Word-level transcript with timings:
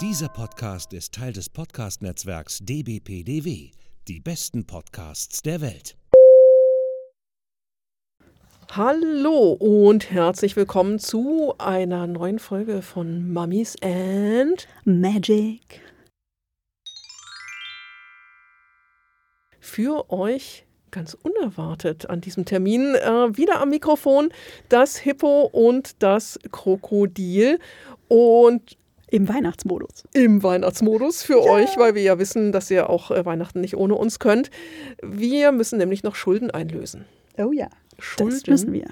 Dieser 0.00 0.28
Podcast 0.28 0.92
ist 0.92 1.12
Teil 1.12 1.32
des 1.32 1.48
Podcast-Netzwerks 1.48 2.60
dbpdw. 2.62 3.72
Die 4.06 4.20
besten 4.20 4.64
Podcasts 4.64 5.42
der 5.42 5.60
Welt. 5.60 5.96
Hallo 8.70 9.54
und 9.54 10.12
herzlich 10.12 10.54
willkommen 10.54 11.00
zu 11.00 11.52
einer 11.58 12.06
neuen 12.06 12.38
Folge 12.38 12.80
von 12.80 13.32
Mummies 13.32 13.74
and 13.82 14.68
Magic. 14.84 15.80
Für 19.58 20.12
euch 20.12 20.64
ganz 20.92 21.14
unerwartet 21.14 22.08
an 22.08 22.20
diesem 22.20 22.44
Termin 22.44 22.94
äh, 22.94 23.36
wieder 23.36 23.60
am 23.60 23.70
Mikrofon 23.70 24.28
das 24.68 24.96
Hippo 24.96 25.46
und 25.46 26.00
das 26.04 26.38
Krokodil. 26.52 27.58
Und 28.06 28.78
Im 29.10 29.28
Weihnachtsmodus. 29.28 30.04
im 30.12 30.42
Weihnachtsmodus 30.42 31.22
für 31.22 31.42
euch, 31.42 31.76
weil 31.76 31.94
wir 31.94 32.02
ja 32.02 32.18
wissen, 32.18 32.52
dass 32.52 32.70
ihr 32.70 32.90
auch 32.90 33.10
äh, 33.10 33.24
Weihnachten 33.24 33.60
nicht 33.60 33.76
ohne 33.76 33.94
uns 33.94 34.18
könnt. 34.18 34.50
Wir 35.02 35.52
müssen 35.52 35.78
nämlich 35.78 36.02
noch 36.02 36.14
Schulden 36.14 36.50
einlösen. 36.50 37.06
Oh 37.38 37.52
ja. 37.52 37.68
Schulden. 37.98 38.34
Das 38.34 38.46
müssen 38.46 38.72
wir. 38.72 38.86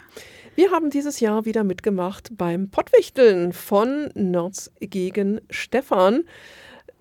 Wir 0.54 0.70
haben 0.70 0.88
dieses 0.88 1.20
Jahr 1.20 1.44
wieder 1.44 1.64
mitgemacht 1.64 2.30
beim 2.36 2.70
Pottwichteln 2.70 3.52
von 3.52 4.08
Nerds 4.14 4.72
gegen 4.80 5.42
Stefan, 5.50 6.24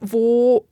wo 0.02 0.66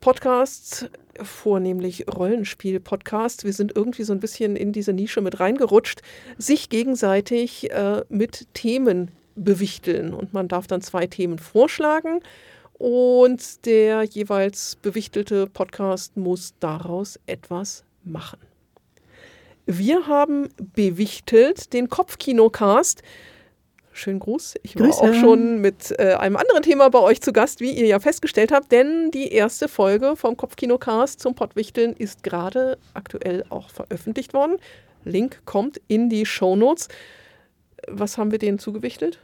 Podcasts, 0.00 0.86
vornehmlich 1.20 2.06
Rollenspiel-Podcasts, 2.08 3.44
wir 3.44 3.52
sind 3.52 3.74
irgendwie 3.74 4.04
so 4.04 4.12
ein 4.12 4.20
bisschen 4.20 4.54
in 4.54 4.70
diese 4.70 4.92
Nische 4.92 5.22
mit 5.22 5.40
reingerutscht, 5.40 6.02
sich 6.38 6.68
gegenseitig 6.68 7.70
äh, 7.72 8.02
mit 8.08 8.46
Themen 8.54 9.10
bewichteln. 9.36 10.14
Und 10.14 10.32
man 10.32 10.48
darf 10.48 10.66
dann 10.66 10.80
zwei 10.80 11.06
Themen 11.06 11.38
vorschlagen 11.38 12.20
und 12.74 13.66
der 13.66 14.02
jeweils 14.02 14.76
bewichtelte 14.76 15.46
Podcast 15.46 16.16
muss 16.16 16.54
daraus 16.60 17.20
etwas 17.26 17.84
machen. 18.02 18.38
Wir 19.66 20.06
haben 20.06 20.48
bewichtelt 20.74 21.72
den 21.72 21.88
Kopfkinocast. 21.88 23.02
Schönen 23.92 24.18
Gruß. 24.18 24.56
Ich 24.62 24.78
war 24.78 24.86
Grüße. 24.86 25.00
auch 25.00 25.14
schon 25.14 25.60
mit 25.60 25.94
äh, 25.98 26.14
einem 26.14 26.36
anderen 26.36 26.62
Thema 26.62 26.90
bei 26.90 26.98
euch 26.98 27.22
zu 27.22 27.32
Gast, 27.32 27.60
wie 27.60 27.70
ihr 27.70 27.86
ja 27.86 28.00
festgestellt 28.00 28.50
habt, 28.52 28.72
denn 28.72 29.12
die 29.12 29.28
erste 29.32 29.68
Folge 29.68 30.16
vom 30.16 30.36
Kopfkinocast 30.36 31.20
zum 31.20 31.34
Pottwichteln 31.34 31.94
ist 31.94 32.24
gerade 32.24 32.76
aktuell 32.92 33.44
auch 33.50 33.70
veröffentlicht 33.70 34.34
worden. 34.34 34.56
Link 35.04 35.42
kommt 35.44 35.80
in 35.86 36.10
die 36.10 36.26
Shownotes. 36.26 36.88
Was 37.90 38.18
haben 38.18 38.30
wir 38.30 38.38
denen 38.38 38.58
zugewichtelt? 38.58 39.18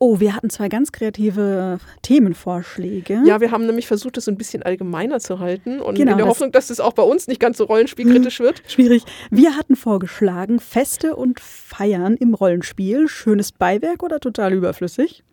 Oh, 0.00 0.20
wir 0.20 0.36
hatten 0.36 0.48
zwei 0.50 0.68
ganz 0.68 0.92
kreative 0.92 1.78
Themenvorschläge. 2.02 3.22
Ja, 3.26 3.40
wir 3.40 3.50
haben 3.50 3.66
nämlich 3.66 3.86
versucht, 3.88 4.20
so 4.20 4.30
ein 4.30 4.36
bisschen 4.36 4.62
allgemeiner 4.62 5.18
zu 5.18 5.40
halten 5.40 5.80
und 5.80 5.96
Genau, 5.96 6.12
in 6.12 6.16
der 6.18 6.26
das- 6.26 6.28
Hoffnung, 6.28 6.52
dass 6.52 6.70
es 6.70 6.78
auch 6.78 6.92
bei 6.92 7.02
uns 7.02 7.26
nicht 7.26 7.40
ganz 7.40 7.58
so 7.58 7.64
rollenspielkritisch 7.64 8.38
wird. 8.38 8.62
Schwierig. 8.68 9.02
Wir 9.30 9.56
hatten 9.56 9.74
vorgeschlagen, 9.74 10.60
Feste 10.60 11.16
und 11.16 11.40
Feiern 11.40 12.16
im 12.16 12.34
Rollenspiel. 12.34 13.08
Schönes 13.08 13.50
Beiwerk 13.50 14.02
oder 14.04 14.20
total 14.20 14.52
überflüssig? 14.52 15.24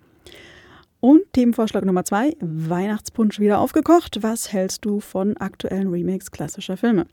Und 1.00 1.22
Themenvorschlag 1.34 1.86
Nummer 1.86 2.04
zwei, 2.04 2.36
Weihnachtspunsch 2.40 3.40
wieder 3.40 3.60
aufgekocht. 3.60 4.24
Was 4.24 4.52
hältst 4.52 4.86
du 4.86 5.00
von 5.00 5.38
aktuellen 5.38 5.90
Remakes 5.90 6.32
klassischer 6.32 6.78
Filme? 6.78 7.06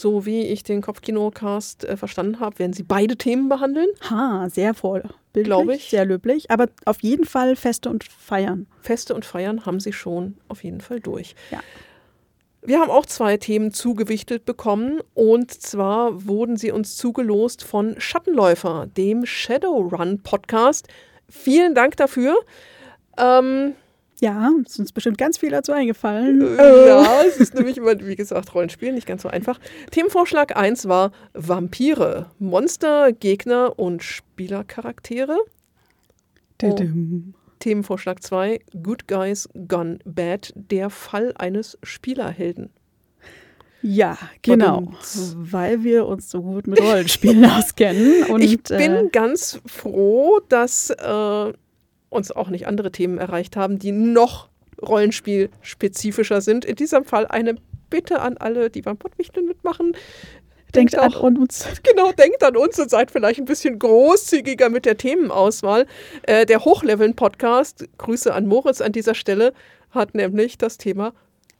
So 0.00 0.24
wie 0.24 0.46
ich 0.46 0.62
den 0.62 0.80
Kopfkinocast 0.80 1.84
äh, 1.84 1.94
verstanden 1.94 2.40
habe, 2.40 2.58
werden 2.58 2.72
sie 2.72 2.84
beide 2.84 3.16
Themen 3.16 3.50
behandeln. 3.50 3.88
Ha, 4.08 4.48
sehr 4.48 4.72
vorbildlich, 4.72 5.44
Glaub 5.44 5.68
ich. 5.68 5.90
sehr 5.90 6.06
löblich. 6.06 6.50
Aber 6.50 6.68
auf 6.86 7.02
jeden 7.02 7.26
Fall 7.26 7.54
Feste 7.54 7.90
und 7.90 8.04
Feiern. 8.04 8.66
Feste 8.80 9.14
und 9.14 9.26
Feiern 9.26 9.66
haben 9.66 9.78
sie 9.78 9.92
schon 9.92 10.38
auf 10.48 10.64
jeden 10.64 10.80
Fall 10.80 11.00
durch. 11.00 11.34
Ja. 11.50 11.60
Wir 12.62 12.80
haben 12.80 12.90
auch 12.90 13.04
zwei 13.04 13.36
Themen 13.36 13.72
zugewichtelt 13.74 14.46
bekommen 14.46 15.00
und 15.12 15.50
zwar 15.50 16.26
wurden 16.26 16.56
sie 16.56 16.72
uns 16.72 16.96
zugelost 16.96 17.62
von 17.62 18.00
Schattenläufer, 18.00 18.86
dem 18.96 19.26
Shadowrun 19.26 20.22
Podcast. 20.22 20.88
Vielen 21.28 21.74
Dank 21.74 21.98
dafür. 21.98 22.38
Ähm, 23.18 23.74
Ja, 24.20 24.50
ist 24.64 24.78
uns 24.78 24.92
bestimmt 24.92 25.16
ganz 25.18 25.38
viel 25.38 25.50
dazu 25.50 25.72
eingefallen. 25.72 26.58
äh, 26.58 26.88
ja, 26.88 27.22
es 27.26 27.38
ist 27.38 27.54
nämlich 27.54 27.78
immer, 27.78 27.98
wie 28.00 28.16
gesagt, 28.16 28.54
Rollenspiel, 28.54 28.92
nicht 28.92 29.06
ganz 29.06 29.22
so 29.22 29.28
einfach. 29.28 29.58
Themenvorschlag 29.90 30.56
1 30.56 30.88
war 30.88 31.12
Vampire, 31.32 32.30
Monster, 32.38 33.12
Gegner 33.12 33.78
und 33.78 34.02
Spielercharaktere. 34.02 35.38
Tudum. 36.58 37.34
Themenvorschlag 37.60 38.22
2, 38.22 38.60
Good 38.82 39.08
Guys 39.08 39.48
Gone 39.68 39.98
Bad, 40.04 40.52
der 40.54 40.90
Fall 40.90 41.32
eines 41.38 41.78
Spielerhelden. 41.82 42.70
Ja, 43.82 44.18
genau. 44.42 44.92
Weil 45.36 45.82
wir 45.84 46.06
uns 46.06 46.30
so 46.30 46.42
gut 46.42 46.66
mit 46.66 46.80
Rollenspielen 46.82 47.44
auskennen. 47.50 48.24
Und, 48.24 48.42
ich 48.42 48.62
bin 48.62 48.92
äh, 48.92 49.08
ganz 49.10 49.60
froh, 49.64 50.40
dass 50.48 50.90
äh, 50.90 51.52
uns 52.10 52.30
auch 52.30 52.48
nicht 52.48 52.66
andere 52.66 52.92
Themen 52.92 53.18
erreicht 53.18 53.56
haben, 53.56 53.78
die 53.78 53.92
noch 53.92 54.48
rollenspielspezifischer 54.82 56.40
sind. 56.40 56.64
In 56.64 56.76
diesem 56.76 57.04
Fall 57.04 57.26
eine 57.26 57.56
Bitte 57.88 58.20
an 58.20 58.36
alle, 58.36 58.70
die 58.70 58.82
beim 58.82 58.96
Pottwichteln 58.96 59.46
mitmachen. 59.46 59.96
denkt 60.74 60.96
an 60.96 61.12
auch, 61.12 61.22
uns. 61.22 61.66
genau, 61.82 62.12
denkt 62.12 62.42
an 62.44 62.56
uns 62.56 62.78
und 62.78 62.88
seid 62.88 63.10
vielleicht 63.10 63.40
ein 63.40 63.46
bisschen 63.46 63.78
großzügiger 63.78 64.68
mit 64.68 64.86
der 64.86 64.96
Themenauswahl. 64.96 65.86
Äh, 66.22 66.46
der 66.46 66.64
Hochleveln-Podcast, 66.64 67.88
Grüße 67.98 68.32
an 68.32 68.46
Moritz 68.46 68.80
an 68.80 68.92
dieser 68.92 69.14
Stelle, 69.14 69.52
hat 69.90 70.14
nämlich 70.14 70.56
das 70.56 70.78
Thema 70.78 71.12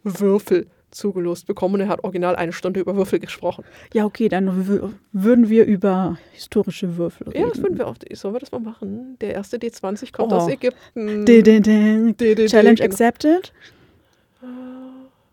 Würfel 0.04 0.68
zugelost 0.90 1.46
bekommen. 1.46 1.80
Er 1.80 1.88
hat 1.88 2.02
original 2.04 2.36
eine 2.36 2.52
Stunde 2.52 2.80
über 2.80 2.96
Würfel 2.96 3.18
gesprochen. 3.18 3.64
Ja, 3.92 4.04
okay, 4.04 4.28
dann 4.28 4.48
wü- 4.68 4.92
würden 5.12 5.48
wir 5.48 5.64
über 5.66 6.18
historische 6.32 6.96
Würfel 6.96 7.28
reden. 7.28 7.40
Ja, 7.42 7.48
das 7.48 7.58
würden 7.62 7.78
wir 7.78 7.86
auch. 7.86 7.96
Sollen 8.12 8.34
wir 8.34 8.40
das 8.40 8.50
mal 8.52 8.60
machen? 8.60 9.16
Der 9.20 9.34
erste 9.34 9.58
D20 9.58 10.12
kommt 10.12 10.32
Oh. 10.32 10.36
aus 10.36 10.48
Ägypten. 10.48 11.24
Di. 11.24 11.42
Di- 11.42 11.60
di- 11.60 12.46
Challenge 12.46 12.74
genau. 12.76 12.84
accepted. 12.86 13.52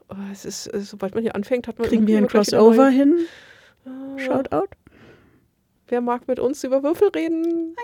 Oh, 0.10 0.16
es 0.32 0.46
ist, 0.46 0.68
äh, 0.74 0.80
sobald 0.80 1.14
man 1.16 1.24
hier 1.24 1.36
anfängt, 1.36 1.68
hat 1.68 1.78
man 1.80 1.88
Kriegen 1.88 2.08
wir 2.08 2.18
ein 2.18 2.24
irgendwie 2.24 2.32
gleich 2.34 2.48
wieder 2.48 2.58
Crossover 2.60 2.90
hin? 2.90 3.18
Ah, 3.86 4.18
Shoutout. 4.20 4.68
Wer 5.90 6.02
mag 6.02 6.28
mit 6.28 6.40
uns 6.40 6.64
über 6.64 6.84
Würfel 6.84 7.10
reden? 7.10 7.44
Hm, 7.44 7.76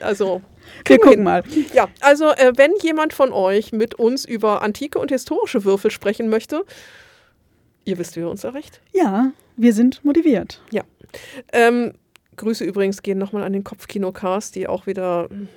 Also, 0.00 0.42
Wir 0.86 0.98
gucken 0.98 1.24
mal. 1.24 1.42
Ja, 1.72 1.88
also 2.00 2.30
äh, 2.30 2.52
wenn 2.56 2.72
jemand 2.82 3.12
von 3.12 3.32
euch 3.32 3.72
mit 3.72 3.94
uns 3.94 4.24
über 4.24 4.62
antike 4.62 4.98
und 4.98 5.10
historische 5.10 5.64
Würfel 5.64 5.90
sprechen 5.90 6.28
möchte, 6.28 6.64
ihr 7.84 7.98
wisst, 7.98 8.16
wie 8.16 8.20
ihr 8.20 8.28
uns 8.28 8.44
erreicht. 8.44 8.80
Ja, 8.92 9.32
wir 9.56 9.72
sind 9.72 10.04
motiviert. 10.04 10.62
Ähm, 11.52 11.92
Grüße 12.36 12.64
übrigens 12.64 13.02
gehen 13.02 13.18
nochmal 13.18 13.42
an 13.42 13.52
den 13.52 13.64
Kopfkinocast, 13.64 14.54
die 14.54 14.66
auch 14.66 14.86
wieder 14.86 15.28
hm, 15.28 15.48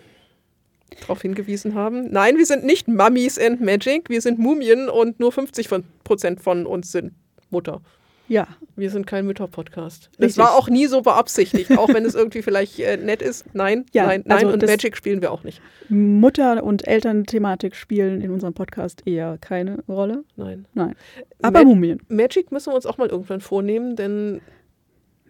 darauf 1.02 1.22
hingewiesen 1.22 1.76
haben. 1.76 2.12
Nein, 2.12 2.38
wir 2.38 2.46
sind 2.46 2.66
nicht 2.66 2.88
Mummies 2.88 3.40
and 3.40 3.62
Magic, 3.62 4.10
wir 4.10 4.22
sind 4.22 4.40
Mumien 4.40 4.90
und 4.90 5.20
nur 5.20 5.32
50 5.32 5.68
von, 5.68 5.84
Prozent 6.04 6.42
von 6.42 6.66
uns 6.66 6.92
sind 6.92 7.14
Mutter. 7.50 7.82
Ja, 8.30 8.48
Wir 8.78 8.90
sind 8.90 9.06
kein 9.06 9.26
Mütter-Podcast. 9.26 10.10
Das 10.18 10.38
war 10.38 10.56
auch 10.56 10.70
nie 10.70 10.88
so 10.88 11.02
beabsichtigt, 11.02 11.78
auch 11.78 11.90
wenn 11.90 12.06
es 12.06 12.16
irgendwie 12.16 12.42
vielleicht 12.42 12.80
äh, 12.80 12.96
nett 12.98 13.22
ist. 13.22 13.46
Nein, 13.54 13.86
Ja, 13.94 14.06
nein, 14.08 14.24
nein. 14.26 14.46
also 14.46 14.54
und 14.54 14.66
Magic 14.66 14.96
spielen 14.96 15.22
wir 15.22 15.32
auch 15.32 15.44
nicht. 15.44 15.62
Mutter- 15.90 16.64
und 16.64 16.88
Elternthematik 16.88 17.76
spielen 17.76 18.22
in 18.22 18.32
unserem 18.32 18.54
Podcast 18.54 19.02
eher 19.06 19.38
keine 19.40 19.84
Rolle. 19.90 20.24
Nein. 20.38 20.66
Nein. 20.74 20.96
Aber 21.42 21.60
Ma- 21.64 21.66
Mumien. 21.70 22.02
Magic 22.08 22.52
müssen 22.52 22.72
wir 22.72 22.76
uns 22.76 22.86
auch 22.86 22.98
mal 22.98 23.10
irgendwann 23.10 23.42
vornehmen, 23.42 23.96
denn 23.98 24.42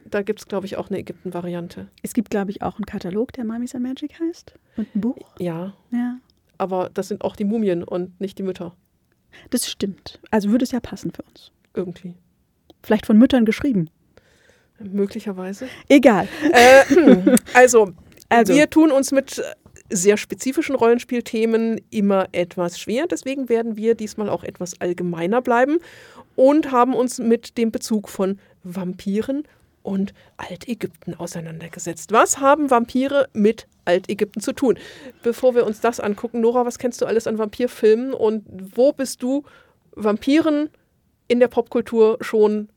da 0.06 0.22
gibt 0.22 0.40
es, 0.42 0.48
glaube 0.48 0.68
ich, 0.68 0.78
auch 0.78 0.90
eine 0.90 1.00
Ägypten-Variante. 1.00 1.88
Es 2.04 2.14
gibt, 2.14 2.30
glaube 2.30 2.52
ich, 2.52 2.62
auch 2.62 2.76
einen 2.76 2.86
Katalog, 2.86 3.34
der 3.34 3.44
Mummies 3.44 3.74
and 3.74 3.84
Magic 3.84 4.20
heißt. 4.20 4.54
Und 4.78 4.96
ein 4.96 5.02
Buch. 5.02 5.18
Ja, 5.40 5.74
Ja. 5.92 6.18
aber 6.60 6.92
das 6.94 7.08
sind 7.08 7.24
auch 7.24 7.36
die 7.36 7.46
Mumien 7.46 7.84
und 7.84 8.22
nicht 8.22 8.38
die 8.38 8.44
Mütter. 8.44 8.76
Das 9.50 9.68
stimmt. 9.68 10.20
Also 10.30 10.52
würde 10.52 10.64
es 10.64 10.72
ja 10.72 10.80
passen 10.80 11.12
für 11.12 11.24
uns. 11.24 11.52
Irgendwie. 11.74 12.14
Vielleicht 12.84 13.06
von 13.06 13.18
Müttern 13.18 13.46
geschrieben. 13.46 13.90
Möglicherweise. 14.80 15.68
Egal. 15.88 16.28
Äh, 16.52 17.38
also, 17.54 17.92
Also. 18.30 18.54
wir 18.54 18.70
tun 18.70 18.92
uns 18.92 19.12
mit 19.12 19.42
sehr 19.90 20.18
spezifischen 20.18 20.76
Rollenspielthemen 20.76 21.80
immer 21.90 22.28
etwas 22.32 22.80
schwer. 22.80 23.06
Deswegen 23.08 23.50
werden 23.50 23.78
wir 23.78 23.96
diesmal 23.96 24.30
auch 24.30 24.44
etwas 24.44 24.82
allgemeiner 24.82 25.42
bleiben 25.42 25.78
und 26.36 26.72
haben 26.72 26.94
uns 26.96 27.20
mit 27.20 27.58
dem 27.58 27.72
Bezug 27.72 28.10
von 28.10 28.40
Vampiren 28.64 29.44
und 29.84 30.14
Altägypten 30.38 31.14
auseinandergesetzt. 31.14 32.12
Was 32.12 32.40
haben 32.40 32.72
Vampire 32.72 33.28
mit 33.34 33.68
Altägypten 33.86 34.42
zu 34.42 34.54
tun? 34.54 34.80
Bevor 35.22 35.56
wir 35.56 35.66
uns 35.66 35.82
das 35.82 36.00
angucken, 36.00 36.42
Nora, 36.42 36.66
was 36.66 36.80
kennst 36.80 37.02
du 37.02 37.06
alles 37.06 37.28
an 37.28 37.38
Vampirfilmen 37.38 38.14
und 38.14 38.44
wo 38.76 38.94
bist 38.94 39.22
du 39.22 39.44
Vampiren 39.92 40.70
in 41.34 41.40
der 41.40 41.48
Popkultur 41.48 42.20
schon 42.22 42.70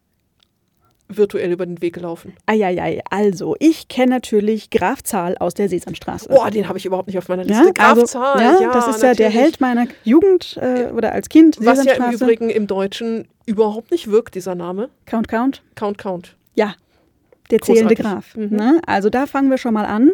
virtuell 1.09 1.53
über 1.53 1.67
den 1.67 1.81
Weg 1.83 1.95
gelaufen? 1.95 2.33
Eieiei, 2.47 3.03
also 3.11 3.55
ich 3.61 3.89
kenne 3.89 4.13
natürlich 4.13 4.71
Graf 4.71 5.03
Zahl 5.03 5.37
aus 5.39 5.53
der 5.53 5.69
Sesamstraße. 5.69 6.31
Oh, 6.31 6.49
den 6.49 6.69
habe 6.69 6.79
ich 6.79 6.87
überhaupt 6.87 7.07
nicht 7.07 7.19
auf 7.19 7.29
meiner 7.29 7.45
Liste. 7.45 7.67
ja, 7.67 7.71
Graf 7.71 7.91
also, 7.91 8.07
Zahl, 8.07 8.41
ja, 8.41 8.61
ja, 8.61 8.73
das 8.73 8.89
ist 8.89 9.03
ja 9.03 9.15
der 9.15 9.27
natürlich. 9.27 9.35
Held 9.35 9.61
meiner 9.61 9.87
Jugend 10.05 10.57
äh, 10.57 10.91
oder 10.91 11.13
als 11.13 11.29
Kind. 11.29 11.59
Was 11.61 11.85
ja 11.85 11.93
im. 11.93 12.15
Übrigen 12.15 12.49
im 12.49 12.67
Deutschen 12.67 13.29
überhaupt 13.45 13.91
nicht 13.91 14.11
wirkt, 14.11 14.35
dieser 14.35 14.55
Name. 14.55 14.89
Count, 15.05 15.29
Count. 15.29 15.63
Count, 15.75 15.99
Count. 15.99 16.37
Ja, 16.55 16.75
der 17.51 17.61
zählende. 17.61 17.95
Graf. 17.95 18.35
Mhm. 18.35 18.57
Ne? 18.57 18.81
Also 18.87 19.11
da 19.11 19.27
fangen 19.27 19.51
wir 19.51 19.59
schon 19.59 19.75
mal 19.75 19.85
an. 19.85 20.13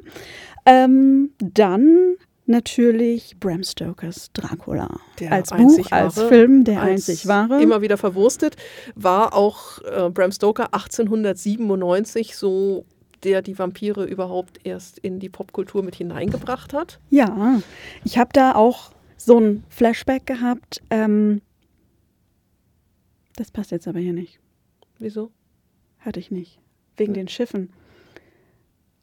Ähm, 0.66 1.30
dann 1.38 2.16
natürlich 2.46 3.38
Bram 3.38 3.62
Stokers 3.62 4.30
Dracula. 4.32 4.88
Der 5.18 5.32
als 5.32 5.50
Buch, 5.50 5.58
einzig 5.58 5.92
als 5.92 6.16
wahre, 6.16 6.28
Film, 6.28 6.64
der 6.64 6.82
als 6.82 7.08
einzig 7.08 7.26
wahre. 7.26 7.62
Immer 7.62 7.82
wieder 7.82 7.96
verwurstet. 7.96 8.56
War 8.94 9.34
auch 9.34 9.78
äh, 9.82 10.10
Bram 10.10 10.32
Stoker 10.32 10.74
1897 10.74 12.36
so, 12.36 12.84
der 13.22 13.42
die 13.42 13.58
Vampire 13.58 14.04
überhaupt 14.04 14.60
erst 14.64 14.98
in 14.98 15.20
die 15.20 15.28
Popkultur 15.28 15.82
mit 15.82 15.94
hineingebracht 15.94 16.72
hat. 16.72 16.98
Ja, 17.10 17.60
ich 18.04 18.18
habe 18.18 18.30
da 18.32 18.54
auch 18.54 18.90
so 19.16 19.38
ein 19.38 19.64
Flashback 19.68 20.26
gehabt. 20.26 20.82
Ähm, 20.90 21.40
das 23.36 23.50
passt 23.50 23.70
jetzt 23.70 23.88
aber 23.88 24.00
hier 24.00 24.12
nicht. 24.12 24.40
Wieso? 24.98 25.30
Hatte 26.00 26.20
ich 26.20 26.30
nicht. 26.30 26.58
Wegen 26.96 27.14
den 27.14 27.28
Schiffen 27.28 27.70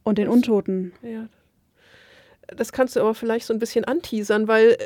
und 0.03 0.18
den 0.18 0.27
Untoten. 0.27 0.94
Ja. 1.01 1.27
Das 2.56 2.72
kannst 2.72 2.96
du 2.96 3.00
aber 3.01 3.13
vielleicht 3.13 3.46
so 3.46 3.54
ein 3.54 3.60
bisschen 3.60 3.86
anteasern, 3.86 4.48
weil 4.48 4.72
äh, 4.72 4.78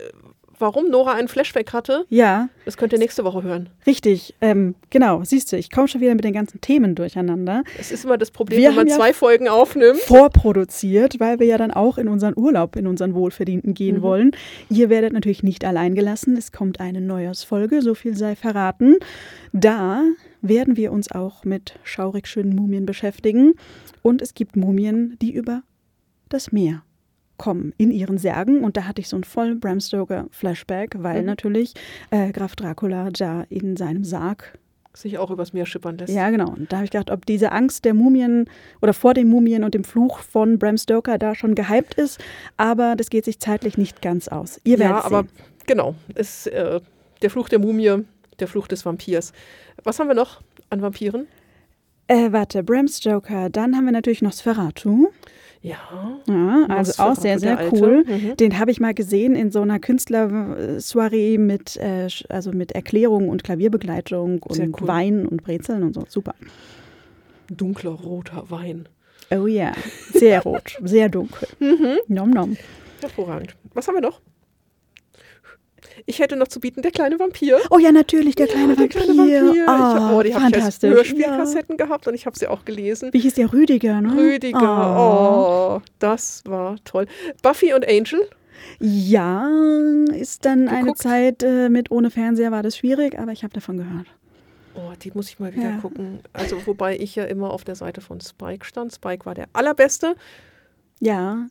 warum 0.60 0.89
Nora 0.89 1.13
einen 1.13 1.27
Flashback 1.27 1.74
hatte, 1.74 2.06
Ja, 2.10 2.48
das 2.63 2.77
könnt 2.77 2.94
ihr 2.94 3.00
nächste 3.00 3.24
Woche 3.25 3.42
hören. 3.44 3.69
richtig. 3.88 4.36
Ähm, 4.39 4.75
genau, 4.92 5.24
siehst 5.24 5.51
du, 5.51 5.57
ich 5.57 5.71
komme 5.71 5.88
schon 5.88 6.00
wieder 6.00 6.13
mit 6.15 6.24
den 6.24 6.31
ganzen 6.33 6.62
Themen 6.62 6.94
durcheinander. 6.95 7.63
Es 7.80 7.92
ist 7.92 8.06
immer 8.06 8.18
das 8.18 8.31
Problem, 8.31 8.60
Wir 8.60 8.69
wenn 8.69 8.75
man 8.75 8.81
haben 8.86 8.89
ja- 8.89 8.95
zwei 8.98 9.13
Folgen 9.13 9.48
aufnimmt. 9.50 10.00
Vorproduziert, 10.00 11.19
weil 11.19 11.39
wir 11.39 11.48
ja 11.48 11.57
dann 11.57 11.71
auch 11.71 11.98
in 11.98 12.07
unseren 12.07 12.33
Urlaub, 12.38 12.75
in 12.75 12.88
unseren 12.88 13.13
Wohlverdienten 13.15 13.74
gehen 13.74 13.98
Mhm. 13.98 14.01
wollen. 14.04 14.31
Ihr 14.69 14.89
werdet 14.89 15.12
natürlich 15.13 15.44
nicht 15.44 15.65
allein 15.65 15.95
gelassen. 15.95 16.38
Es 16.38 16.51
kommt 16.51 16.80
eine 16.80 17.01
Neujahrsfolge, 17.01 17.81
so 17.81 17.94
viel 17.95 18.15
sei 18.15 18.36
verraten. 18.36 18.98
Da 19.54 20.04
werden 20.42 20.77
wir 20.77 20.92
uns 20.92 21.12
auch 21.12 21.44
mit 21.45 21.80
schaurig 21.83 22.27
schönen 22.27 22.56
Mumien 22.56 22.86
beschäftigen. 22.86 23.54
Und 24.01 24.21
es 24.21 24.33
gibt 24.33 24.56
Mumien, 24.56 25.18
die 25.21 25.31
über 25.33 25.63
das 26.30 26.51
Meer 26.51 26.83
kommen 27.38 27.74
in 27.77 27.91
ihren 27.91 28.18
Särgen. 28.18 28.63
Und 28.63 28.77
da 28.77 28.85
hatte 28.85 29.01
ich 29.01 29.09
so 29.09 29.15
einen 29.15 29.24
vollen 29.24 29.59
Bram 29.59 29.80
Stoker 29.80 30.27
Flashback, 30.31 30.95
weil 31.00 31.21
Mhm. 31.21 31.25
natürlich 31.27 31.74
äh, 32.12 32.31
Graf 32.31 32.56
Dracula 32.56 33.09
da 33.12 33.44
in 33.50 33.75
seinem 33.75 34.03
Sarg 34.03 34.57
Sich 34.94 35.18
auch 35.18 35.31
übers 35.31 35.53
Meer 35.53 35.65
schippern 35.65 35.97
lässt. 35.97 36.13
ja, 36.13 36.30
genau. 36.30 36.50
Und 36.51 36.71
da 36.71 36.77
habe 36.77 36.85
ich 36.85 36.91
gedacht, 36.91 37.09
ob 37.09 37.25
diese 37.25 37.51
Angst 37.51 37.83
der 37.85 37.94
Mumien 37.95 38.45
oder 38.81 38.94
vor 38.94 39.13
den 39.15 39.27
Mumien 39.27 39.63
und 39.63 39.74
dem 39.74 39.83
Fluch 39.83 40.19
von 40.19 40.59
Bram 40.59 40.77
Stoker 40.77 41.18
da 41.18 41.33
schon 41.33 41.56
gehypt 41.56 41.95
ist. 41.95 42.19
Aber 42.57 42.95
das 42.95 43.09
geht 43.09 43.25
sich 43.25 43.39
zeitlich 43.39 43.77
nicht 43.77 44.01
ganz 44.03 44.27
aus. 44.27 44.62
Ihr 44.63 44.77
werdet 44.79 44.97
ja 44.97 45.03
aber 45.06 45.21
sehen. 45.24 45.29
genau. 45.65 45.95
Ist, 46.15 46.47
äh, 46.47 46.79
der 47.24 47.29
Fluch 47.31 47.50
der 47.50 47.57
Mumie, 47.59 48.03
der 48.39 48.47
Fluch 48.47 48.68
des 48.68 48.86
Vampirs. 48.86 49.33
Was 49.83 49.97
haben 50.00 50.07
wir 50.07 50.15
noch 50.15 50.41
an 50.69 50.81
Vampiren? 50.81 51.25
Äh, 52.07 52.31
warte, 52.31 52.63
Bram 52.63 52.88
Stoker. 52.88 53.50
Dann 53.50 53.75
haben 53.75 53.86
wir 53.86 53.91
natürlich 53.94 54.21
Nosferatu. 54.21 55.07
Ja. 55.63 55.77
Ja, 56.27 56.65
also 56.68 57.01
auch 57.01 57.15
sehr, 57.15 57.39
sehr 57.39 57.71
cool. 57.71 58.04
Mhm. 58.06 58.36
Den 58.36 58.60
habe 58.60 58.69
ich 58.69 58.81
mal 58.81 58.94
gesehen 58.94 59.33
in 59.33 59.50
so 59.50 59.62
einer 59.62 59.80
Künstlersoiree 59.80 61.38
mit, 61.38 61.77
äh, 61.77 62.10
also 62.27 62.51
mit 62.51 62.74
Erklärung 62.74 63.30
und 63.30 63.45
Klavierbegleitung 63.45 64.44
und 64.44 64.56
Sehr 64.56 64.68
cool. 64.68 64.88
Wein 64.88 65.25
und 65.25 65.42
Brezeln 65.42 65.83
und 65.83 65.94
so. 65.94 66.04
Super. 66.10 66.36
Dunkler 67.50 67.92
roter 67.92 68.44
Wein. 68.50 68.89
Oh 69.31 69.48
ja, 69.48 69.71
sehr 70.12 70.44
rot, 70.44 70.77
sehr 70.83 71.07
dunkel. 71.07 71.48
Mhm. 71.60 71.98
Nom 72.07 72.30
nom. 72.30 72.57
Hervorragend. 73.00 73.56
Was 73.74 73.88
haben 73.88 73.95
wir 73.95 74.01
noch? 74.01 74.19
Ich 76.06 76.19
hätte 76.19 76.36
noch 76.36 76.48
zu 76.48 76.60
bieten, 76.60 76.81
der 76.81 76.92
kleine 76.92 77.19
Vampir. 77.19 77.60
Oh 77.69 77.78
ja, 77.78 77.92
natürlich, 77.92 78.36
der 78.36 78.48
kleine 78.48 78.69
Ja, 78.74 78.75
der 78.75 78.78
Vampir. 78.84 79.01
kleine 79.01 79.18
Vampir. 79.18 79.63
Ah, 79.68 79.94
ich 79.95 80.01
hab, 80.01 80.13
oh, 80.13 80.24
die 80.24 80.36
habe 80.36 80.57
ich 80.57 80.63
als. 80.63 80.81
Hörspielkassetten 80.81 81.78
gehabt 81.78 82.07
und 82.07 82.13
ich 82.13 82.25
habe 82.25 82.38
sie 82.38 82.48
auch 82.48 82.66
gelesen. 82.66 83.10
Wie 83.13 83.19
hieß 83.19 83.36
der 83.36 83.51
Rüdiger, 83.54 84.01
ne? 84.01 84.16
Rüdiger, 84.16 84.60
Oh. 84.98 85.78
oh, 85.78 85.81
das 86.00 86.44
war 86.45 86.75
toll. 86.84 87.06
Buffy 87.42 87.74
und 87.74 87.88
Angel, 87.88 88.28
Ja, 88.80 89.50
ist 90.13 90.45
dann 90.45 90.68
eine 90.68 90.81
Geguckt? 90.81 91.00
Zeit 91.00 91.44
äh, 91.44 91.69
mit 91.69 91.92
ohne 91.92 92.10
Fernseher 92.12 92.51
war 92.51 92.63
das 92.63 92.78
schwierig, 92.78 93.18
aber 93.19 93.31
ich 93.31 93.44
habe 93.44 93.54
davon 93.54 93.78
gehört. 93.78 94.07
oh, 94.75 94.92
die 95.01 95.12
muss 95.13 95.30
ich 95.30 95.39
mal 95.39 95.54
wieder 95.54 95.69
Ja. 95.72 95.78
gucken. 95.78 96.19
Also, 96.34 96.57
wobei 96.66 96.98
ich 96.98 97.16
ja 97.16 97.25
immer 97.25 97.51
auf 97.51 97.63
der 97.63 97.75
Seite 97.75 98.01
von 98.01 98.19
Spike 98.22 98.66
stand. 98.66 98.94
Spike 98.94 99.25
war 99.25 99.36
der 99.36 99.46
allerbeste. 99.54 100.16
Ja, 101.00 101.48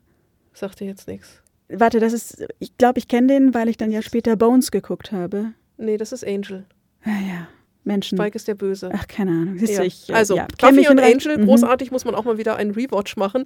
Sagte 0.54 0.84
jetzt 0.84 1.08
nichts. 1.08 1.41
Warte, 1.74 2.00
das 2.00 2.12
ist, 2.12 2.44
ich 2.58 2.76
glaube, 2.78 2.98
ich 2.98 3.08
kenne 3.08 3.26
den, 3.28 3.54
weil 3.54 3.68
ich 3.68 3.76
dann 3.76 3.90
ja 3.90 4.02
später 4.02 4.36
Bones 4.36 4.70
geguckt 4.70 5.12
habe. 5.12 5.52
Nee, 5.76 5.96
das 5.96 6.12
ist 6.12 6.26
Angel. 6.26 6.64
Ja, 7.04 7.12
ja, 7.12 7.48
Menschen. 7.84 8.16
Spike 8.18 8.36
ist 8.36 8.46
der 8.48 8.54
Böse. 8.54 8.90
Ach, 8.94 9.06
keine 9.08 9.30
Ahnung. 9.32 9.58
Siehst 9.58 9.72
Ja. 9.74 9.80
du, 9.80 9.86
ich, 9.86 10.08
äh, 10.08 10.12
also, 10.12 10.36
ja, 10.36 10.46
Buffy 10.58 10.72
mich 10.74 10.88
und 10.90 11.00
Angel, 11.00 11.38
Mhm. 11.38 11.46
großartig, 11.46 11.90
muss 11.90 12.04
man 12.04 12.14
auch 12.14 12.24
mal 12.24 12.38
wieder 12.38 12.56
einen 12.56 12.70
Rewatch 12.72 13.16
machen. 13.16 13.44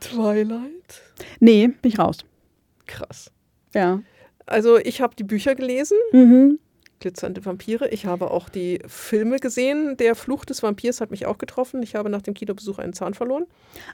Twilight? 0.00 1.02
Nee, 1.40 1.68
bin 1.68 1.90
ich 1.92 1.98
raus. 1.98 2.18
Krass. 2.86 3.30
Ja. 3.74 4.00
Also, 4.46 4.78
ich 4.78 5.00
habe 5.00 5.14
die 5.14 5.22
Bücher 5.24 5.54
gelesen, 5.54 5.96
Mhm. 6.12 6.58
Glitzernde 7.00 7.44
Vampire. 7.44 7.88
Ich 7.88 8.06
habe 8.06 8.30
auch 8.30 8.48
die 8.48 8.80
Filme 8.86 9.38
gesehen. 9.38 9.96
Der 9.96 10.14
Fluch 10.14 10.44
des 10.44 10.62
Vampirs 10.62 11.00
hat 11.00 11.10
mich 11.10 11.26
auch 11.26 11.38
getroffen. 11.38 11.82
Ich 11.82 11.94
habe 11.94 12.10
nach 12.10 12.22
dem 12.22 12.34
Kinobesuch 12.34 12.78
einen 12.78 12.92
Zahn 12.92 13.14
verloren. 13.14 13.46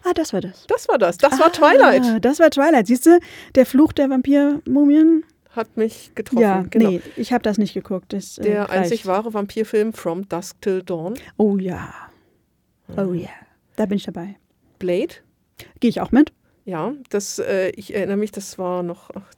Ah, 0.04 0.12
das 0.12 0.32
war 0.32 0.40
das. 0.40 0.66
Das 0.66 0.88
war 0.88 0.98
das. 0.98 1.16
Das 1.16 1.34
ah, 1.34 1.38
war 1.38 1.52
Twilight. 1.52 2.24
Das 2.24 2.40
war 2.40 2.50
Twilight. 2.50 2.88
Siehst 2.88 3.06
du, 3.06 3.18
der 3.54 3.64
Fluch 3.64 3.92
der 3.92 4.10
Vampirmumien? 4.10 5.24
Hat 5.50 5.76
mich 5.76 6.12
getroffen. 6.14 6.42
Ja, 6.42 6.64
genau. 6.68 6.90
nee, 6.90 7.00
ich 7.16 7.32
habe 7.32 7.42
das 7.42 7.56
nicht 7.56 7.72
geguckt. 7.72 8.12
Das, 8.12 8.36
äh, 8.36 8.42
Der 8.42 8.62
reicht. 8.62 8.72
einzig 8.72 9.06
wahre 9.06 9.32
Vampirfilm 9.32 9.94
From 9.94 10.28
Dusk 10.28 10.60
Till 10.60 10.82
Dawn. 10.82 11.14
Oh 11.38 11.56
ja. 11.56 11.94
Oh 12.96 13.14
ja. 13.14 13.30
Da 13.76 13.86
bin 13.86 13.96
ich 13.96 14.04
dabei. 14.04 14.36
Blade. 14.78 15.14
Gehe 15.80 15.88
ich 15.88 16.00
auch 16.02 16.12
mit? 16.12 16.32
Ja, 16.66 16.92
das, 17.10 17.38
äh, 17.38 17.70
ich 17.70 17.94
erinnere 17.94 18.16
mich, 18.16 18.32
das 18.32 18.58
war 18.58 18.82
noch 18.82 19.10
ach, 19.14 19.32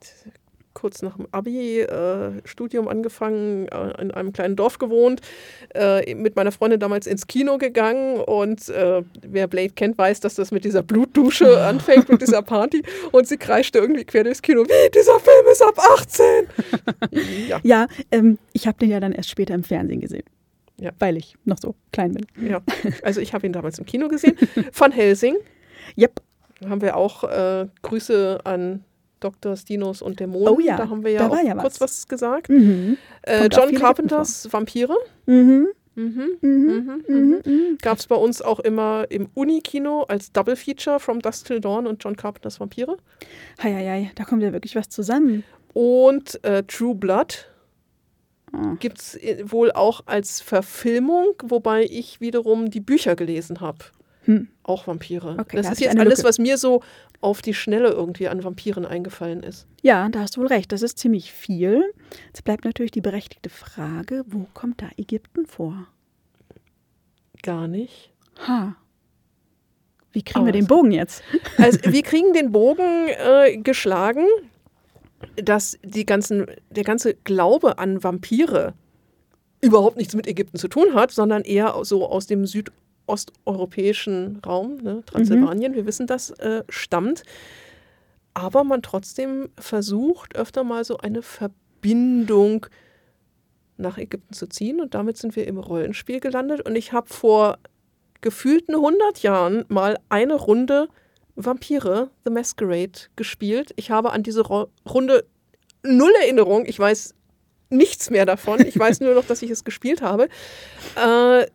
kurz 0.78 1.02
nach 1.02 1.16
dem 1.16 1.26
Abi, 1.32 1.80
äh, 1.80 2.30
Studium 2.44 2.86
angefangen, 2.86 3.66
äh, 3.66 4.00
in 4.00 4.12
einem 4.12 4.32
kleinen 4.32 4.54
Dorf 4.54 4.78
gewohnt, 4.78 5.20
äh, 5.74 6.14
mit 6.14 6.36
meiner 6.36 6.52
Freundin 6.52 6.78
damals 6.78 7.08
ins 7.08 7.26
Kino 7.26 7.58
gegangen 7.58 8.20
und 8.20 8.68
äh, 8.68 9.02
wer 9.26 9.48
Blade 9.48 9.70
kennt, 9.70 9.98
weiß, 9.98 10.20
dass 10.20 10.36
das 10.36 10.52
mit 10.52 10.64
dieser 10.64 10.84
Blutdusche 10.84 11.60
anfängt, 11.66 12.08
mit 12.08 12.22
dieser 12.22 12.42
Party 12.42 12.84
und 13.10 13.26
sie 13.26 13.38
kreischte 13.38 13.80
irgendwie 13.80 14.04
quer 14.04 14.22
durchs 14.22 14.40
Kino, 14.40 14.62
wie, 14.64 14.90
dieser 14.94 15.18
Film 15.18 15.46
ist 15.50 15.62
ab 15.62 15.78
18! 17.10 17.48
ja, 17.48 17.60
Ja, 17.64 17.86
ähm, 18.12 18.38
ich 18.52 18.68
habe 18.68 18.78
den 18.78 18.90
ja 18.90 19.00
dann 19.00 19.10
erst 19.12 19.30
später 19.30 19.54
im 19.54 19.64
Fernsehen 19.64 20.00
gesehen. 20.00 20.24
Ja. 20.80 20.92
Weil 21.00 21.16
ich 21.16 21.34
noch 21.44 21.58
so 21.58 21.74
klein 21.92 22.12
bin. 22.12 22.24
ja, 22.48 22.62
also 23.02 23.20
ich 23.20 23.34
habe 23.34 23.44
ihn 23.46 23.52
damals 23.52 23.80
im 23.80 23.84
Kino 23.86 24.06
gesehen. 24.06 24.36
Van 24.72 24.92
Helsing, 24.92 25.36
Yep. 25.98 26.20
da 26.60 26.68
haben 26.68 26.82
wir 26.82 26.96
auch 26.96 27.24
äh, 27.24 27.66
Grüße 27.82 28.38
an 28.44 28.84
Dr. 29.20 29.56
Stinos 29.56 30.02
und 30.02 30.20
Dämonen. 30.20 30.48
Oh 30.48 30.60
ja, 30.60 30.76
da 30.76 30.88
haben 30.88 31.04
wir 31.04 31.12
ja 31.12 31.28
auch 31.28 31.42
ja 31.42 31.54
kurz 31.54 31.80
was. 31.80 31.90
was 32.00 32.08
gesagt. 32.08 32.48
Mhm. 32.48 32.96
Äh, 33.22 33.48
John 33.52 33.74
Carpenters 33.74 34.48
Vampire. 34.52 34.94
Mhm. 35.26 35.68
Mhm. 35.94 36.28
Mhm. 36.40 36.40
Mhm. 36.40 37.04
Mhm. 37.08 37.40
Mhm. 37.44 37.78
Gab 37.82 37.98
es 37.98 38.06
bei 38.06 38.14
uns 38.14 38.40
auch 38.40 38.60
immer 38.60 39.06
im 39.10 39.28
Unikino 39.34 40.02
als 40.04 40.32
Double 40.32 40.54
Feature 40.56 41.00
From 41.00 41.20
Dusk 41.20 41.46
Till 41.46 41.60
Dawn 41.60 41.86
und 41.86 42.02
John 42.04 42.16
Carpenters 42.16 42.60
Vampire. 42.60 42.96
Hei, 43.62 43.72
hei, 43.72 43.84
hei, 43.86 44.10
da 44.14 44.24
kommt 44.24 44.42
ja 44.42 44.52
wirklich 44.52 44.76
was 44.76 44.88
zusammen. 44.88 45.42
Und 45.74 46.42
äh, 46.44 46.62
True 46.64 46.94
Blood 46.94 47.46
Ah. 48.50 48.76
gibt 48.80 48.98
es 48.98 49.18
wohl 49.44 49.70
auch 49.72 50.00
als 50.06 50.40
Verfilmung, 50.40 51.34
wobei 51.44 51.84
ich 51.84 52.22
wiederum 52.22 52.70
die 52.70 52.80
Bücher 52.80 53.14
gelesen 53.14 53.60
habe. 53.60 53.78
Hm. 54.28 54.46
Auch 54.62 54.86
Vampire. 54.86 55.36
Okay, 55.38 55.56
das 55.56 55.66
da 55.66 55.72
ist 55.72 55.80
jetzt 55.80 55.96
alles, 55.98 56.18
Lücke. 56.18 56.28
was 56.28 56.38
mir 56.38 56.58
so 56.58 56.82
auf 57.22 57.40
die 57.40 57.54
Schnelle 57.54 57.88
irgendwie 57.88 58.28
an 58.28 58.44
Vampiren 58.44 58.84
eingefallen 58.84 59.42
ist. 59.42 59.66
Ja, 59.80 60.06
da 60.10 60.20
hast 60.20 60.36
du 60.36 60.42
wohl 60.42 60.48
recht. 60.48 60.70
Das 60.70 60.82
ist 60.82 60.98
ziemlich 60.98 61.32
viel. 61.32 61.82
Jetzt 62.26 62.44
bleibt 62.44 62.66
natürlich 62.66 62.90
die 62.90 63.00
berechtigte 63.00 63.48
Frage, 63.48 64.24
wo 64.26 64.46
kommt 64.52 64.82
da 64.82 64.90
Ägypten 64.98 65.46
vor? 65.46 65.86
Gar 67.42 67.68
nicht. 67.68 68.12
Ha. 68.46 68.76
Wie 70.12 70.22
kriegen 70.22 70.40
Aber 70.40 70.48
wir 70.48 70.52
den 70.52 70.66
Bogen 70.66 70.92
jetzt? 70.92 71.22
Also 71.56 71.78
wir 71.84 72.02
kriegen 72.02 72.34
den 72.34 72.52
Bogen 72.52 73.08
äh, 73.08 73.56
geschlagen, 73.56 74.26
dass 75.36 75.78
die 75.82 76.04
ganzen, 76.04 76.44
der 76.68 76.84
ganze 76.84 77.14
Glaube 77.14 77.78
an 77.78 78.04
Vampire 78.04 78.74
überhaupt 79.62 79.96
nichts 79.96 80.14
mit 80.14 80.26
Ägypten 80.26 80.58
zu 80.58 80.68
tun 80.68 80.92
hat, 80.92 81.12
sondern 81.12 81.42
eher 81.44 81.74
so 81.82 82.06
aus 82.06 82.26
dem 82.26 82.44
südosteuropäischen 83.08 84.40
Raum, 84.44 84.76
ne, 84.82 85.02
Transsilvanien, 85.06 85.74
wir 85.74 85.86
wissen 85.86 86.06
das, 86.06 86.30
äh, 86.30 86.62
stammt. 86.68 87.22
Aber 88.34 88.64
man 88.64 88.82
trotzdem 88.82 89.48
versucht 89.58 90.36
öfter 90.36 90.64
mal 90.64 90.84
so 90.84 90.98
eine 90.98 91.22
Verbindung 91.22 92.66
nach 93.76 93.98
Ägypten 93.98 94.34
zu 94.34 94.48
ziehen 94.48 94.80
und 94.80 94.94
damit 94.94 95.16
sind 95.16 95.36
wir 95.36 95.46
im 95.46 95.58
Rollenspiel 95.58 96.20
gelandet 96.20 96.60
und 96.66 96.76
ich 96.76 96.92
habe 96.92 97.08
vor 97.08 97.58
gefühlten 98.20 98.74
100 98.74 99.22
Jahren 99.22 99.64
mal 99.68 99.96
eine 100.08 100.34
Runde 100.34 100.88
Vampire 101.36 102.10
The 102.24 102.32
Masquerade 102.32 103.08
gespielt. 103.14 103.72
Ich 103.76 103.92
habe 103.92 104.10
an 104.10 104.24
diese 104.24 104.40
Ro 104.40 104.68
Runde 104.88 105.24
null 105.84 106.10
Erinnerung. 106.20 106.66
Ich 106.66 106.78
weiß 106.78 107.14
nichts 107.70 108.10
mehr 108.10 108.26
davon. 108.26 108.66
Ich 108.66 108.76
weiß 108.76 109.00
nur 109.00 109.14
noch, 109.14 109.24
dass 109.24 109.42
ich 109.42 109.50
es 109.50 109.62
gespielt 109.62 110.02
habe. 110.02 110.28
Äh, 110.96 111.46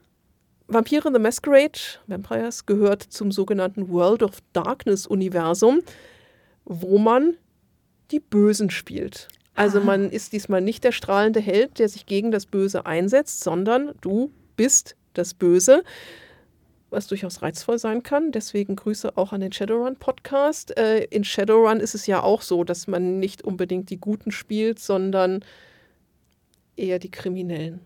Vampire 0.74 1.12
The 1.14 1.20
Masquerade, 1.20 1.80
Vampires, 2.08 2.66
gehört 2.66 3.04
zum 3.04 3.32
sogenannten 3.32 3.90
World 3.90 4.24
of 4.24 4.40
Darkness 4.54 5.06
Universum, 5.08 5.82
wo 6.66 6.98
man 6.98 7.36
die 8.12 8.20
Bösen 8.20 8.70
spielt. 8.70 9.28
Also 9.56 9.80
Ah. 9.80 9.84
man 9.84 10.10
ist 10.10 10.34
diesmal 10.34 10.62
nicht 10.62 10.84
der 10.84 10.92
strahlende 10.92 11.40
Held, 11.40 11.80
der 11.80 11.90
sich 11.90 12.06
gegen 12.06 12.32
das 12.32 12.46
Böse 12.46 12.86
einsetzt, 12.86 13.44
sondern 13.44 13.94
du 14.02 14.32
bist 14.56 14.96
das 15.14 15.34
Böse, 15.34 15.84
was 16.90 17.08
durchaus 17.08 17.42
reizvoll 17.42 17.78
sein 17.78 18.02
kann. 18.04 18.32
Deswegen 18.32 18.76
Grüße 18.76 19.16
auch 19.18 19.32
an 19.32 19.42
den 19.42 19.52
Shadowrun-Podcast. 19.52 20.78
Äh, 20.78 21.06
in 21.06 21.24
Shadowrun 21.24 21.80
ist 21.80 21.96
es 21.96 22.08
ja 22.08 22.22
auch 22.24 22.42
so, 22.42 22.64
dass 22.64 22.88
man 22.88 23.20
nicht 23.20 23.44
unbedingt 23.44 23.90
die 23.90 23.98
Guten 24.00 24.32
spielt, 24.32 24.80
sondern 24.80 25.44
eher 26.76 27.00
die 27.00 27.12
Kriminellen. 27.12 27.80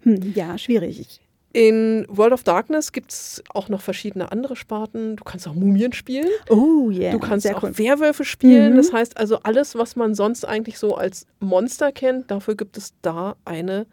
Hm, 0.00 0.32
ja, 0.34 0.56
schwierig. 0.58 1.20
In 1.52 2.04
World 2.08 2.32
of 2.32 2.44
Darkness 2.44 2.92
gibt 2.92 3.10
es 3.10 3.42
auch 3.54 3.68
noch 3.68 3.80
verschiedene 3.80 4.30
andere 4.30 4.54
Sparten. 4.54 5.16
Du 5.16 5.24
kannst 5.24 5.48
auch 5.48 5.54
Mumien 5.54 5.92
spielen. 5.92 6.28
Oh, 6.50 6.90
yeah. 6.90 7.10
Du 7.12 7.18
kannst 7.18 7.46
sehr 7.46 7.56
auch 7.56 7.62
cool. 7.62 7.78
Werwölfe 7.78 8.24
spielen. 8.24 8.72
Mhm. 8.74 8.76
Das 8.76 8.92
heißt 8.92 9.16
also, 9.16 9.38
alles, 9.40 9.74
was 9.74 9.96
man 9.96 10.14
sonst 10.14 10.46
eigentlich 10.46 10.78
so 10.78 10.94
als 10.94 11.26
Monster 11.40 11.90
kennt, 11.90 12.30
dafür 12.30 12.54
gibt 12.54 12.76
es 12.76 12.92
da 13.00 13.36
eine 13.46 13.86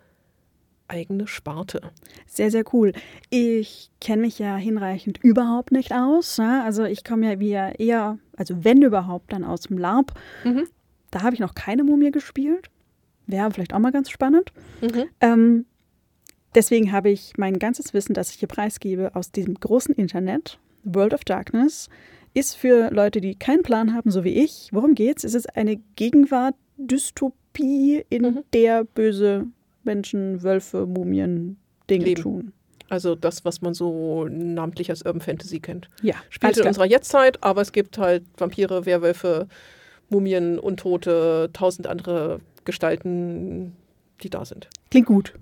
eigene 0.87 1.27
Sparte. 1.27 1.81
Sehr, 2.27 2.51
sehr 2.51 2.63
cool. 2.73 2.91
Ich 3.29 3.89
kenne 4.01 4.23
mich 4.23 4.37
ja 4.37 4.55
hinreichend 4.55 5.19
überhaupt 5.23 5.71
nicht 5.71 5.93
aus. 5.93 6.37
Ne? 6.37 6.63
Also 6.63 6.83
ich 6.83 7.03
komme 7.03 7.31
ja 7.31 7.39
wie 7.39 7.49
ja 7.49 7.69
eher, 7.69 8.19
also 8.37 8.63
wenn 8.63 8.81
überhaupt, 8.81 9.33
dann 9.33 9.43
aus 9.43 9.61
dem 9.61 9.77
LARP. 9.77 10.13
Mhm. 10.43 10.67
Da 11.11 11.23
habe 11.23 11.33
ich 11.33 11.39
noch 11.39 11.55
keine 11.55 11.83
Mumie 11.83 12.11
gespielt. 12.11 12.69
Wäre 13.27 13.49
vielleicht 13.51 13.73
auch 13.73 13.79
mal 13.79 13.91
ganz 13.91 14.09
spannend. 14.09 14.51
Mhm. 14.81 15.05
Ähm, 15.21 15.65
deswegen 16.55 16.91
habe 16.91 17.09
ich 17.09 17.33
mein 17.37 17.59
ganzes 17.59 17.93
Wissen, 17.93 18.13
das 18.13 18.31
ich 18.31 18.37
hier 18.37 18.47
preisgebe, 18.47 19.15
aus 19.15 19.31
diesem 19.31 19.55
großen 19.55 19.93
Internet, 19.95 20.57
World 20.83 21.13
of 21.13 21.23
Darkness, 21.25 21.89
ist 22.33 22.55
für 22.55 22.89
Leute, 22.91 23.21
die 23.21 23.35
keinen 23.35 23.63
Plan 23.63 23.93
haben, 23.93 24.11
so 24.11 24.23
wie 24.23 24.43
ich. 24.43 24.69
Worum 24.71 24.95
geht's? 24.95 25.23
Es 25.23 25.33
ist 25.35 25.55
eine 25.55 25.77
Gegenwart-Dystopie, 25.95 28.05
in 28.09 28.21
Mhm. 28.23 28.43
der 28.53 28.83
böse 28.83 29.47
Menschen, 29.83 30.43
Wölfe, 30.43 30.85
Mumien 30.85 31.57
Dinge 31.89 32.05
Leben. 32.05 32.21
tun. 32.21 32.51
Also 32.89 33.15
das, 33.15 33.45
was 33.45 33.61
man 33.61 33.73
so 33.73 34.27
namentlich 34.29 34.89
als 34.89 35.03
Urban 35.03 35.21
Fantasy 35.21 35.59
kennt. 35.59 35.89
Ja, 36.03 36.15
Spielt 36.29 36.57
in 36.57 36.67
unserer 36.67 36.85
Jetztzeit, 36.85 37.43
aber 37.43 37.61
es 37.61 37.71
gibt 37.71 37.97
halt 37.97 38.23
Vampire, 38.37 38.85
Werwölfe, 38.85 39.47
Mumien, 40.09 40.59
Untote, 40.59 41.49
tausend 41.53 41.87
andere 41.87 42.41
Gestalten, 42.63 43.75
die 44.21 44.29
da 44.29 44.45
sind. 44.45 44.69
Klingt 44.91 45.07
gut. 45.07 45.33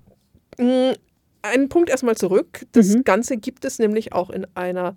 Einen 0.58 1.70
Punkt 1.70 1.90
erstmal 1.90 2.16
zurück. 2.16 2.66
Das 2.72 2.90
Mhm. 2.96 3.04
Ganze 3.04 3.38
gibt 3.38 3.66
es 3.66 3.80
nämlich 3.80 4.14
auch 4.14 4.30
in 4.30 4.46
einer 4.56 4.96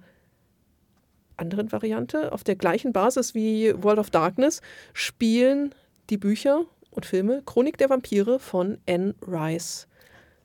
anderen 1.36 1.70
Variante. 1.72 2.32
Auf 2.32 2.44
der 2.44 2.56
gleichen 2.56 2.92
Basis 2.92 3.34
wie 3.34 3.72
World 3.82 3.98
of 3.98 4.10
Darkness 4.10 4.60
spielen 4.92 5.74
die 6.08 6.16
Bücher 6.18 6.64
und 6.90 7.04
Filme 7.04 7.42
Chronik 7.44 7.76
der 7.78 7.90
Vampire 7.90 8.38
von 8.38 8.78
Anne 8.88 9.14
Rice. 9.26 9.86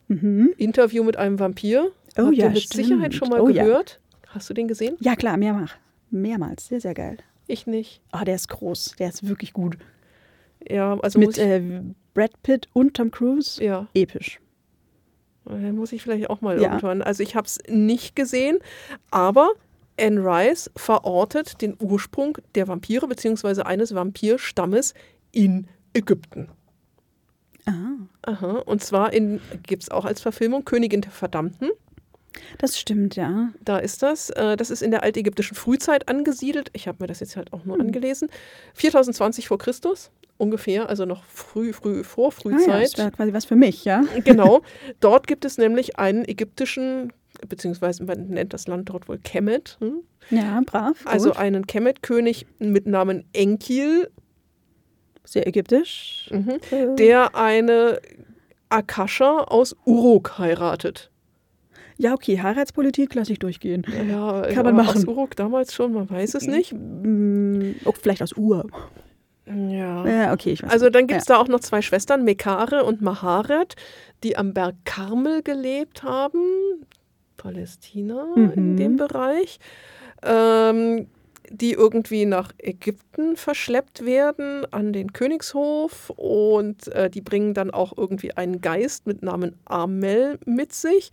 Mhm. 0.07 0.53
Interview 0.57 1.03
mit 1.03 1.17
einem 1.17 1.39
Vampir. 1.39 1.91
Oh 2.17 2.23
Habt 2.25 2.35
ja, 2.35 2.45
ihr 2.45 2.49
mit 2.51 2.63
stimmt. 2.63 2.85
Sicherheit 2.85 3.13
schon 3.13 3.29
mal 3.29 3.39
Oh 3.39 3.47
ja. 3.47 3.63
gehört. 3.63 3.99
Hast 4.27 4.49
du 4.49 4.53
den 4.53 4.67
gesehen? 4.67 4.97
Ja, 4.99 5.15
klar, 5.15 5.37
mehrmals. 5.37 5.71
Mehrmals. 6.09 6.67
Sehr, 6.67 6.81
sehr 6.81 6.93
geil. 6.93 7.17
Ich 7.47 7.67
nicht. 7.67 8.01
Ah, 8.11 8.25
der 8.25 8.35
ist 8.35 8.49
groß. 8.49 8.95
Der 8.99 9.09
ist 9.09 9.27
wirklich 9.27 9.53
gut. 9.53 9.77
Ja, 10.67 10.97
also 10.99 11.19
Mit 11.19 11.37
äh, 11.37 11.61
Brad 12.13 12.31
Pitt 12.43 12.67
und 12.73 12.95
Tom 12.95 13.11
Cruise. 13.11 13.63
ja, 13.63 13.87
Episch. 13.93 14.39
Äh, 15.49 15.71
muss 15.71 15.91
ich 15.91 16.01
vielleicht 16.01 16.29
auch 16.29 16.41
mal 16.41 16.55
Ja. 16.61 16.63
irgendwann. 16.69 17.01
Also 17.01 17.23
ich 17.23 17.35
habe 17.35 17.45
es 17.47 17.59
nicht 17.67 18.15
gesehen, 18.15 18.59
aber 19.11 19.51
Anne 19.99 20.21
Rice 20.23 20.71
verortet 20.75 21.61
den 21.61 21.75
Ursprung 21.79 22.37
der 22.55 22.67
Vampire 22.67 23.07
beziehungsweise 23.07 23.65
eines 23.65 23.93
Vampirstammes 23.93 24.93
in 25.31 25.67
Ägypten. 25.93 26.47
Ah, 27.65 27.71
Aha, 28.23 28.51
und 28.65 28.83
zwar 28.83 29.11
gibt 29.11 29.83
es 29.83 29.91
auch 29.91 30.05
als 30.05 30.21
Verfilmung 30.21 30.65
Königin 30.65 31.01
der 31.01 31.11
Verdammten. 31.11 31.69
das 32.57 32.79
stimmt, 32.79 33.15
ja. 33.15 33.49
Da 33.63 33.77
ist 33.77 34.01
das. 34.01 34.29
Äh, 34.31 34.55
Das 34.57 34.69
ist 34.71 34.81
in 34.81 34.89
der 34.89 35.03
altägyptischen 35.03 35.55
Frühzeit 35.55 36.07
angesiedelt. 36.09 36.69
Ich 36.73 36.87
habe 36.87 36.97
mir 37.03 37.07
das 37.07 37.19
jetzt 37.19 37.35
halt 37.35 37.53
auch 37.53 37.65
nur 37.65 37.75
Hm. 37.75 37.81
angelesen. 37.87 38.29
4020 38.73 39.47
vor 39.47 39.57
Christus 39.59 40.09
ungefähr, 40.41 40.89
also 40.89 41.05
noch 41.05 41.23
früh, 41.25 41.71
früh 41.71 42.03
vor 42.03 42.29
Ah, 42.29 42.31
ja, 42.49 42.57
Frühzeit. 42.57 42.83
das 42.93 42.97
wäre 42.97 43.11
quasi 43.11 43.33
was 43.33 43.45
für 43.45 43.55
mich, 43.55 43.85
ja. 43.85 44.03
genau. 44.25 44.61
Dort 44.99 45.27
gibt 45.27 45.45
es 45.45 45.57
nämlich 45.57 45.97
einen 45.99 46.25
ägyptischen, 46.27 47.13
beziehungsweise 47.47 48.03
man 48.03 48.27
nennt 48.27 48.53
das 48.53 48.67
Land 48.67 48.89
dort 48.89 49.07
wohl 49.07 49.19
Kemet. 49.19 49.77
Hm? 49.79 50.01
Ja, 50.29 50.61
brav. 50.65 50.97
Also 51.05 51.29
gut. 51.29 51.37
einen 51.39 51.67
Kemet-König 51.67 52.45
mit 52.59 52.87
Namen 52.87 53.23
Enkil, 53.33 54.09
sehr 55.23 55.47
ägyptisch. 55.47 56.29
mhm, 56.31 56.57
Äh, 56.71 56.95
der 56.95 57.35
eine 57.35 57.99
Akasha 58.69 59.39
aus 59.43 59.75
Uruk 59.85 60.37
heiratet. 60.39 61.11
ja, 61.97 62.13
okay, 62.13 62.39
Heiratspolitik 62.41 63.13
lasse 63.15 63.31
ich 63.33 63.39
durchgehen. 63.39 63.85
Ja, 64.09 64.41
Kann 64.53 64.65
man 64.65 64.75
machen. 64.75 64.97
Aus 64.97 65.05
Uruk 65.05 65.35
damals 65.35 65.73
schon, 65.75 65.93
man 65.93 66.09
weiß 66.09 66.33
es 66.35 66.47
nicht. 66.47 66.73
Mm, 66.73 67.73
oh, 67.85 67.91
vielleicht 68.01 68.23
aus 68.23 68.35
Ur. 68.35 68.65
Ja. 69.53 70.07
Ja, 70.07 70.33
okay, 70.33 70.51
ich 70.51 70.63
weiß. 70.63 70.71
Also 70.71 70.89
dann 70.89 71.07
gibt 71.07 71.21
es 71.21 71.25
da 71.25 71.37
auch 71.37 71.47
noch 71.47 71.59
zwei 71.59 71.81
Schwestern, 71.81 72.23
Mekare 72.23 72.83
und 72.83 73.01
Maharet, 73.01 73.75
die 74.23 74.37
am 74.37 74.53
Berg 74.53 74.75
Karmel 74.85 75.41
gelebt 75.43 76.03
haben. 76.03 76.41
Palästina 77.37 78.27
in 78.35 78.73
Mhm. 78.73 78.77
dem 78.77 78.95
Bereich. 78.97 79.59
Ähm, 80.23 81.07
die 81.49 81.73
irgendwie 81.73 82.25
nach 82.25 82.53
Ägypten 82.59 83.35
verschleppt 83.35 84.05
werden 84.05 84.65
an 84.71 84.93
den 84.93 85.11
Königshof 85.11 86.09
und 86.15 86.87
äh, 86.89 87.09
die 87.09 87.19
bringen 87.19 87.53
dann 87.53 87.71
auch 87.71 87.97
irgendwie 87.97 88.37
einen 88.37 88.61
Geist 88.61 89.05
mit 89.05 89.21
Namen 89.21 89.57
Amel 89.65 90.39
mit 90.45 90.71
sich. 90.71 91.11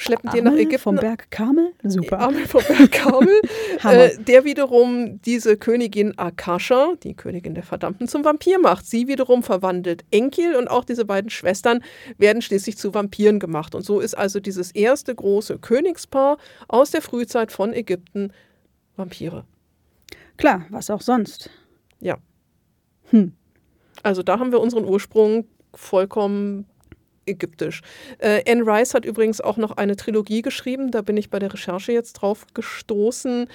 Schleppen 0.00 0.30
den 0.30 0.44
nach 0.44 0.52
Amel 0.52 0.62
Ägypten. 0.62 0.78
Vom 0.78 0.96
Berg 0.96 1.28
Karmel? 1.32 1.72
Super. 1.82 2.20
Amel 2.20 2.46
vom 2.46 2.62
Berg 2.62 2.92
Karmel, 2.92 3.40
äh, 3.82 4.16
der 4.16 4.44
wiederum 4.44 5.20
diese 5.22 5.56
Königin 5.56 6.16
Akasha, 6.16 6.94
die 7.02 7.14
Königin 7.14 7.54
der 7.54 7.64
Verdammten, 7.64 8.06
zum 8.06 8.24
Vampir 8.24 8.60
macht. 8.60 8.86
Sie 8.86 9.08
wiederum 9.08 9.42
verwandelt 9.42 10.04
Enkil 10.12 10.54
und 10.54 10.68
auch 10.68 10.84
diese 10.84 11.04
beiden 11.04 11.30
Schwestern 11.30 11.82
werden 12.16 12.42
schließlich 12.42 12.78
zu 12.78 12.94
Vampiren 12.94 13.40
gemacht. 13.40 13.74
Und 13.74 13.82
so 13.82 13.98
ist 13.98 14.16
also 14.16 14.38
dieses 14.38 14.70
erste 14.70 15.12
große 15.12 15.58
Königspaar 15.58 16.38
aus 16.68 16.92
der 16.92 17.02
Frühzeit 17.02 17.50
von 17.50 17.72
Ägypten 17.72 18.32
Vampire. 18.94 19.46
Klar, 20.36 20.66
was 20.70 20.90
auch 20.90 21.02
sonst. 21.02 21.50
Ja. 21.98 22.18
Hm. 23.10 23.32
Also 24.04 24.22
da 24.22 24.38
haben 24.38 24.52
wir 24.52 24.60
unseren 24.60 24.84
Ursprung 24.84 25.48
vollkommen 25.74 26.66
ägyptisch. 27.28 27.82
Äh, 28.18 28.42
Anne 28.50 28.64
Rice 28.66 28.94
hat 28.94 29.04
übrigens 29.04 29.40
auch 29.40 29.56
noch 29.56 29.76
eine 29.76 29.96
Trilogie 29.96 30.42
geschrieben, 30.42 30.90
da 30.90 31.02
bin 31.02 31.16
ich 31.16 31.30
bei 31.30 31.38
der 31.38 31.52
Recherche 31.52 31.92
jetzt 31.92 32.14
drauf 32.14 32.46
gestoßen. 32.54 33.48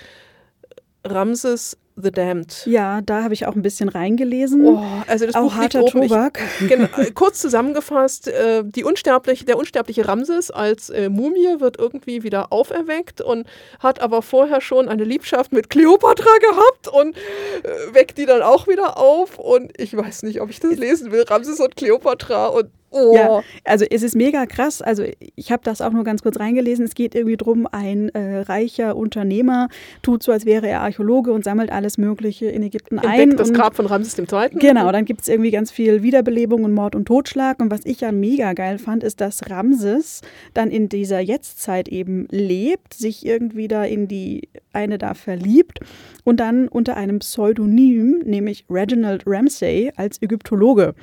Ramses 1.05 1.77
the 1.95 2.11
Damned. 2.11 2.65
Ja, 2.65 3.01
da 3.01 3.23
habe 3.23 3.33
ich 3.33 3.45
auch 3.45 3.55
ein 3.55 3.61
bisschen 3.61 3.89
reingelesen. 3.89 4.65
Oh, 4.65 4.83
also 5.07 5.25
das 5.25 5.35
auch 5.35 5.43
Buch 5.43 5.55
harter 5.55 5.83
oben. 5.83 6.03
Ich, 6.03 6.09
Tobak. 6.09 6.39
genau, 6.67 6.87
kurz 7.13 7.39
zusammengefasst, 7.39 8.27
äh, 8.27 8.63
die 8.65 8.83
unsterbliche, 8.83 9.45
der 9.45 9.57
unsterbliche 9.57 10.07
Ramses 10.07 10.49
als 10.51 10.89
äh, 10.89 11.09
Mumie 11.09 11.59
wird 11.59 11.77
irgendwie 11.77 12.23
wieder 12.23 12.51
auferweckt 12.51 13.21
und 13.21 13.47
hat 13.79 13.99
aber 14.01 14.21
vorher 14.21 14.61
schon 14.61 14.89
eine 14.89 15.03
Liebschaft 15.03 15.51
mit 15.51 15.69
Kleopatra 15.69 16.37
gehabt 16.39 16.87
und 16.87 17.15
äh, 17.15 17.93
weckt 17.93 18.17
die 18.17 18.25
dann 18.25 18.41
auch 18.41 18.67
wieder 18.67 18.97
auf 18.97 19.37
und 19.37 19.71
ich 19.79 19.95
weiß 19.95 20.23
nicht, 20.23 20.41
ob 20.41 20.49
ich 20.49 20.59
das 20.59 20.75
lesen 20.75 21.11
will. 21.11 21.23
Ramses 21.23 21.59
und 21.59 21.75
Kleopatra 21.75 22.47
und 22.47 22.69
oh. 22.93 23.15
Ja, 23.15 23.41
also 23.65 23.85
es 23.89 24.03
ist 24.03 24.15
mega 24.15 24.45
krass. 24.45 24.81
Also 24.81 25.03
ich 25.35 25.51
habe 25.51 25.63
das 25.63 25.81
auch 25.81 25.91
nur 25.91 26.03
ganz 26.03 26.21
kurz 26.21 26.39
reingelesen. 26.39 26.85
Es 26.85 26.95
geht 26.95 27.15
irgendwie 27.15 27.37
drum, 27.37 27.67
ein 27.71 28.09
äh, 28.09 28.39
reicher 28.41 28.95
Unternehmer 28.95 29.67
tut 30.01 30.23
so, 30.23 30.31
als 30.31 30.45
wäre 30.45 30.67
er 30.67 30.81
Archäologe 30.81 31.31
und 31.33 31.43
sammelt 31.43 31.71
alles 31.71 31.97
Mögliche 31.97 32.47
in 32.47 32.63
Ägypten 32.63 32.99
ein. 32.99 33.19
Entdeckt 33.19 33.39
das 33.39 33.53
Grab 33.53 33.75
von 33.75 33.85
Ramses 33.85 34.17
II. 34.17 34.49
Genau, 34.53 34.91
dann 34.91 35.05
gibt 35.05 35.21
es 35.21 35.27
irgendwie 35.27 35.51
ganz 35.51 35.71
viel 35.71 36.03
Wiederbelebung 36.03 36.63
und 36.63 36.73
Mord 36.73 36.95
und 36.95 37.05
Totschlag. 37.05 37.59
Und 37.59 37.71
was 37.71 37.81
ich 37.85 38.01
ja 38.01 38.11
mega 38.11 38.53
geil 38.53 38.77
fand, 38.77 39.03
ist, 39.03 39.21
dass 39.21 39.49
Ramses 39.49 40.21
dann 40.53 40.69
in 40.69 40.89
dieser 40.89 41.19
Jetztzeit 41.19 41.87
eben 41.87 42.27
lebt, 42.29 42.93
sich 42.93 43.25
irgendwie 43.25 43.67
da 43.67 43.83
in 43.83 44.07
die 44.07 44.49
eine 44.71 44.97
da 44.97 45.13
verliebt 45.13 45.79
und 46.23 46.39
dann 46.39 46.67
unter 46.67 46.97
einem 46.97 47.19
Pseudonym, 47.19 48.21
nämlich 48.25 48.65
Reginald 48.69 49.23
Ramsay, 49.25 49.91
als 49.95 50.21
Ägyptologe. 50.21 50.95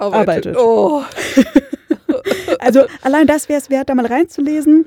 Arbeitet. 0.00 0.56
arbeitet. 0.56 0.56
Oh. 0.58 1.02
Also 2.58 2.82
allein 3.02 3.26
das 3.26 3.48
wäre 3.48 3.58
es 3.58 3.70
wert, 3.70 3.88
da 3.88 3.94
mal 3.94 4.04
reinzulesen. 4.04 4.86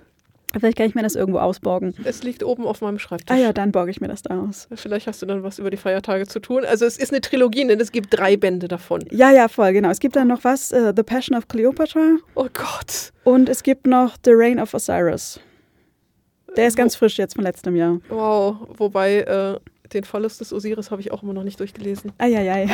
Vielleicht 0.60 0.78
kann 0.78 0.86
ich 0.86 0.94
mir 0.94 1.02
das 1.02 1.16
irgendwo 1.16 1.40
ausborgen. 1.40 1.96
Es 2.04 2.22
liegt 2.22 2.44
oben 2.44 2.68
auf 2.68 2.82
meinem 2.82 3.00
Schreibtisch. 3.00 3.36
Ah 3.36 3.40
ja, 3.40 3.54
dann 3.54 3.72
borge 3.72 3.90
ich 3.90 4.00
mir 4.02 4.08
das 4.08 4.22
da 4.22 4.40
aus. 4.40 4.68
Vielleicht 4.76 5.08
hast 5.08 5.20
du 5.24 5.26
dann 5.26 5.42
was 5.42 5.58
über 5.58 5.72
die 5.72 5.78
Feiertage 5.78 6.28
zu 6.28 6.40
tun. 6.40 6.64
Also 6.64 6.86
es 6.86 6.98
ist 6.98 7.12
eine 7.12 7.22
Trilogie, 7.22 7.66
denn 7.66 7.80
es 7.80 7.92
gibt 7.92 8.16
drei 8.16 8.38
Bände 8.38 8.68
davon. 8.68 9.04
Ja, 9.10 9.32
ja, 9.32 9.48
voll, 9.48 9.74
genau. 9.74 9.90
Es 9.90 10.00
gibt 10.00 10.16
dann 10.16 10.28
noch 10.28 10.44
was, 10.44 10.72
äh, 10.72 10.94
The 10.96 11.02
Passion 11.02 11.36
of 11.36 11.48
Cleopatra 11.48 12.18
Oh 12.36 12.48
Gott. 12.54 13.12
und 13.24 13.50
es 13.50 13.64
gibt 13.64 13.88
noch 13.88 14.16
The 14.24 14.32
Reign 14.34 14.60
of 14.60 14.76
Osiris. 14.76 15.40
Der 16.56 16.68
ist 16.68 16.78
ganz 16.78 16.96
frisch 16.96 17.18
jetzt 17.18 17.34
von 17.34 17.44
letztem 17.44 17.76
Jahr. 17.76 18.00
Wow. 18.10 18.58
Wobei 18.78 19.22
äh, 19.22 19.58
den 19.94 20.04
Verlust 20.04 20.42
des 20.42 20.52
Osiris 20.54 20.92
habe 20.92 21.02
ich 21.02 21.12
auch 21.12 21.24
immer 21.24 21.34
noch 21.34 21.44
nicht 21.44 21.60
durchgelesen. 21.60 22.12
Eieiei. 22.18 22.68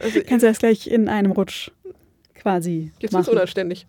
Also 0.00 0.20
Kannst 0.26 0.42
du 0.42 0.48
das 0.48 0.58
gleich 0.58 0.86
in 0.86 1.08
einem 1.08 1.32
Rutsch 1.32 1.70
quasi 2.34 2.92
jetzt 3.00 3.14
ist 3.14 3.28
unanständig. 3.28 3.86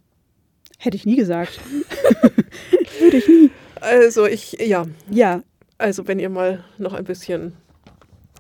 Hätte 0.78 0.98
ich 0.98 1.06
nie 1.06 1.16
gesagt. 1.16 1.60
Würde 3.00 3.18
ich 3.18 3.28
nie. 3.28 3.50
Also 3.80 4.25
ich, 4.25 4.54
ja, 4.54 4.86
Ja, 5.10 5.42
also 5.78 6.08
wenn 6.08 6.20
ihr 6.20 6.30
mal 6.30 6.63
noch 6.78 6.94
ein 6.94 7.04
bisschen 7.06 7.54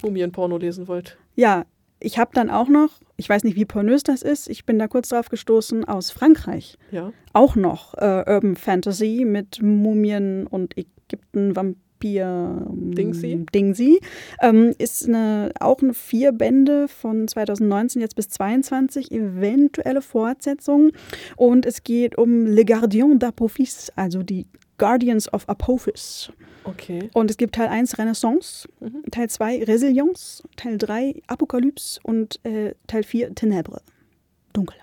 Mumienporno 0.03 0.57
lesen 0.57 0.87
wollt. 0.87 1.17
ja. 1.35 1.65
Ich 2.03 2.17
habe 2.17 2.31
dann 2.33 2.49
auch 2.49 2.67
noch, 2.67 2.89
ich 3.15 3.29
weiß 3.29 3.43
nicht, 3.43 3.55
wie 3.55 3.65
pornös 3.65 4.01
das 4.01 4.23
ist, 4.23 4.49
ich 4.49 4.65
bin 4.65 4.79
da 4.79 4.87
kurz 4.87 5.09
drauf 5.09 5.29
gestoßen, 5.29 5.85
aus 5.85 6.09
Frankreich. 6.09 6.79
Ja. 6.89 7.13
Auch 7.31 7.55
noch 7.55 7.93
äh, 7.93 8.23
Urban 8.27 8.55
Fantasy 8.55 9.23
mit 9.23 9.61
Mumien 9.61 10.47
und 10.47 10.75
Ägypten, 10.75 11.55
Vampir. 12.01 12.65
Dingsy? 12.71 13.45
Dingsy. 13.53 14.01
Ähm, 14.41 14.73
ist 14.77 15.07
eine, 15.07 15.51
auch 15.59 15.81
eine 15.81 15.93
vier 15.93 16.31
Bände 16.31 16.87
von 16.87 17.27
2019 17.27 18.01
jetzt 18.01 18.15
bis 18.15 18.29
22, 18.29 19.11
eventuelle 19.11 20.01
Fortsetzung. 20.01 20.91
Und 21.35 21.65
es 21.65 21.83
geht 21.83 22.17
um 22.17 22.45
Le 22.47 22.65
Gardien 22.65 23.19
d'Apophis, 23.19 23.91
also 23.95 24.23
die 24.23 24.47
Guardians 24.77 25.31
of 25.31 25.47
Apophis. 25.47 26.31
Okay. 26.63 27.09
Und 27.13 27.29
es 27.29 27.37
gibt 27.37 27.55
Teil 27.55 27.67
1 27.67 27.97
Renaissance, 27.97 28.67
Mhm. 28.79 29.03
Teil 29.11 29.29
2 29.29 29.63
Resilience, 29.63 30.43
Teil 30.57 30.77
3 30.77 31.21
Apokalypse 31.27 31.99
und 32.03 32.39
äh, 32.45 32.73
Teil 32.87 33.03
4 33.03 33.33
Ténèbres, 33.33 33.81
Dunkelheit. 34.53 34.81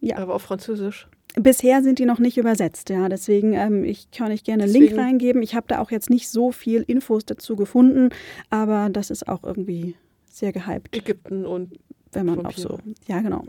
Ja. 0.00 0.18
Aber 0.18 0.34
auf 0.34 0.42
Französisch. 0.42 1.08
Bisher 1.38 1.82
sind 1.82 1.98
die 1.98 2.06
noch 2.06 2.18
nicht 2.18 2.38
übersetzt, 2.38 2.88
ja. 2.88 3.08
Deswegen, 3.08 3.52
ähm, 3.52 3.84
ich 3.84 4.10
kann 4.10 4.32
euch 4.32 4.42
gerne 4.42 4.64
einen 4.64 4.72
Link 4.72 4.86
Deswegen- 4.86 5.02
reingeben. 5.02 5.42
Ich 5.42 5.54
habe 5.54 5.66
da 5.68 5.80
auch 5.80 5.90
jetzt 5.90 6.08
nicht 6.10 6.28
so 6.30 6.50
viel 6.50 6.82
Infos 6.82 7.26
dazu 7.26 7.56
gefunden, 7.56 8.08
aber 8.50 8.88
das 8.90 9.10
ist 9.10 9.28
auch 9.28 9.44
irgendwie 9.44 9.96
sehr 10.30 10.52
gehypt, 10.52 10.96
Ägypten 10.96 11.44
und 11.46 11.78
wenn 12.12 12.26
man 12.26 12.44
auch 12.46 12.52
so. 12.56 12.78
Ja, 13.06 13.20
genau. 13.20 13.44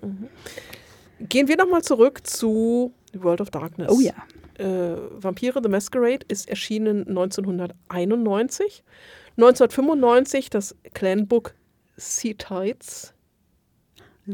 Gehen 1.22 1.48
wir 1.48 1.56
nochmal 1.58 1.82
zurück 1.82 2.28
zu 2.28 2.92
World 3.14 3.40
of 3.42 3.50
Darkness. 3.52 3.90
Oh 3.92 4.00
ja. 4.02 4.14
Äh, 4.58 4.98
Vampire 5.22 5.60
the 5.64 5.70
Masquerade 5.70 6.26
ist 6.28 6.50
erschienen 6.50 7.08
1991. 7.08 8.84
1995 9.38 10.50
das 10.50 10.76
Clanbook 10.94 11.54
Sea 11.96 12.34
Tides. 12.34 13.14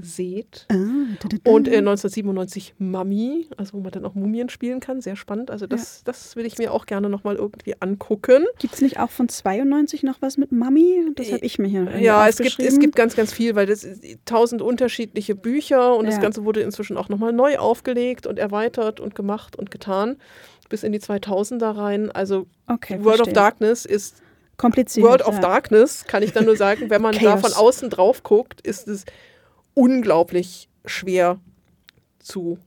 Seht. 0.01 0.65
Ah, 0.69 0.75
da, 1.21 1.29
da, 1.29 1.38
da. 1.43 1.51
Und 1.51 1.67
äh, 1.67 1.77
1997 1.77 2.75
Mummy, 2.79 3.47
also 3.57 3.73
wo 3.73 3.81
man 3.81 3.91
dann 3.91 4.05
auch 4.05 4.15
Mumien 4.15 4.50
spielen 4.50 4.79
kann. 4.79 5.01
Sehr 5.01 5.15
spannend. 5.15 5.51
Also 5.51 5.67
das, 5.67 6.03
das 6.03 6.35
will 6.35 6.45
ich 6.45 6.57
mir 6.57 6.71
auch 6.71 6.85
gerne 6.85 7.09
nochmal 7.09 7.35
irgendwie 7.35 7.75
angucken. 7.79 8.45
Gibt 8.59 8.73
es 8.73 8.81
nicht 8.81 9.00
auch 9.00 9.09
von 9.09 9.29
92 9.29 10.03
noch 10.03 10.21
was 10.21 10.38
mit 10.38 10.51
Mami? 10.51 11.12
Das 11.15 11.31
habe 11.31 11.45
ich 11.45 11.59
mir 11.59 11.67
hier 11.67 11.81
irgendwie 11.81 12.03
Ja, 12.05 12.27
es 12.27 12.38
gibt, 12.38 12.59
es 12.59 12.79
gibt 12.79 12.95
ganz, 12.95 13.15
ganz 13.15 13.33
viel, 13.33 13.55
weil 13.55 13.67
das 13.67 13.88
tausend 14.25 14.62
unterschiedliche 14.62 15.35
Bücher 15.35 15.95
und 15.95 16.05
das 16.05 16.15
Ja. 16.15 16.21
Ganze 16.21 16.45
wurde 16.45 16.62
inzwischen 16.62 16.97
auch 16.97 17.09
nochmal 17.09 17.33
neu 17.33 17.57
aufgelegt 17.57 18.25
und 18.25 18.39
erweitert 18.39 19.00
und 19.00 19.15
gemacht 19.15 19.55
und 19.55 19.71
getan 19.71 20.17
bis 20.69 20.83
in 20.83 20.91
die 20.91 21.00
2000er 21.00 21.77
rein. 21.77 22.12
Also 22.12 22.47
okay, 22.67 22.95
World 23.03 23.19
of 23.19 23.25
verstehe. 23.25 23.33
Darkness 23.33 23.85
ist 23.85 24.23
Kompliziert. 24.57 25.05
World 25.05 25.25
of 25.25 25.35
ja. 25.35 25.41
Darkness, 25.41 26.05
kann 26.07 26.23
ich 26.23 26.31
dann 26.31 26.45
nur 26.45 26.55
sagen, 26.55 26.89
wenn 26.89 27.01
man 27.01 27.17
da 27.21 27.38
von 27.38 27.53
außen 27.53 27.89
drauf 27.89 28.23
guckt, 28.23 28.62
ist 28.62 28.88
es 28.88 29.05
unglaublich 29.74 30.70
schwer 30.86 31.39
zu 32.19 32.58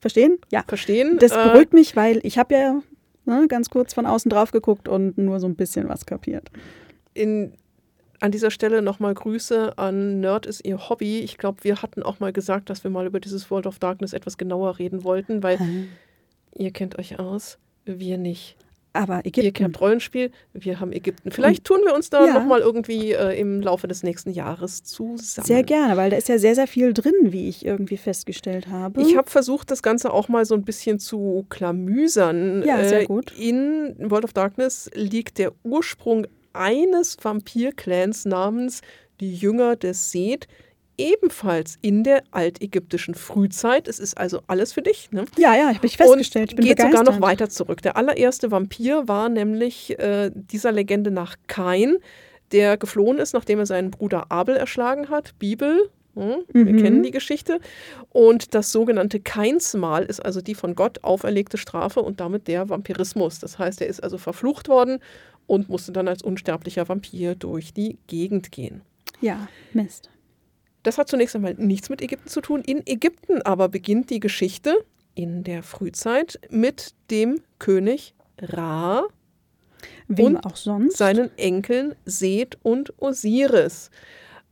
Verstehen? 0.00 0.38
Ja. 0.52 0.64
verstehen. 0.66 1.18
Das 1.18 1.32
Äh, 1.32 1.44
beruhigt 1.44 1.72
mich, 1.72 1.96
weil 1.96 2.20
ich 2.24 2.36
habe 2.38 2.54
ja 2.54 2.82
ne, 3.24 3.46
ganz 3.48 3.70
kurz 3.70 3.94
von 3.94 4.04
außen 4.06 4.28
drauf 4.28 4.50
geguckt 4.50 4.86
und 4.88 5.16
nur 5.16 5.40
so 5.40 5.46
ein 5.46 5.56
bisschen 5.56 5.88
was 5.88 6.04
kapiert. 6.06 6.50
in, 7.14 7.52
an 8.20 8.30
dieser 8.30 8.50
Stelle 8.50 8.82
nochmal 8.82 9.14
Grüße 9.14 9.76
an 9.78 10.20
Nerd 10.20 10.46
ist 10.46 10.64
ihr 10.64 10.88
Hobby. 10.88 11.20
Ich 11.20 11.36
glaube, 11.38 11.62
wir 11.62 11.82
hatten 11.82 12.02
auch 12.02 12.20
mal 12.20 12.32
gesagt, 12.32 12.70
dass 12.70 12.82
wir 12.84 12.90
mal 12.90 13.06
über 13.06 13.20
dieses 13.20 13.50
World 13.50 13.66
of 13.66 13.78
Darkness 13.78 14.12
etwas 14.12 14.38
genauer 14.38 14.78
reden 14.78 15.04
wollten, 15.04 15.42
weil 15.42 15.58
ihr 16.54 16.70
kennt 16.70 16.98
euch 16.98 17.18
aus, 17.18 17.58
wir 17.84 18.16
nicht. 18.18 18.56
Aber 18.96 19.16
Ihr 19.24 19.26
Ägypten. 19.26 19.52
kennt 19.52 19.80
Rollenspiel, 19.80 20.30
wir 20.52 20.78
haben 20.78 20.92
Ägypten. 20.92 21.30
Vielleicht 21.32 21.64
tun 21.64 21.80
wir 21.84 21.94
uns 21.94 22.10
da 22.10 22.24
Ja. 22.26 22.34
nochmal 22.34 22.60
irgendwie 22.60 23.10
äh, 23.12 23.38
im 23.38 23.60
Laufe 23.60 23.88
des 23.88 24.02
nächsten 24.04 24.30
Jahres 24.30 24.84
zusammen. 24.84 25.46
Sehr 25.46 25.64
gerne, 25.64 25.96
weil 25.96 26.10
da 26.10 26.16
ist 26.16 26.28
ja 26.28 26.38
sehr, 26.38 26.54
sehr 26.54 26.68
viel 26.68 26.94
drin, 26.94 27.12
wie 27.24 27.48
ich 27.48 27.66
irgendwie 27.66 27.96
festgestellt 27.96 28.68
habe. 28.68 29.02
Ich 29.02 29.16
habe 29.16 29.28
versucht, 29.28 29.70
das 29.72 29.82
Ganze 29.82 30.12
auch 30.12 30.28
mal 30.28 30.44
so 30.44 30.54
ein 30.54 30.62
bisschen 30.64 31.00
zu 31.00 31.44
klamüsern. 31.50 32.62
Äh, 32.62 32.66
Ja, 32.68 32.84
sehr 32.88 33.04
gut. 33.06 33.32
In 33.38 33.96
World 33.98 34.24
of 34.24 34.32
Darkness 34.32 34.88
liegt 34.94 35.38
der 35.38 35.52
Ursprung 35.64 36.26
eines 36.52 37.16
Vampir-Clans 37.20 38.24
namens 38.26 38.80
die 39.20 39.34
Jünger 39.34 39.76
des 39.76 40.10
Seth, 40.12 40.46
ebenfalls 40.98 41.78
in 41.82 42.04
der 42.04 42.22
altägyptischen 42.30 43.14
Frühzeit. 43.14 43.88
Es 43.88 43.98
ist 43.98 44.16
also 44.16 44.40
alles 44.46 44.72
für 44.72 44.82
dich. 44.82 45.10
Ne? 45.12 45.24
ja, 45.38 45.54
ja, 45.54 45.74
habe 45.74 45.86
ich 45.86 45.96
festgestellt. 45.96 46.50
Ich 46.50 46.56
bin 46.56 46.64
geht 46.64 46.76
begeistert. 46.76 47.06
sogar 47.06 47.14
noch 47.14 47.20
weiter 47.26 47.48
zurück. 47.48 47.82
Der 47.82 47.96
allererste 47.96 48.50
Vampir 48.50 49.08
war 49.08 49.28
nämlich 49.28 49.98
äh, 49.98 50.30
dieser 50.34 50.72
Legende 50.72 51.10
nach 51.10 51.36
Kain, 51.46 51.96
der 52.52 52.76
geflohen 52.76 53.18
ist, 53.18 53.32
nachdem 53.34 53.58
er 53.58 53.66
seinen 53.66 53.90
Bruder 53.90 54.30
Abel 54.30 54.56
erschlagen 54.56 55.08
hat. 55.10 55.38
Bibel, 55.38 55.90
hm, 56.14 56.44
wir 56.52 56.64
Mhm. 56.72 56.76
kennen 56.82 57.02
die 57.02 57.10
Geschichte. 57.10 57.58
Und 58.10 58.54
das 58.54 58.70
sogenannte 58.70 59.18
Kainsmal 59.18 60.04
ist 60.04 60.20
also 60.24 60.40
die 60.40 60.54
von 60.54 60.74
Gott 60.76 61.02
auferlegte 61.02 61.58
Strafe 61.58 62.00
und 62.00 62.20
damit 62.20 62.46
der 62.46 62.68
Vampirismus. 62.68 63.40
Das 63.40 63.58
heißt, 63.58 63.80
er 63.80 63.88
ist 63.88 64.02
also 64.02 64.18
verflucht 64.18 64.68
worden 64.68 65.00
und 65.46 65.68
musste 65.68 65.90
dann 65.92 66.06
als 66.06 66.22
unsterblicher 66.22 66.88
Vampir 66.88 67.34
durch 67.34 67.72
die 67.74 67.98
Gegend 68.06 68.52
gehen. 68.52 68.82
Ja, 69.20 69.48
Mist. 69.72 70.08
Das 70.84 70.98
hat 70.98 71.08
zunächst 71.08 71.34
einmal 71.34 71.54
nichts 71.54 71.88
mit 71.88 72.00
Ägypten 72.00 72.28
zu 72.28 72.40
tun. 72.40 72.62
In 72.62 72.86
Ägypten 72.86 73.42
aber 73.42 73.68
beginnt 73.68 74.10
die 74.10 74.20
Geschichte 74.20 74.84
in 75.16 75.42
der 75.42 75.62
Frühzeit 75.62 76.38
mit 76.50 76.94
dem 77.10 77.40
König 77.58 78.14
Ra, 78.40 79.04
Wem 80.08 80.36
Und 80.36 80.46
auch 80.46 80.56
sonst. 80.56 80.96
seinen 80.96 81.36
Enkeln 81.38 81.94
Seth 82.04 82.58
und 82.62 82.92
Osiris. 83.00 83.90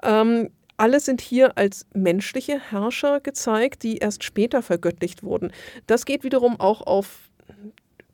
Ähm, 0.03 0.51
alle 0.77 1.01
sind 1.01 1.21
hier 1.21 1.57
als 1.59 1.87
menschliche 1.92 2.59
Herrscher 2.59 3.21
gezeigt, 3.21 3.83
die 3.83 3.99
erst 3.99 4.25
später 4.25 4.62
vergöttlicht 4.62 5.23
wurden. 5.23 5.53
Das 5.87 6.07
geht 6.07 6.25
wiederum 6.25 6.59
auch 6.59 6.81
auf 6.83 7.31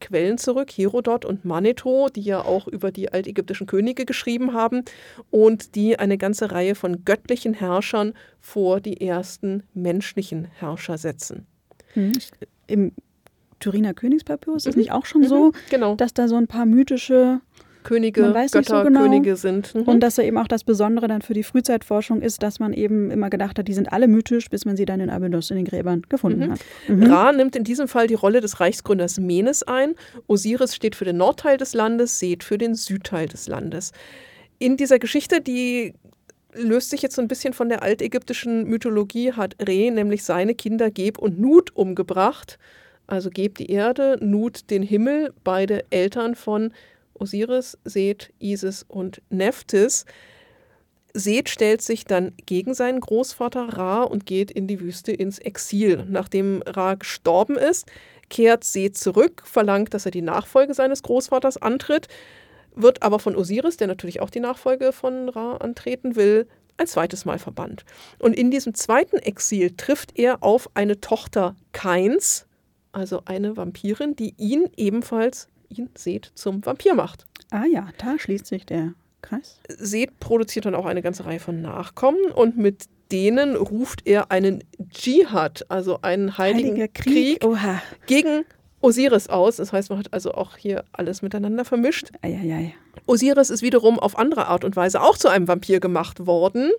Quellen 0.01 0.39
zurück, 0.39 0.71
Herodot 0.71 1.25
und 1.25 1.45
Manetho, 1.45 2.09
die 2.09 2.23
ja 2.23 2.45
auch 2.45 2.67
über 2.69 2.91
die 2.91 3.13
altägyptischen 3.13 3.67
Könige 3.67 4.05
geschrieben 4.05 4.53
haben 4.53 4.85
und 5.31 5.75
die 5.75 5.99
eine 5.99 6.19
ganze 6.19 6.51
Reihe 6.51 6.75
von 6.75 7.05
göttlichen 7.05 7.55
Herrschern 7.55 8.15
vor 8.41 8.81
die 8.81 9.01
ersten 9.01 9.63
menschlichen 9.75 10.47
Herrscher 10.59 10.99
setzen. 10.99 11.47
Hm. 11.95 12.13
Im 12.67 12.93
Turiner 13.61 13.95
Königspapyrus 13.95 14.59
ist 14.59 14.67
das 14.67 14.77
nicht 14.77 14.93
auch 14.93 15.07
schon 15.07 15.25
so, 15.25 15.53
Genau. 15.71 15.97
dass 15.97 16.15
da 16.15 16.29
so 16.29 16.37
ein 16.37 16.47
paar 16.47 16.67
mythische 16.67 17.41
Könige, 17.85 18.23
Götter, 18.23 18.63
so 18.65 18.83
genau. 18.85 19.01
Könige 19.03 19.37
sind. 19.37 19.75
Mhm. 19.75 19.83
und 19.83 20.01
dass 20.01 20.17
da 20.17 20.23
eben 20.23 20.37
auch 20.39 20.49
das 20.49 20.65
Besondere 20.65 21.09
dann 21.09 21.23
für 21.23 21.35
die 21.35 21.43
Frühzeitforschung 21.43 22.21
ist, 22.23 22.43
dass 22.43 22.59
man 22.61 22.73
eben 22.73 23.11
immer 23.11 23.31
gedacht 23.31 23.59
hat, 23.59 23.69
die 23.69 23.75
sind 23.75 23.93
alle 23.93 24.09
mythisch, 24.09 24.49
bis 24.51 24.65
man 24.65 24.77
sie 24.77 24.85
dann 24.85 25.01
in 25.01 25.11
Abydos 25.11 25.51
in 25.51 25.57
den 25.57 25.65
Gräbern 25.65 26.03
gefunden 26.09 26.47
Mhm. 26.47 26.51
hat. 26.53 26.61
Mhm. 26.89 27.03
Ra 27.05 27.33
nimmt 27.33 27.57
in 27.57 27.65
diesem 27.65 27.89
Fall 27.89 28.07
die 28.07 28.15
Rolle 28.15 28.41
des 28.41 28.61
Reichsgründers 28.61 29.19
Menes 29.19 29.63
ein. 29.63 29.95
Osiris 30.27 30.75
steht 30.75 30.97
für 30.97 31.05
den 31.05 31.17
Nordteil 31.17 31.57
des 31.57 31.75
Landes, 31.75 32.19
Seth 32.19 32.45
für 32.45 32.59
den 32.59 32.75
Südteil 32.75 33.27
des 33.29 33.49
Landes. 33.49 33.93
In 34.59 34.77
dieser 34.77 34.99
Geschichte, 34.99 35.41
die 35.41 35.95
löst 36.55 36.91
sich 36.91 37.03
jetzt 37.03 37.15
so 37.15 37.23
ein 37.23 37.29
bisschen 37.29 37.53
von 37.53 37.69
der 37.69 37.83
altägyptischen 37.83 38.65
Mythologie, 38.65 39.33
hat 39.33 39.55
Re 39.61 39.91
nämlich 39.91 40.25
seine 40.25 40.55
Kinder 40.55 40.91
Geb 40.91 41.19
und 41.19 41.39
Nut 41.39 41.75
umgebracht. 41.77 42.59
Also 43.07 43.31
Geb 43.31 43.57
die 43.59 43.71
Erde, 43.71 44.19
Nut 44.21 44.69
den 44.71 44.83
Himmel, 44.83 45.33
beide 45.45 45.85
Eltern 45.91 46.35
von 46.35 46.73
Osiris, 47.21 47.79
Seth, 47.85 48.33
Isis 48.39 48.85
und 48.89 49.23
Nephthys. 49.31 50.05
Seth 51.15 51.49
stellt 51.49 51.83
sich 51.83 52.05
dann 52.05 52.33
gegen 52.47 52.75
seinen 52.75 53.01
Großvater 53.01 53.77
Ra 53.77 54.03
und 54.03 54.27
geht 54.27 54.51
in 54.51 54.67
die 54.67 54.81
Wüste 54.81 55.13
ins 55.13 55.39
Exil. 55.39 56.05
Nachdem 56.09 56.63
Ra 56.67 56.95
gestorben 56.95 57.57
ist, 57.57 57.87
kehrt 58.29 58.65
Seth 58.65 58.97
zurück, 58.97 59.43
verlangt, 59.45 59.95
dass 59.95 60.05
er 60.05 60.11
die 60.11 60.23
Nachfolge 60.23 60.75
seines 60.75 61.03
Großvaters 61.03 61.57
antritt, 61.57 62.09
wird 62.75 63.03
aber 63.03 63.19
von 63.19 63.35
Osiris, 63.35 63.77
der 63.77 63.89
natürlich 63.89 64.21
auch 64.21 64.31
die 64.31 64.41
Nachfolge 64.41 64.93
von 64.93 65.29
Ra 65.29 65.57
antreten 65.57 66.15
will, 66.17 66.47
ein 66.77 66.87
zweites 66.87 67.25
Mal 67.25 67.39
verbannt. 67.39 67.85
Und 68.19 68.35
in 68.35 68.51
diesem 68.51 68.75
zweiten 68.75 69.17
Exil 69.17 69.73
trifft 69.77 70.17
er 70.17 70.43
auf 70.43 70.71
eine 70.75 71.01
Tochter 71.01 71.57
Kains, 71.73 72.47
also 72.93 73.23
eine 73.25 73.57
Vampirin, 73.57 74.15
die 74.15 74.35
ihn 74.37 74.69
ebenfalls, 74.77 75.49
ihn 75.69 75.91
Seth, 75.97 76.33
zum 76.35 76.65
Vampir 76.65 76.95
macht. 76.95 77.27
Ah 77.51 77.65
ja, 77.65 77.89
da 77.99 78.19
schließt 78.19 78.47
sich 78.47 78.67
der 78.67 78.95
Kreis. 79.23 79.61
Seth 79.69 80.19
produziert 80.21 80.67
dann 80.67 80.75
auch 80.75 80.87
eine 80.87 81.03
ganze 81.03 81.25
Reihe 81.25 81.41
von 81.41 81.61
Nachkommen 81.61 82.31
und 82.33 82.57
mit 82.57 82.87
denen 83.11 83.57
ruft 83.57 84.07
er 84.07 84.31
einen 84.31 84.65
Dschihad, 84.91 85.67
also 85.69 86.01
einen 86.03 86.37
heiligen 86.39 86.71
Heiliger 86.71 86.89
Krieg, 86.89 87.41
Krieg. 87.41 88.07
Gegen 88.07 88.45
Osiris 88.81 89.29
aus. 89.29 89.57
Das 89.57 89.73
heißt, 89.73 89.91
man 89.91 89.99
hat 89.99 90.13
also 90.13 90.33
auch 90.33 90.57
hier 90.57 90.85
alles 90.93 91.23
miteinander 91.23 91.65
vermischt. 91.65 92.11
Eieiei. 92.23 92.75
Osiris 93.07 93.51
ist 93.51 93.63
wiederum 93.63 93.99
auf 93.99 94.19
andere 94.19 94.47
Art 94.47 94.65
und 94.65 94.77
Weise 94.77 95.01
auch 95.01 95.17
zu 95.17 95.29
einem 95.29 95.49
Vampir 95.49 95.81
gemacht 95.81 96.27
worden. 96.27 96.71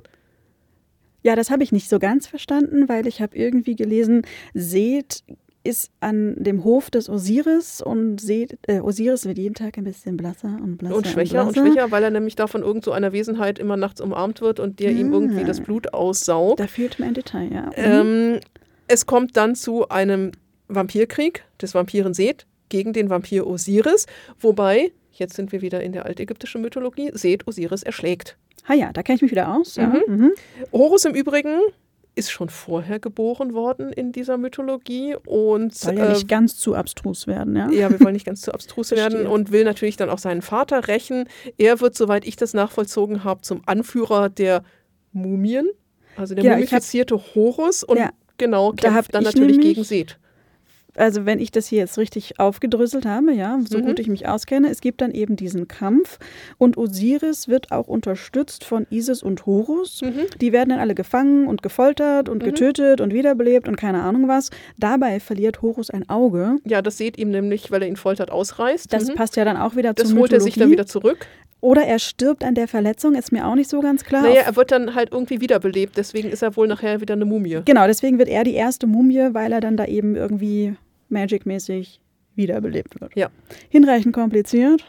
Ja, 1.21 1.36
das 1.36 1.49
habe 1.49 1.63
ich 1.63 1.71
nicht 1.71 1.89
so 1.89 1.99
ganz 1.99 2.28
verstanden, 2.28 2.88
weil 2.88 3.06
ich 3.06 3.21
habe 3.21 3.36
irgendwie 3.36 3.75
gelesen, 3.75 4.21
Seth 4.54 5.23
ist 5.69 5.89
an 5.99 6.36
dem 6.38 6.63
Hof 6.63 6.89
des 6.89 7.10
Osiris 7.10 7.82
und 7.82 8.19
Seth, 8.19 8.58
äh, 8.67 8.79
Osiris 8.79 9.25
wird 9.25 9.38
jeden 9.38 9.55
Tag 9.55 9.77
ein 9.77 9.84
bisschen 9.84 10.17
blasser 10.17 10.58
und 10.62 10.77
blasser 10.77 10.95
Und 10.95 11.08
schwächer 11.08 11.45
und, 11.45 11.53
blasser. 11.53 11.67
schwächer, 11.71 11.91
weil 11.91 12.03
er 12.03 12.10
nämlich 12.10 12.36
da 12.36 12.47
von 12.47 12.62
irgend 12.63 12.84
so 12.84 12.91
einer 12.91 13.12
Wesenheit 13.13 13.60
immer 13.60 13.77
nachts 13.77 14.01
umarmt 14.01 14.41
wird 14.41 14.60
und 14.60 14.79
der 14.79 14.91
ihm 14.91 15.12
Ah. 15.12 15.13
irgendwie 15.15 15.43
das 15.45 15.62
Blut 15.62 15.93
aussaugt. 15.93 16.60
Da 16.60 16.67
fehlt 16.67 16.99
mir 16.99 17.05
ein 17.05 17.13
Detail, 17.13 17.49
ja. 17.53 17.65
Mhm. 17.67 17.73
Ähm, 18.34 18.39
es 18.88 19.05
kommt 19.05 19.38
dann 19.38 19.55
zu 19.55 19.88
einem 19.89 20.32
Vampirkrieg 20.67 21.43
des 21.62 21.73
Vampiren 21.75 22.13
Seth 22.13 22.45
gegen 22.69 22.93
den 22.93 23.10
Vampir 23.10 23.47
Osiris, 23.47 24.05
wobei, 24.39 24.91
jetzt 25.12 25.36
sind 25.36 25.51
wir 25.51 25.62
wieder 25.62 25.82
in 25.82 25.91
der 25.91 26.05
altägyptischen 26.05 26.62
Mythologie, 26.62 27.12
Seth 27.13 27.47
Osiris 27.47 27.84
erschlägt. 27.84 28.38
ah 28.67 28.73
ja, 28.75 28.91
da 28.93 29.01
kenne 29.03 29.15
ich 29.17 29.21
mich 29.23 29.32
wieder 29.32 29.53
aus. 29.55 29.75
Ja. 29.77 29.88
Mhm. 29.88 30.01
Mhm. 30.15 30.32
Horus 30.71 31.05
im 31.05 31.15
Übrigen 31.15 31.58
ist 32.19 32.29
schon 32.32 32.49
vorher 32.49 32.99
geboren 32.99 33.53
worden 33.53 33.91
in 33.91 34.12
dieser 34.12 34.38
Mythologie 34.38 35.15
und 35.25 35.73
Soll 35.73 35.97
ja 35.97 36.05
äh, 36.05 36.10
nicht 36.13 36.27
ganz 36.27 36.58
zu 36.58 36.75
abstrus 36.75 37.25
werden, 37.25 37.55
ja. 37.55 37.69
ja, 37.71 37.89
wir 37.89 37.99
wollen 38.01 38.13
nicht 38.13 38.25
ganz 38.25 38.41
zu 38.41 38.53
abstrus 38.53 38.91
werden 38.99 39.25
und 39.25 39.51
will 39.51 39.63
natürlich 39.63 39.97
dann 39.97 40.10
auch 40.10 40.19
seinen 40.19 40.41
Vater 40.41 40.88
rächen. 40.88 41.27
Er 41.58 41.82
wird, 41.82 41.95
soweit 41.95 42.27
ich 42.27 42.36
das 42.36 42.53
nachvollzogen 42.53 43.23
habe, 43.23 43.41
zum 43.41 43.62
Anführer 43.65 44.29
der 44.29 44.63
Mumien, 45.13 45.67
also 46.15 46.36
der 46.36 46.43
Ja, 46.43 46.51
ich 46.58 46.65
hab- 46.65 46.71
mumifizierte 46.73 47.17
Horus 47.36 47.84
und 47.84 47.97
Ja, 47.97 48.12
genau 48.38 48.73
kämpft 48.73 49.13
dann 49.15 49.23
ich 49.23 49.27
natürlich 49.34 49.58
nämlich- 49.58 49.75
gegen 49.75 49.84
Seth. 49.86 50.19
Also 50.99 51.25
wenn 51.25 51.39
ich 51.39 51.51
das 51.51 51.67
hier 51.67 51.79
jetzt 51.79 51.97
richtig 51.97 52.39
aufgedröselt 52.39 53.05
habe, 53.05 53.31
ja, 53.33 53.59
so 53.67 53.79
Mhm. 53.79 53.83
gut 53.85 53.99
ich 53.99 54.07
mich 54.09 54.27
auskenne, 54.27 54.69
es 54.69 54.81
gibt 54.81 55.01
dann 55.01 55.12
eben 55.12 55.35
diesen 55.35 55.67
Kampf 55.67 56.19
und 56.57 56.77
Osiris 56.77 57.47
wird 57.47 57.71
auch 57.71 57.88
unterstützt 57.88 58.65
von 58.65 58.85
Isis 58.89 59.23
und 59.23 59.45
Horus. 59.45 60.01
Mhm. 60.01 60.25
Die 60.41 60.51
werden 60.51 60.69
dann 60.69 60.79
alle 60.79 60.95
gefangen 60.95 61.47
und 61.47 61.62
gefoltert 61.63 62.27
und 62.29 62.41
Mhm. 62.43 62.47
getötet 62.47 63.01
und 63.01 63.13
wiederbelebt 63.13 63.67
und 63.67 63.77
keine 63.77 64.01
Ahnung 64.01 64.27
was. 64.27 64.49
Dabei 64.77 65.19
verliert 65.19 65.62
Horus 65.62 65.89
ein 65.89 66.07
Auge. 66.09 66.57
Ja, 66.65 66.81
das 66.81 66.97
seht 66.97 67.17
ihm 67.17 67.31
nämlich, 67.31 67.71
weil 67.71 67.81
er 67.81 67.88
ihn 67.88 67.95
foltert, 67.95 68.29
ausreißt. 68.31 68.91
Das 68.93 69.07
Mhm. 69.07 69.15
passt 69.15 69.35
ja 69.38 69.45
dann 69.45 69.57
auch 69.57 69.75
wieder 69.75 69.93
das 69.93 70.09
zur 70.09 70.19
holt 70.19 70.33
er 70.33 70.41
sich 70.41 70.55
dann 70.55 70.69
wieder 70.71 70.85
zurück. 70.85 71.25
Oder 71.62 71.83
er 71.83 71.99
stirbt 71.99 72.43
an 72.43 72.55
der 72.55 72.67
Verletzung, 72.69 73.15
ist 73.15 73.31
mir 73.31 73.45
auch 73.45 73.55
nicht 73.55 73.69
so 73.69 73.81
ganz 73.81 74.03
klar. 74.05 74.21
Naja, 74.23 74.41
er 74.45 74.55
wird 74.55 74.71
dann 74.71 74.95
halt 74.95 75.12
irgendwie 75.12 75.41
wiederbelebt, 75.41 75.97
deswegen 75.97 76.29
ist 76.29 76.41
er 76.41 76.55
wohl 76.55 76.67
nachher 76.67 77.01
wieder 77.01 77.15
eine 77.15 77.25
Mumie. 77.25 77.59
Genau, 77.65 77.85
deswegen 77.85 78.17
wird 78.17 78.29
er 78.29 78.43
die 78.45 78.53
erste 78.53 78.88
Mumie, 78.88 79.29
weil 79.33 79.51
er 79.51 79.59
dann 79.59 79.75
da 79.75 79.85
eben 79.85 80.15
irgendwie 80.15 80.75
Magic-mäßig 81.10 82.00
wiederbelebt 82.36 83.00
wird. 83.02 83.15
Ja. 83.15 83.30
Hinreichend 83.69 84.13
kompliziert. 84.13 84.84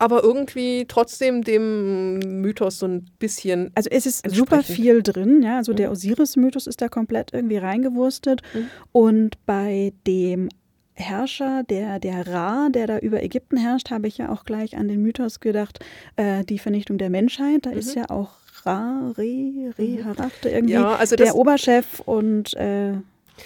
Aber 0.00 0.22
irgendwie 0.22 0.84
trotzdem 0.86 1.42
dem 1.42 2.18
Mythos 2.40 2.78
so 2.78 2.86
ein 2.86 3.06
bisschen. 3.18 3.72
Also 3.74 3.90
es 3.90 4.06
ist 4.06 4.30
super 4.30 4.62
viel 4.62 5.02
drin, 5.02 5.42
ja. 5.42 5.56
Also 5.56 5.72
Mhm. 5.72 5.76
der 5.76 5.90
Osiris-Mythos 5.90 6.68
ist 6.68 6.80
da 6.80 6.88
komplett 6.88 7.32
irgendwie 7.32 7.56
reingewurstet. 7.56 8.42
Mhm. 8.54 8.66
Und 8.92 9.44
bei 9.44 9.92
dem 10.06 10.48
Herrscher, 10.94 11.62
der, 11.68 11.98
der 12.00 12.26
Ra, 12.28 12.68
der 12.70 12.86
da 12.86 12.98
über 12.98 13.22
Ägypten 13.22 13.56
herrscht, 13.56 13.90
habe 13.90 14.06
ich 14.08 14.18
ja 14.18 14.30
auch 14.30 14.44
gleich 14.44 14.76
an 14.76 14.86
den 14.88 15.02
Mythos 15.02 15.40
gedacht, 15.40 15.80
äh, 16.16 16.44
die 16.44 16.58
Vernichtung 16.58 16.98
der 16.98 17.10
Menschheit. 17.10 17.66
Da 17.66 17.70
ist 17.70 17.94
Mhm. 17.96 18.02
ja 18.02 18.10
auch 18.10 18.30
Ra, 18.64 19.12
Re, 19.16 19.72
Re, 19.78 19.82
Mhm. 19.82 20.04
Harachte 20.04 20.48
irgendwie 20.48 20.74
Ja, 20.74 20.94
also 20.96 21.16
der 21.16 21.34
Oberchef 21.36 22.00
und 22.00 22.54
äh, 22.54 22.92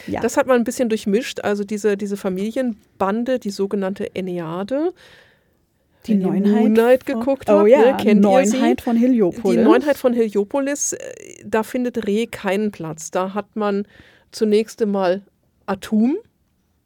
ja. 0.07 0.21
das 0.21 0.37
hat 0.37 0.47
man 0.47 0.57
ein 0.57 0.65
bisschen 0.65 0.89
durchmischt. 0.89 1.41
Also 1.41 1.65
diese, 1.65 1.97
diese 1.97 2.17
Familienbande, 2.17 3.39
die 3.39 3.51
sogenannte 3.51 4.15
Enneade. 4.15 4.93
die 6.07 6.15
Neunheit. 6.17 6.63
Moon 6.63 6.75
Knight 6.75 7.05
von- 7.05 7.21
geguckt 7.21 7.49
oh 7.49 7.61
habt, 7.61 7.69
ja, 7.69 7.93
ne, 7.93 7.97
kennt? 7.97 8.21
Neunheit 8.21 8.81
von 8.81 8.97
Heliopolis. 8.97 9.59
Die 9.59 9.65
Neunheit 9.65 9.97
von 9.97 10.13
Heliopolis, 10.13 10.95
äh, 10.95 10.99
da 11.45 11.63
findet 11.63 12.07
Re 12.07 12.27
keinen 12.27 12.71
Platz. 12.73 13.11
Da 13.11 13.35
hat 13.35 13.55
man 13.57 13.87
zunächst 14.33 14.83
einmal 14.83 15.23
Atum 15.67 16.19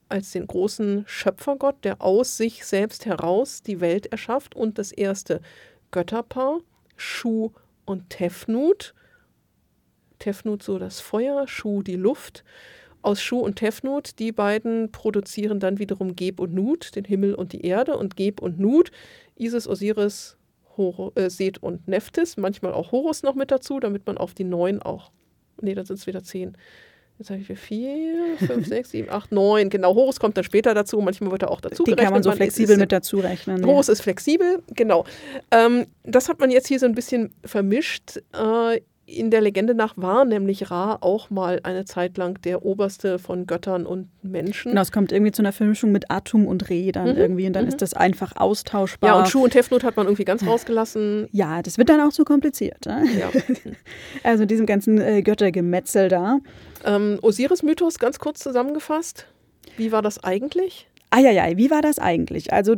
als 0.09 0.33
den 0.33 0.47
großen 0.47 1.05
Schöpfergott, 1.07 1.85
der 1.85 2.01
aus 2.03 2.37
sich 2.37 2.65
selbst 2.65 3.07
heraus 3.07 3.63
die 3.63 3.81
Welt 3.81 4.07
erschafft 4.07 4.55
und 4.55 4.79
das 4.79 4.93
erste 4.93 5.41
Götterpaar, 5.91 6.61
Shu 6.97 7.51
und 7.85 8.11
Tefnut. 8.11 8.95
Tefnut 10.19 10.63
so 10.63 10.79
das 10.79 11.01
Feuer, 11.01 11.47
Shu 11.49 11.83
die 11.83 11.97
Luft. 11.97 12.45
Aus 13.07 13.23
Shu 13.23 13.39
und 13.39 13.57
Tefnut, 13.57 14.19
die 14.19 14.33
beiden 14.33 14.91
produzieren 14.91 15.61
dann 15.61 15.79
wiederum 15.79 16.17
Geb 16.17 16.41
und 16.41 16.53
Nut, 16.55 16.97
den 16.97 17.05
Himmel 17.05 17.35
und 17.35 17.53
die 17.53 17.61
Erde. 17.65 17.97
Und 17.97 18.17
Geb 18.17 18.43
und 18.43 18.59
Nut, 18.59 18.91
Isis, 19.37 19.69
Osiris, 19.69 20.37
Horo, 20.77 21.13
äh, 21.15 21.31
Seth 21.31 21.59
und 21.63 21.87
Nephthys, 21.87 22.37
manchmal 22.37 22.73
auch 22.73 22.91
Horus 22.93 23.23
noch 23.23 23.35
mit 23.37 23.51
dazu, 23.51 23.79
damit 23.81 24.07
man 24.07 24.19
auf 24.19 24.35
die 24.35 24.45
neun 24.45 24.83
auch. 24.83 25.11
Nee, 25.63 25.75
dann 25.75 25.87
sind 25.87 25.99
es 26.01 26.07
wieder 26.07 26.23
zehn. 26.25 26.57
Jetzt 27.19 27.31
habe 27.31 27.41
ich 27.41 27.49
wieder 27.49 27.59
vier, 27.59 28.37
fünf, 28.39 28.67
sechs, 28.69 28.91
sieben, 28.91 29.09
acht, 29.09 29.33
neun. 29.33 29.71
Genau, 29.71 29.95
Horus 29.95 30.21
kommt 30.21 30.37
dann 30.37 30.45
später 30.45 30.75
dazu. 30.75 31.01
Manchmal 31.01 31.31
wird 31.31 31.45
er 31.45 31.51
auch 31.51 31.63
dazu 31.63 31.85
die 31.85 31.95
kann 31.95 32.13
man 32.13 32.23
so 32.23 32.31
ist- 32.31 32.37
flexibel 32.37 32.73
ist- 32.75 32.79
mit 32.81 32.93
dazu 32.93 33.19
rechnen. 33.21 33.61
ja. 33.63 33.67
Horus 33.67 33.89
ist 33.89 34.03
flexibel, 34.03 34.63
genau. 34.75 35.05
Ähm, 35.51 35.87
das 36.05 36.29
hat 36.29 36.41
man 36.41 36.51
jetzt 36.51 36.67
hier 36.67 36.79
so 36.79 36.85
ein 36.87 36.95
bisschen 36.95 37.33
vermischt. 37.45 38.19
Äh, 38.35 38.81
in 39.07 39.31
der 39.31 39.41
Legende 39.41 39.75
nach 39.75 39.95
war 39.97 40.25
nämlich 40.25 40.71
Ra 40.71 40.99
auch 41.01 41.31
mal 41.31 41.61
eine 41.63 41.85
Zeit 41.85 42.19
lang 42.19 42.41
der 42.43 42.65
oberste 42.65 43.21
von 43.21 43.47
Göttern 43.47 43.87
und 43.87 44.09
Menschen. 44.23 44.73
Genau, 44.73 44.83
es 44.83 44.91
kommt 44.91 45.13
irgendwie 45.13 45.31
zu 45.31 45.43
einer 45.43 45.53
Vermischung 45.53 45.93
mit 45.93 46.11
Atum 46.11 46.47
und 46.47 46.69
Re 46.69 46.91
dann 46.91 47.11
Mhm, 47.11 47.17
irgendwie 47.17 47.47
und 47.47 47.53
dann 47.53 47.65
mhm. 47.65 47.69
ist 47.69 47.83
das 47.83 47.95
einfach 47.95 48.33
austauschbar. 48.37 49.11
Ja, 49.11 49.19
und 49.19 49.29
Schuh 49.29 49.45
und 49.45 49.51
Tefnut 49.51 49.85
hat 49.85 49.97
man 49.97 50.07
irgendwie 50.07 50.25
ganz 50.25 50.45
rausgelassen. 50.45 51.29
Ja, 51.31 51.63
das 51.63 51.79
wird 51.79 51.89
dann 51.89 52.01
auch 52.01 52.11
zu 52.13 52.25
kompliziert. 52.25 52.85
Ne? 52.87 53.05
Ja. 53.19 53.31
Also 54.25 54.45
diesem 54.45 54.67
ganzen 54.67 55.01
äh, 55.01 55.23
Göttergemetzel 55.23 56.09
da. 56.09 56.39
ähm, 56.85 57.19
Osiris-Mythos 57.23 57.99
ganz 57.99 58.19
kurz 58.19 58.41
zusammengefasst. 58.41 59.27
Wie 59.77 59.93
war 59.93 60.03
das 60.03 60.23
eigentlich? 60.25 60.89
Eieiei, 61.17 61.57
wie 61.57 61.71
war 61.71 61.81
das 61.83 61.99
eigentlich? 61.99 62.53
Also 62.53 62.77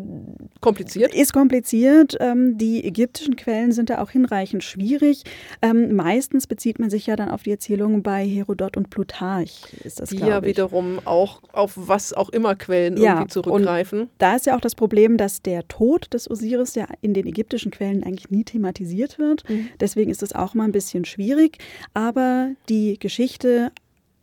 Kompliziert. 0.61 1.15
ist 1.15 1.33
kompliziert. 1.33 2.17
Ähm, 2.21 2.57
die 2.57 2.85
ägyptischen 2.85 3.37
Quellen 3.37 3.73
sind 3.73 3.91
da 3.91 4.01
auch 4.01 4.11
hinreichend 4.11 4.63
schwierig. 4.63 5.25
Ähm, 5.63 5.95
meistens 5.97 6.47
bezieht 6.47 6.79
man 6.79 6.89
sich 6.91 7.07
ja 7.07 7.17
dann 7.17 7.31
auf 7.31 7.43
die 7.43 7.51
Erzählungen 7.51 8.03
bei 8.03 8.25
Herodot 8.27 8.77
und 8.77 8.91
Plutarch. 8.91 9.63
Ist 9.85 10.01
das, 10.01 10.11
Die 10.11 10.19
ja 10.19 10.39
ich. 10.39 10.45
wiederum 10.45 11.01
auch 11.05 11.43
auf 11.53 11.73
was 11.77 12.13
auch 12.13 12.29
immer 12.29 12.55
Quellen 12.55 12.97
Ja, 12.97 13.15
irgendwie 13.15 13.29
zurückgreifen. 13.29 14.09
Da 14.19 14.37
ist 14.37 14.47
ja 14.47 14.57
auch 14.57 14.61
das 14.61 14.75
Problem, 14.75 15.17
dass 15.17 15.43
der 15.43 15.67
Tod 15.69 16.13
des 16.15 16.31
Osiris 16.31 16.75
ja 16.75 16.87
in 17.01 17.15
den 17.15 17.27
ägyptischen 17.27 17.71
Quellen 17.73 18.05
eigentlich 18.05 18.31
nie 18.31 18.45
thematisiert 18.45 19.19
wird. 19.19 19.49
Mhm. 19.49 19.69
Deswegen 19.81 20.11
ist 20.11 20.23
es 20.23 20.33
auch 20.33 20.55
mal 20.55 20.65
ein 20.65 20.73
bisschen 20.73 21.05
schwierig. 21.05 21.59
Aber 21.95 22.51
die 22.69 22.99
Geschichte 22.99 23.73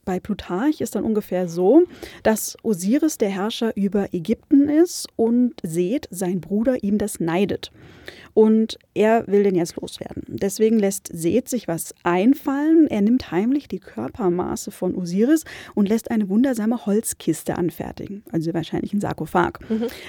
bei 0.06 0.20
Plutarch 0.20 0.82
ist 0.82 0.96
dann 0.96 1.04
ungefähr 1.04 1.48
so, 1.48 1.84
dass 2.24 2.56
Osiris 2.64 3.18
der 3.18 3.30
Herrscher 3.30 3.76
über 3.76 4.14
Ägypten 4.14 4.70
ist 4.70 5.08
und 5.16 5.54
Seth, 5.64 6.08
sein 6.12 6.40
Bruder, 6.40 6.84
ihm 6.84 6.98
das 6.98 7.20
neidet. 7.20 7.72
Und 8.36 8.78
er 8.94 9.26
will 9.28 9.44
den 9.44 9.56
jetzt 9.56 9.78
loswerden. 9.78 10.24
Deswegen 10.28 10.78
lässt 10.78 11.08
Seth 11.08 11.48
sich 11.48 11.70
was 11.70 11.96
einfallen. 12.04 12.86
Er 12.88 13.02
nimmt 13.02 13.32
heimlich 13.32 13.70
die 13.70 13.80
Körpermaße 13.80 14.72
von 14.72 14.94
Osiris 14.94 15.46
und 15.74 15.88
lässt 15.88 16.12
eine 16.12 16.28
wundersame 16.28 16.86
Holzkiste 16.86 17.58
anfertigen. 17.58 18.24
Also 18.34 18.54
wahrscheinlich 18.54 18.94
ein 18.94 19.00
Sarkophag. 19.00 19.60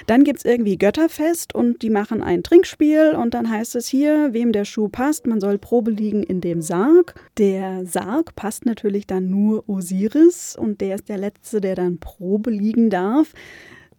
Dann 0.07 0.25
gibt 0.25 0.39
es 0.39 0.45
irgendwie 0.45 0.77
Götterfest 0.77 1.55
und 1.55 1.81
die 1.81 1.89
machen 1.89 2.21
ein 2.21 2.43
Trinkspiel 2.43 3.15
und 3.15 3.33
dann 3.33 3.49
heißt 3.49 3.77
es 3.77 3.87
hier, 3.87 4.33
wem 4.33 4.51
der 4.51 4.65
Schuh 4.65 4.89
passt, 4.89 5.25
man 5.25 5.39
soll 5.39 5.57
Probe 5.57 5.91
liegen 5.91 6.21
in 6.21 6.41
dem 6.41 6.61
Sarg. 6.61 7.15
Der 7.37 7.85
Sarg 7.85 8.35
passt 8.35 8.65
natürlich 8.65 9.07
dann 9.07 9.29
nur 9.29 9.69
Osiris 9.69 10.57
und 10.59 10.81
der 10.81 10.95
ist 10.95 11.07
der 11.07 11.17
Letzte, 11.17 11.61
der 11.61 11.75
dann 11.75 11.97
Probe 11.99 12.51
liegen 12.51 12.89
darf. 12.89 13.31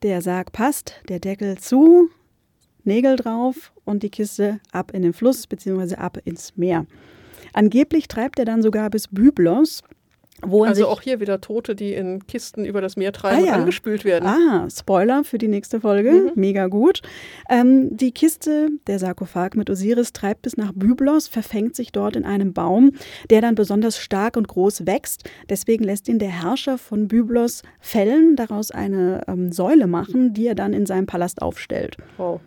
Der 0.02 0.20
Sarg 0.20 0.52
passt, 0.52 1.00
der 1.08 1.18
Deckel 1.18 1.56
zu, 1.56 2.10
Nägel 2.88 3.14
drauf 3.14 3.72
und 3.84 4.02
die 4.02 4.10
Kiste 4.10 4.58
ab 4.72 4.90
in 4.92 5.02
den 5.02 5.12
Fluss 5.12 5.46
bzw. 5.46 5.94
ab 5.94 6.18
ins 6.24 6.56
Meer. 6.56 6.86
Angeblich 7.52 8.08
treibt 8.08 8.38
er 8.38 8.44
dann 8.44 8.62
sogar 8.62 8.90
bis 8.90 9.06
Byblos. 9.08 9.82
Wo 10.40 10.62
also 10.62 10.86
auch 10.86 11.00
hier 11.00 11.18
wieder 11.18 11.40
Tote, 11.40 11.74
die 11.74 11.94
in 11.94 12.24
Kisten 12.28 12.64
über 12.64 12.80
das 12.80 12.96
Meer 12.96 13.12
treiben 13.12 13.42
ah, 13.42 13.46
ja. 13.46 13.54
und 13.54 13.60
angespült 13.60 14.04
werden. 14.04 14.24
Ah, 14.26 14.68
Spoiler 14.70 15.24
für 15.24 15.36
die 15.36 15.48
nächste 15.48 15.80
Folge. 15.80 16.12
Mhm. 16.12 16.32
Mega 16.36 16.68
gut. 16.68 17.02
Ähm, 17.50 17.96
die 17.96 18.12
Kiste, 18.12 18.68
der 18.86 19.00
Sarkophag 19.00 19.56
mit 19.56 19.68
Osiris, 19.68 20.12
treibt 20.12 20.42
bis 20.42 20.56
nach 20.56 20.72
Byblos, 20.72 21.26
verfängt 21.26 21.74
sich 21.74 21.90
dort 21.90 22.14
in 22.14 22.24
einem 22.24 22.52
Baum, 22.52 22.92
der 23.30 23.40
dann 23.40 23.56
besonders 23.56 23.98
stark 23.98 24.36
und 24.36 24.46
groß 24.46 24.86
wächst. 24.86 25.28
Deswegen 25.48 25.82
lässt 25.82 26.08
ihn 26.08 26.20
der 26.20 26.30
Herrscher 26.30 26.78
von 26.78 27.08
Byblos 27.08 27.62
fällen, 27.80 28.36
daraus 28.36 28.70
eine 28.70 29.22
ähm, 29.26 29.50
Säule 29.50 29.88
machen, 29.88 30.34
die 30.34 30.46
er 30.46 30.54
dann 30.54 30.72
in 30.72 30.86
seinem 30.86 31.06
Palast 31.06 31.42
aufstellt. 31.42 31.96
Wow. 32.16 32.40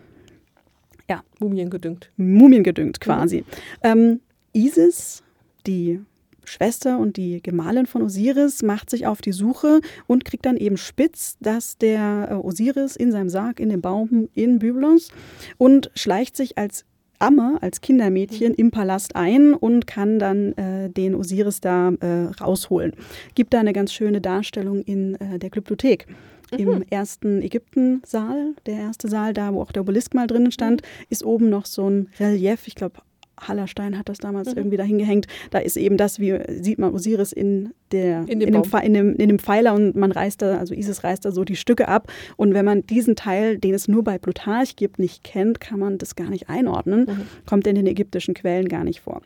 Ja. 1.12 1.24
Mumiengedüngt. 1.40 2.10
Mumiengedüngt 2.16 3.02
quasi. 3.02 3.40
Mhm. 3.40 3.44
Ähm, 3.84 4.20
Isis, 4.54 5.24
die 5.68 6.00
Schwester 6.46 7.00
und 7.00 7.18
die 7.18 7.44
Gemahlin 7.44 7.86
von 7.86 8.02
Osiris 8.02 8.64
macht 8.64 8.90
sich 8.90 9.06
auf 9.08 9.22
die 9.22 9.34
Suche 9.34 9.82
und 10.08 10.24
kriegt 10.24 10.46
dann 10.46 10.56
eben 10.56 10.78
spitz, 10.78 11.36
dass 11.42 11.78
der 11.78 12.30
äh, 12.32 12.34
Osiris 12.36 12.96
in 12.96 13.12
seinem 13.12 13.28
Sarg 13.28 13.60
in 13.60 13.68
dem 13.68 13.82
Baum 13.82 14.30
in 14.36 14.60
Byblos 14.60 15.10
und 15.58 15.92
schleicht 15.96 16.38
sich 16.38 16.58
als 16.58 16.86
Amme, 17.20 17.58
als 17.60 17.82
Kindermädchen 17.82 18.54
im 18.54 18.72
Palast 18.72 19.18
ein 19.18 19.54
und 19.54 19.88
kann 19.88 20.18
dann 20.18 20.54
äh, 20.54 20.90
den 20.90 21.14
Osiris 21.14 21.60
da 21.60 21.92
äh, 22.00 22.32
rausholen. 22.42 22.94
Gibt 23.36 23.54
da 23.54 23.60
eine 23.60 23.74
ganz 23.74 23.92
schöne 23.92 24.22
Darstellung 24.22 24.82
in 24.84 25.16
äh, 25.16 25.40
der 25.40 25.50
Glyptothek. 25.50 26.08
Mhm. 26.52 26.60
Im 26.60 26.84
ersten 26.90 27.42
Ägypten-Saal, 27.42 28.56
der 28.66 28.76
erste 28.76 29.08
Saal, 29.08 29.34
da 29.34 29.54
wo 29.54 29.62
auch 29.62 29.72
der 29.72 29.84
Obelisk 29.84 30.14
mal 30.14 30.28
drinnen 30.28 30.52
stand, 30.52 30.82
mhm. 30.82 31.06
ist 31.10 31.24
oben 31.24 31.50
noch 31.50 31.66
so 31.66 31.90
ein 31.90 32.10
Relief, 32.20 32.68
ich 32.68 32.76
glaube 32.76 33.02
Hallerstein 33.48 33.98
hat 33.98 34.10
das 34.10 34.20
damals 34.20 34.52
mhm. 34.52 34.58
irgendwie 34.58 34.78
dahin 34.78 34.98
gehängt. 34.98 35.28
Da 35.50 35.60
ist 35.60 35.78
eben 35.78 35.98
das, 35.98 36.20
wie 36.20 36.38
sieht 36.62 36.80
man 36.80 36.94
Osiris 36.94 37.32
in, 37.32 37.74
der, 37.92 38.20
in, 38.28 38.40
dem, 38.40 38.54
in, 38.54 38.62
dem, 38.62 38.72
in, 38.84 38.94
dem, 38.94 39.16
in 39.16 39.30
dem 39.30 39.40
Pfeiler 39.40 39.74
und 39.74 39.96
man 39.96 40.12
reißt 40.12 40.42
da, 40.42 40.58
also 40.58 40.74
Isis 40.74 41.04
reißt 41.04 41.26
da 41.26 41.32
so 41.32 41.44
die 41.44 41.56
Stücke 41.56 41.88
ab. 41.88 42.12
Und 42.38 42.54
wenn 42.54 42.66
man 42.66 42.86
diesen 42.86 43.16
Teil, 43.16 43.58
den 43.58 43.74
es 43.74 43.88
nur 43.88 44.04
bei 44.04 44.18
Plutarch 44.18 44.76
gibt, 44.76 45.00
nicht 45.00 45.24
kennt, 45.24 45.60
kann 45.60 45.80
man 45.80 45.98
das 45.98 46.16
gar 46.16 46.30
nicht 46.30 46.50
einordnen. 46.50 47.06
Mhm. 47.06 47.28
Kommt 47.46 47.68
in 47.68 47.76
den 47.76 47.88
ägyptischen 47.88 48.34
Quellen 48.34 48.68
gar 48.68 48.84
nicht 48.84 49.02
vor. 49.02 49.22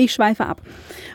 Ich 0.00 0.14
schweife 0.14 0.46
ab. 0.46 0.62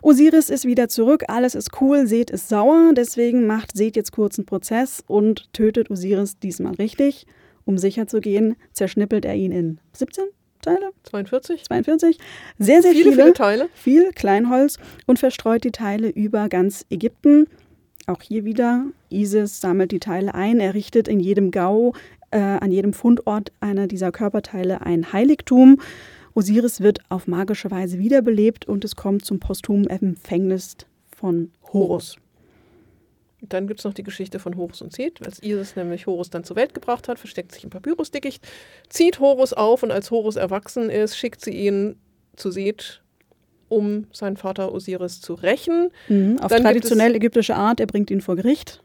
Osiris 0.04 0.52
ist 0.52 0.66
wieder 0.66 0.88
zurück, 0.90 1.24
alles 1.28 1.56
ist 1.56 1.82
cool, 1.82 2.06
Seth 2.06 2.30
ist 2.30 2.50
sauer, 2.50 2.92
deswegen 2.96 3.48
macht 3.48 3.76
Seth 3.76 3.96
jetzt 3.96 4.12
kurzen 4.12 4.46
Prozess 4.46 5.04
und 5.08 5.52
tötet 5.54 5.90
Osiris 5.90 6.38
diesmal 6.38 6.76
richtig. 6.76 7.26
Um 7.66 7.80
sicher 7.80 8.06
zu 8.06 8.22
gehen, 8.22 8.56
zerschnippelt 8.74 9.26
er 9.26 9.34
ihn 9.34 9.52
in 9.52 9.80
17, 9.94 10.26
Teile? 10.62 10.92
42. 11.02 11.64
42. 11.64 12.20
Sehr, 12.60 12.84
sehr 12.84 12.92
viele, 12.92 13.06
viele, 13.06 13.16
viele 13.16 13.34
Teile. 13.34 13.70
Viel 13.74 14.12
Kleinholz 14.12 14.78
und 15.08 15.18
verstreut 15.18 15.64
die 15.64 15.72
Teile 15.72 16.10
über 16.10 16.48
ganz 16.48 16.86
Ägypten. 16.92 17.48
Auch 18.06 18.22
hier 18.22 18.46
wieder, 18.46 18.86
Isis 19.10 19.62
sammelt 19.62 19.94
die 19.94 20.00
Teile 20.00 20.36
ein, 20.36 20.60
errichtet 20.60 21.08
in 21.08 21.20
jedem 21.20 21.50
Gau, 21.50 21.94
äh, 22.30 22.38
an 22.38 22.72
jedem 22.72 22.94
Fundort 22.94 23.52
einer 23.62 23.88
dieser 23.88 24.12
Körperteile 24.12 24.82
ein 24.82 25.12
Heiligtum. 25.12 25.82
Osiris 26.36 26.82
wird 26.82 27.00
auf 27.10 27.28
magische 27.28 27.72
Weise 27.72 27.98
wiederbelebt 27.98 28.68
und 28.68 28.84
es 28.84 28.96
kommt 28.96 29.26
zum 29.26 29.40
posthumen 29.40 29.88
Empfängnis 29.88 30.76
von 31.16 31.52
Horus. 31.72 32.18
Dann 33.42 33.68
gibt 33.68 33.80
es 33.80 33.86
noch 33.86 33.94
die 33.94 34.04
Geschichte 34.04 34.40
von 34.40 34.58
Horus 34.58 34.82
und 34.82 34.92
Seth. 34.92 35.26
Als 35.26 35.42
Isis 35.42 35.76
nämlich 35.76 36.08
Horus 36.08 36.30
dann 36.30 36.44
zur 36.44 36.56
Welt 36.58 36.74
gebracht 36.74 37.08
hat, 37.08 37.20
versteckt 37.20 37.54
sich 37.54 37.64
im 37.64 37.70
Papyrusdickicht, 37.70 38.46
zieht 38.90 39.20
Horus 39.20 39.54
auf 39.54 39.84
und 39.84 39.92
als 39.92 40.12
Horus 40.12 40.36
erwachsen 40.36 40.90
ist, 40.90 41.18
schickt 41.18 41.42
sie 41.42 41.52
ihn 41.52 41.96
zu 42.36 42.52
Seth, 42.52 43.02
um 43.70 44.08
seinen 44.12 44.36
Vater 44.36 44.74
Osiris 44.74 45.22
zu 45.22 45.36
rächen. 45.36 45.92
Mhm, 46.10 46.40
auf 46.40 46.50
dann 46.52 46.64
traditionell 46.64 47.16
ägyptische 47.16 47.56
Art, 47.56 47.80
er 47.80 47.88
bringt 47.88 48.12
ihn 48.12 48.22
vor 48.22 48.36
Gericht. 48.36 48.84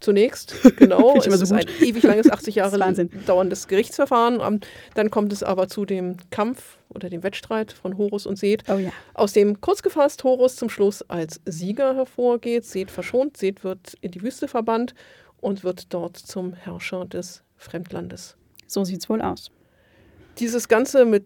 Zunächst, 0.00 0.54
genau. 0.76 1.16
es 1.16 1.24
so 1.24 1.30
ist 1.30 1.52
ein 1.52 1.66
ewig 1.80 2.02
langes, 2.02 2.30
80 2.30 2.54
Jahre 2.54 2.78
dauerndes 3.26 3.66
Gerichtsverfahren. 3.68 4.60
Dann 4.94 5.10
kommt 5.10 5.32
es 5.32 5.42
aber 5.42 5.68
zu 5.68 5.84
dem 5.84 6.16
Kampf 6.30 6.78
oder 6.88 7.10
dem 7.10 7.22
Wettstreit 7.22 7.72
von 7.72 7.98
Horus 7.98 8.26
und 8.26 8.36
Seth, 8.36 8.64
oh 8.68 8.78
ja. 8.78 8.90
aus 9.14 9.32
dem 9.32 9.60
kurz 9.60 9.82
gefasst 9.82 10.24
Horus 10.24 10.56
zum 10.56 10.70
Schluss 10.70 11.02
als 11.02 11.40
Sieger 11.44 11.94
hervorgeht. 11.94 12.64
Seth 12.64 12.90
verschont, 12.90 13.36
Seth 13.36 13.64
wird 13.64 13.94
in 14.00 14.10
die 14.10 14.22
Wüste 14.22 14.48
verbannt 14.48 14.94
und 15.40 15.64
wird 15.64 15.92
dort 15.92 16.16
zum 16.16 16.54
Herrscher 16.54 17.04
des 17.04 17.42
Fremdlandes. 17.56 18.36
So 18.66 18.84
sieht's 18.84 19.08
wohl 19.08 19.20
aus. 19.20 19.50
Dieses 20.38 20.68
Ganze 20.68 21.04
mit 21.04 21.24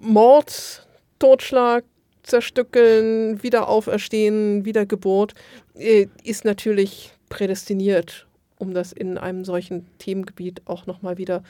Mord, 0.00 0.86
Totschlag, 1.18 1.84
Zerstückeln, 2.22 3.42
Wiederauferstehen, 3.42 4.64
Wiedergeburt 4.64 5.34
äh, 5.74 6.06
ist 6.24 6.44
natürlich 6.44 7.12
prädestiniert, 7.28 8.26
um 8.58 8.74
das 8.74 8.92
in 8.92 9.18
einem 9.18 9.44
solchen 9.44 9.86
Themengebiet 9.98 10.62
auch 10.66 10.86
nochmal 10.86 11.18
wieder 11.18 11.42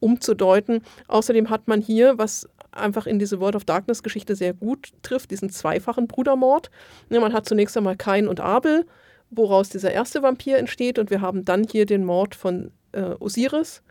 umzudeuten. 0.00 0.82
Außerdem 1.08 1.48
hat 1.48 1.68
man 1.68 1.80
hier, 1.80 2.18
was 2.18 2.48
einfach 2.72 3.06
in 3.06 3.18
diese 3.18 3.40
World 3.40 3.56
of 3.56 3.64
Darkness 3.64 4.02
Geschichte 4.02 4.34
sehr 4.34 4.52
gut 4.52 4.92
trifft, 5.02 5.30
diesen 5.30 5.50
zweifachen 5.50 6.08
Brudermord. 6.08 6.70
Man 7.08 7.32
hat 7.32 7.46
zunächst 7.46 7.76
einmal 7.76 7.96
Kain 7.96 8.26
und 8.26 8.40
Abel, 8.40 8.86
woraus 9.30 9.68
dieser 9.68 9.92
erste 9.92 10.22
Vampir 10.22 10.58
entsteht 10.58 10.98
und 10.98 11.10
wir 11.10 11.20
haben 11.20 11.44
dann 11.44 11.64
hier 11.64 11.86
den 11.86 12.04
Mord 12.04 12.34
von 12.34 12.70
äh, 12.92 13.14
Osiris, 13.20 13.82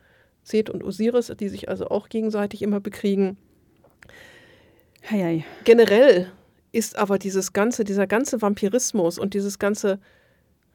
Seth 0.43 0.69
und 0.69 0.83
Osiris, 0.83 1.31
die 1.39 1.49
sich 1.49 1.69
also 1.69 1.87
auch 1.87 2.09
gegenseitig 2.09 2.61
immer 2.61 2.79
bekriegen. 2.79 3.37
Hei, 5.09 5.19
hei. 5.19 5.45
Generell 5.63 6.31
ist 6.71 6.97
aber 6.97 7.17
dieses 7.17 7.53
ganze, 7.53 7.83
dieser 7.83 8.07
ganze 8.07 8.41
Vampirismus 8.41 9.17
und 9.17 9.33
dieses 9.33 9.59
ganze 9.59 9.99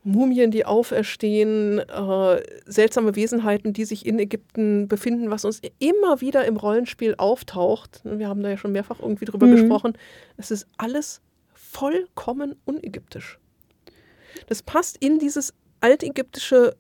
Mumien, 0.07 0.53
die 0.53 0.65
auferstehen, 0.65 1.81
äh, 1.81 2.43
seltsame 2.65 3.17
Wesenheiten, 3.17 3.73
die 3.73 3.85
sich 3.85 4.07
in 4.07 4.19
Ägypten 4.21 4.87
befinden, 4.87 5.31
was 5.31 5.45
uns 5.45 5.61
immer 5.81 6.21
wieder 6.21 6.45
im 6.45 6.57
Rollenspiel 6.57 7.17
auftaucht. 7.19 8.01
Wir 8.05 8.29
haben 8.29 8.43
da 8.43 8.51
ja 8.51 8.57
schon 8.57 8.71
mehrfach 8.71 9.01
irgendwie 9.01 9.25
drüber 9.25 9.47
mhm. 9.47 9.57
gesprochen. 9.57 9.99
Es 10.37 10.53
ist 10.53 10.69
alles 10.77 11.21
vollkommen 11.55 12.55
unägyptisch. 12.65 13.41
Das 14.47 14.63
passt 14.63 14.97
in 14.99 15.19
dieses 15.19 15.55
altägyptische 15.81 16.77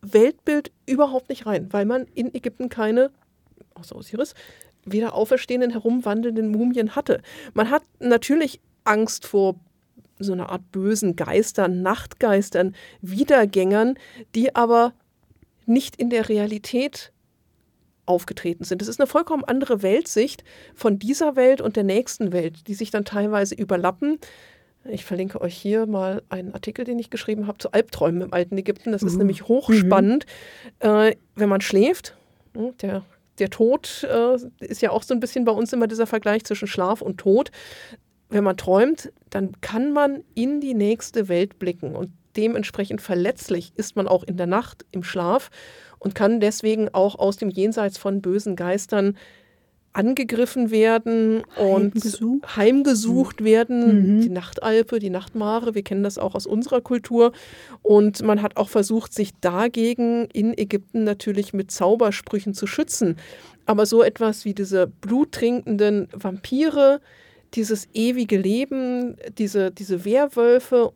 Weltbild 0.00 0.70
überhaupt 0.86 1.30
nicht 1.30 1.44
rein, 1.44 1.72
weil 1.72 1.86
man 1.86 2.06
in 2.14 2.32
Ägypten 2.32 2.68
keine, 2.68 3.10
außer 3.74 3.96
Osiris, 3.96 4.34
weder 4.84 5.14
auferstehenden, 5.14 5.72
herumwandelnden 5.72 6.52
Mumien 6.52 6.94
hatte. 6.94 7.20
Man 7.52 7.68
hat 7.68 7.82
natürlich 7.98 8.60
Angst 8.84 9.26
vor 9.26 9.56
so 10.18 10.32
eine 10.32 10.48
Art 10.48 10.72
bösen 10.72 11.16
Geistern, 11.16 11.82
Nachtgeistern, 11.82 12.74
Wiedergängern, 13.00 13.94
die 14.34 14.54
aber 14.54 14.92
nicht 15.66 15.96
in 15.96 16.10
der 16.10 16.28
Realität 16.28 17.12
aufgetreten 18.06 18.64
sind. 18.64 18.80
Es 18.82 18.88
ist 18.88 19.00
eine 19.00 19.06
vollkommen 19.06 19.44
andere 19.44 19.82
Weltsicht 19.82 20.42
von 20.74 20.98
dieser 20.98 21.36
Welt 21.36 21.60
und 21.60 21.76
der 21.76 21.84
nächsten 21.84 22.32
Welt, 22.32 22.66
die 22.66 22.74
sich 22.74 22.90
dann 22.90 23.04
teilweise 23.04 23.54
überlappen. 23.54 24.18
Ich 24.84 25.04
verlinke 25.04 25.40
euch 25.40 25.54
hier 25.54 25.86
mal 25.86 26.22
einen 26.30 26.54
Artikel, 26.54 26.84
den 26.84 26.98
ich 26.98 27.10
geschrieben 27.10 27.46
habe 27.46 27.58
zu 27.58 27.72
Albträumen 27.72 28.22
im 28.22 28.32
alten 28.32 28.56
Ägypten. 28.56 28.92
Das 28.92 29.02
ist 29.02 29.16
uh, 29.16 29.18
nämlich 29.18 29.46
hochspannend. 29.46 30.24
Mhm. 30.82 30.88
Äh, 30.88 31.16
wenn 31.34 31.48
man 31.48 31.60
schläft, 31.60 32.16
hm, 32.54 32.76
der, 32.78 33.04
der 33.38 33.50
Tod 33.50 34.06
äh, 34.10 34.36
ist 34.64 34.80
ja 34.80 34.90
auch 34.90 35.02
so 35.02 35.12
ein 35.12 35.20
bisschen 35.20 35.44
bei 35.44 35.52
uns 35.52 35.72
immer 35.72 35.86
dieser 35.86 36.06
Vergleich 36.06 36.44
zwischen 36.44 36.68
Schlaf 36.68 37.02
und 37.02 37.18
Tod 37.18 37.50
wenn 38.28 38.44
man 38.44 38.56
träumt, 38.56 39.12
dann 39.30 39.52
kann 39.60 39.92
man 39.92 40.22
in 40.34 40.60
die 40.60 40.74
nächste 40.74 41.28
Welt 41.28 41.58
blicken 41.58 41.94
und 41.94 42.10
dementsprechend 42.36 43.00
verletzlich 43.00 43.72
ist 43.76 43.96
man 43.96 44.06
auch 44.06 44.22
in 44.22 44.36
der 44.36 44.46
Nacht 44.46 44.84
im 44.92 45.02
Schlaf 45.02 45.50
und 45.98 46.14
kann 46.14 46.40
deswegen 46.40 46.88
auch 46.94 47.18
aus 47.18 47.36
dem 47.36 47.50
Jenseits 47.50 47.98
von 47.98 48.22
bösen 48.22 48.54
Geistern 48.54 49.16
angegriffen 49.92 50.70
werden 50.70 51.42
und 51.56 51.94
heimgesucht, 51.94 52.56
heimgesucht 52.56 53.44
werden. 53.44 54.18
Mhm. 54.18 54.20
Die 54.20 54.28
Nachtalpe, 54.28 55.00
die 55.00 55.10
Nachtmare, 55.10 55.74
wir 55.74 55.82
kennen 55.82 56.04
das 56.04 56.18
auch 56.18 56.34
aus 56.36 56.46
unserer 56.46 56.80
Kultur. 56.80 57.32
Und 57.82 58.22
man 58.22 58.42
hat 58.42 58.56
auch 58.56 58.68
versucht, 58.68 59.12
sich 59.12 59.32
dagegen 59.40 60.28
in 60.32 60.56
Ägypten 60.56 61.02
natürlich 61.02 61.52
mit 61.52 61.72
Zaubersprüchen 61.72 62.54
zu 62.54 62.68
schützen. 62.68 63.16
Aber 63.66 63.86
so 63.86 64.02
etwas 64.02 64.44
wie 64.44 64.54
diese 64.54 64.86
bluttrinkenden 64.86 66.08
Vampire, 66.12 67.00
dieses 67.54 67.88
ewige 67.94 68.38
Leben, 68.38 69.16
diese, 69.36 69.70
diese 69.70 70.04
Werwölfe, 70.04 70.92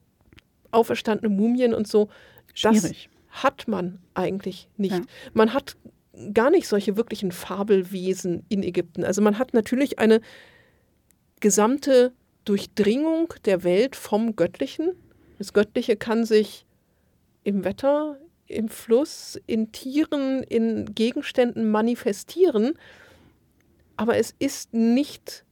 auferstandene 0.70 1.34
Mumien 1.34 1.74
und 1.74 1.88
so, 1.88 2.08
Schwierig. 2.54 3.08
das 3.30 3.42
hat 3.44 3.68
man 3.68 3.98
eigentlich 4.14 4.68
nicht. 4.76 4.94
Ja. 4.94 5.02
Man 5.32 5.54
hat 5.54 5.76
gar 6.34 6.50
nicht 6.50 6.68
solche 6.68 6.96
wirklichen 6.96 7.32
Fabelwesen 7.32 8.44
in 8.48 8.62
Ägypten. 8.62 9.04
Also 9.04 9.22
man 9.22 9.38
hat 9.38 9.54
natürlich 9.54 9.98
eine 9.98 10.20
gesamte 11.40 12.12
Durchdringung 12.44 13.32
der 13.44 13.64
Welt 13.64 13.96
vom 13.96 14.36
Göttlichen. 14.36 14.92
Das 15.38 15.52
Göttliche 15.52 15.96
kann 15.96 16.24
sich 16.24 16.66
im 17.44 17.64
Wetter, 17.64 18.18
im 18.46 18.68
Fluss, 18.68 19.40
in 19.46 19.72
Tieren, 19.72 20.42
in 20.42 20.94
Gegenständen 20.94 21.70
manifestieren, 21.70 22.74
aber 23.96 24.16
es 24.16 24.34
ist 24.38 24.74
nicht 24.74 25.44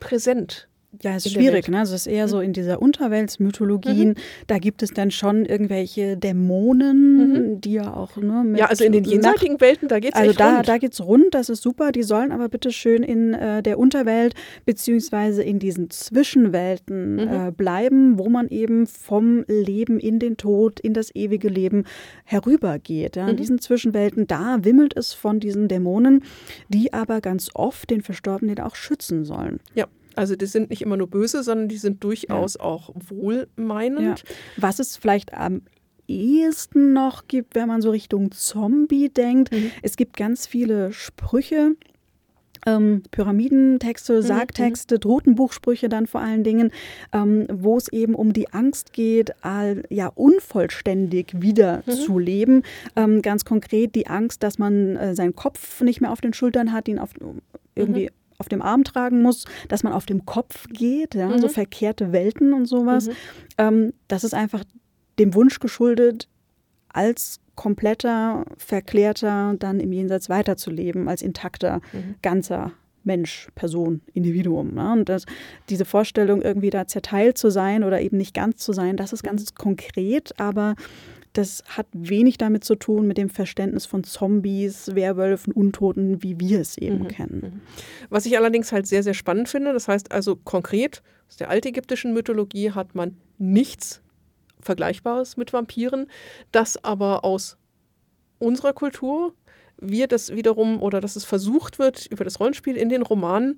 präsent. 0.00 0.69
Ja, 1.02 1.14
ist 1.16 1.26
in 1.26 1.34
der 1.34 1.40
schwierig, 1.40 1.68
ne? 1.68 1.78
Also 1.78 1.94
es 1.94 2.06
ist 2.06 2.12
eher 2.12 2.26
so 2.26 2.40
in 2.40 2.52
dieser 2.52 2.82
Unterweltsmythologien, 2.82 4.08
Mhm. 4.10 4.14
da 4.48 4.58
gibt 4.58 4.82
es 4.82 4.90
dann 4.92 5.10
schon 5.12 5.44
irgendwelche 5.46 6.16
Dämonen, 6.16 7.60
die 7.60 7.74
ja 7.74 7.94
auch, 7.94 8.16
ne, 8.16 8.42
mit 8.42 8.52
Mhm. 8.52 8.56
Ja, 8.56 8.66
also 8.66 8.84
in 8.84 8.92
den 8.92 9.02
Nacht- 9.02 9.12
jenseitigen 9.12 9.60
Welten, 9.60 9.88
da 9.88 10.00
geht 10.00 10.14
es 10.14 10.20
Also 10.20 10.32
da, 10.32 10.56
rund. 10.56 10.68
da 10.68 10.78
geht's 10.78 11.00
rund, 11.00 11.32
das 11.34 11.48
ist 11.48 11.62
super. 11.62 11.92
Die 11.92 12.02
sollen 12.02 12.32
aber 12.32 12.48
bitte 12.48 12.72
schön 12.72 13.02
in 13.02 13.34
äh, 13.34 13.62
der 13.62 13.78
Unterwelt 13.78 14.34
beziehungsweise 14.66 15.42
in 15.42 15.58
diesen 15.60 15.90
Zwischenwelten 15.90 17.14
Mhm. 17.14 17.18
äh, 17.20 17.52
bleiben, 17.52 18.18
wo 18.18 18.28
man 18.28 18.48
eben 18.48 18.86
vom 18.86 19.44
Leben 19.48 20.00
in 20.00 20.18
den 20.18 20.36
Tod, 20.36 20.80
in 20.80 20.92
das 20.94 21.14
ewige 21.14 21.48
Leben 21.48 21.84
herübergeht. 22.24 23.16
Ja. 23.16 23.26
In 23.26 23.34
Mhm. 23.34 23.38
diesen 23.38 23.58
Zwischenwelten, 23.60 24.26
da 24.26 24.58
wimmelt 24.62 24.96
es 24.96 25.12
von 25.12 25.40
diesen 25.40 25.68
Dämonen, 25.68 26.22
die 26.68 26.92
aber 26.92 27.20
ganz 27.20 27.50
oft 27.54 27.90
den 27.90 28.02
Verstorbenen 28.02 28.58
auch 28.60 28.74
schützen 28.76 29.24
sollen. 29.24 29.60
ja, 29.74 29.86
also 30.16 30.36
die 30.36 30.46
sind 30.46 30.70
nicht 30.70 30.82
immer 30.82 30.96
nur 30.96 31.08
böse, 31.08 31.42
sondern 31.42 31.68
die 31.68 31.78
sind 31.78 32.02
durchaus 32.04 32.56
auch 32.56 32.88
Ja. 32.88 32.94
wohlmeinend. 33.08 34.24
Was 34.56 34.78
es 34.78 34.96
vielleicht 34.96 35.34
am 35.34 35.62
ehesten 36.08 36.92
noch 36.92 37.28
gibt, 37.28 37.54
wenn 37.54 37.68
man 37.68 37.82
so 37.82 37.90
Richtung 37.90 38.32
Zombie 38.32 39.08
denkt. 39.08 39.52
Mhm. 39.52 39.70
Es 39.82 39.96
gibt 39.96 40.16
ganz 40.16 40.46
viele 40.46 40.92
Sprüche, 40.92 41.76
ähm, 42.66 43.02
Pyramidentexte, 43.10 44.22
Sargtexte, 44.22 44.98
Drotenbuchsprüche 44.98 45.88
dann 45.88 46.06
vor 46.06 46.20
allen 46.20 46.44
Dingen, 46.44 46.72
ähm, 47.12 47.46
wo 47.50 47.76
es 47.76 47.88
eben 47.88 48.14
um 48.14 48.32
die 48.32 48.52
Angst 48.52 48.92
geht, 48.92 49.32
all, 49.42 49.84
ja 49.88 50.08
unvollständig 50.08 51.32
wieder 51.40 51.82
zu 51.86 52.18
leben. 52.18 52.62
Ähm, 52.96 53.22
ganz 53.22 53.44
konkret 53.44 53.94
die 53.94 54.08
Angst, 54.08 54.42
dass 54.42 54.58
man 54.58 54.96
äh, 54.96 55.14
seinen 55.14 55.34
Kopf 55.34 55.80
nicht 55.80 56.00
mehr 56.00 56.12
auf 56.12 56.20
den 56.20 56.34
Schultern 56.34 56.72
hat, 56.72 56.88
ihn 56.88 56.98
auf 56.98 57.10
irgendwie 57.74 58.10
auf 58.40 58.48
dem 58.48 58.62
Arm 58.62 58.84
tragen 58.84 59.22
muss, 59.22 59.44
dass 59.68 59.82
man 59.82 59.92
auf 59.92 60.06
dem 60.06 60.26
Kopf 60.26 60.66
geht, 60.68 61.14
ja, 61.14 61.38
so 61.38 61.48
verkehrte 61.48 62.12
Welten 62.12 62.52
und 62.52 62.66
sowas. 62.66 63.08
Ähm, 63.58 63.92
das 64.08 64.24
ist 64.24 64.34
einfach 64.34 64.64
dem 65.18 65.34
Wunsch 65.34 65.60
geschuldet, 65.60 66.28
als 66.88 67.38
kompletter, 67.54 68.44
verklärter 68.56 69.54
dann 69.58 69.80
im 69.80 69.92
Jenseits 69.92 70.28
weiterzuleben, 70.28 71.08
als 71.08 71.22
intakter, 71.22 71.80
ganzer 72.22 72.72
Mensch, 73.04 73.48
Person, 73.54 74.00
Individuum. 74.12 74.74
Ne? 74.74 74.92
Und 74.92 75.08
das, 75.08 75.24
diese 75.68 75.84
Vorstellung, 75.84 76.42
irgendwie 76.42 76.70
da 76.70 76.86
zerteilt 76.86 77.38
zu 77.38 77.50
sein 77.50 77.84
oder 77.84 78.00
eben 78.00 78.16
nicht 78.16 78.34
ganz 78.34 78.58
zu 78.58 78.72
sein, 78.72 78.96
das 78.96 79.12
ist 79.12 79.22
ganz 79.22 79.54
konkret, 79.54 80.38
aber 80.38 80.74
das 81.32 81.62
hat 81.68 81.86
wenig 81.92 82.38
damit 82.38 82.64
zu 82.64 82.74
tun 82.74 83.06
mit 83.06 83.16
dem 83.16 83.28
Verständnis 83.28 83.86
von 83.86 84.04
Zombies, 84.04 84.94
Werwölfen, 84.94 85.52
Untoten, 85.52 86.22
wie 86.22 86.40
wir 86.40 86.60
es 86.60 86.76
eben 86.76 87.06
kennen. 87.08 87.62
Was 88.08 88.26
ich 88.26 88.36
allerdings 88.36 88.72
halt 88.72 88.86
sehr, 88.86 89.02
sehr 89.02 89.14
spannend 89.14 89.48
finde, 89.48 89.72
das 89.72 89.86
heißt 89.86 90.10
also 90.10 90.36
konkret, 90.36 91.02
aus 91.28 91.36
der 91.36 91.48
altägyptischen 91.50 92.12
Mythologie 92.12 92.72
hat 92.72 92.94
man 92.94 93.16
nichts 93.38 94.02
Vergleichbares 94.60 95.36
mit 95.36 95.52
Vampiren, 95.52 96.06
das 96.52 96.82
aber 96.82 97.24
aus 97.24 97.56
unserer 98.38 98.72
Kultur, 98.72 99.34
wir 99.78 100.08
das 100.08 100.34
wiederum 100.34 100.82
oder 100.82 101.00
dass 101.00 101.16
es 101.16 101.24
versucht 101.24 101.78
wird, 101.78 102.06
über 102.06 102.24
das 102.24 102.40
Rollenspiel 102.40 102.76
in 102.76 102.88
den 102.88 103.02
Romanen 103.02 103.56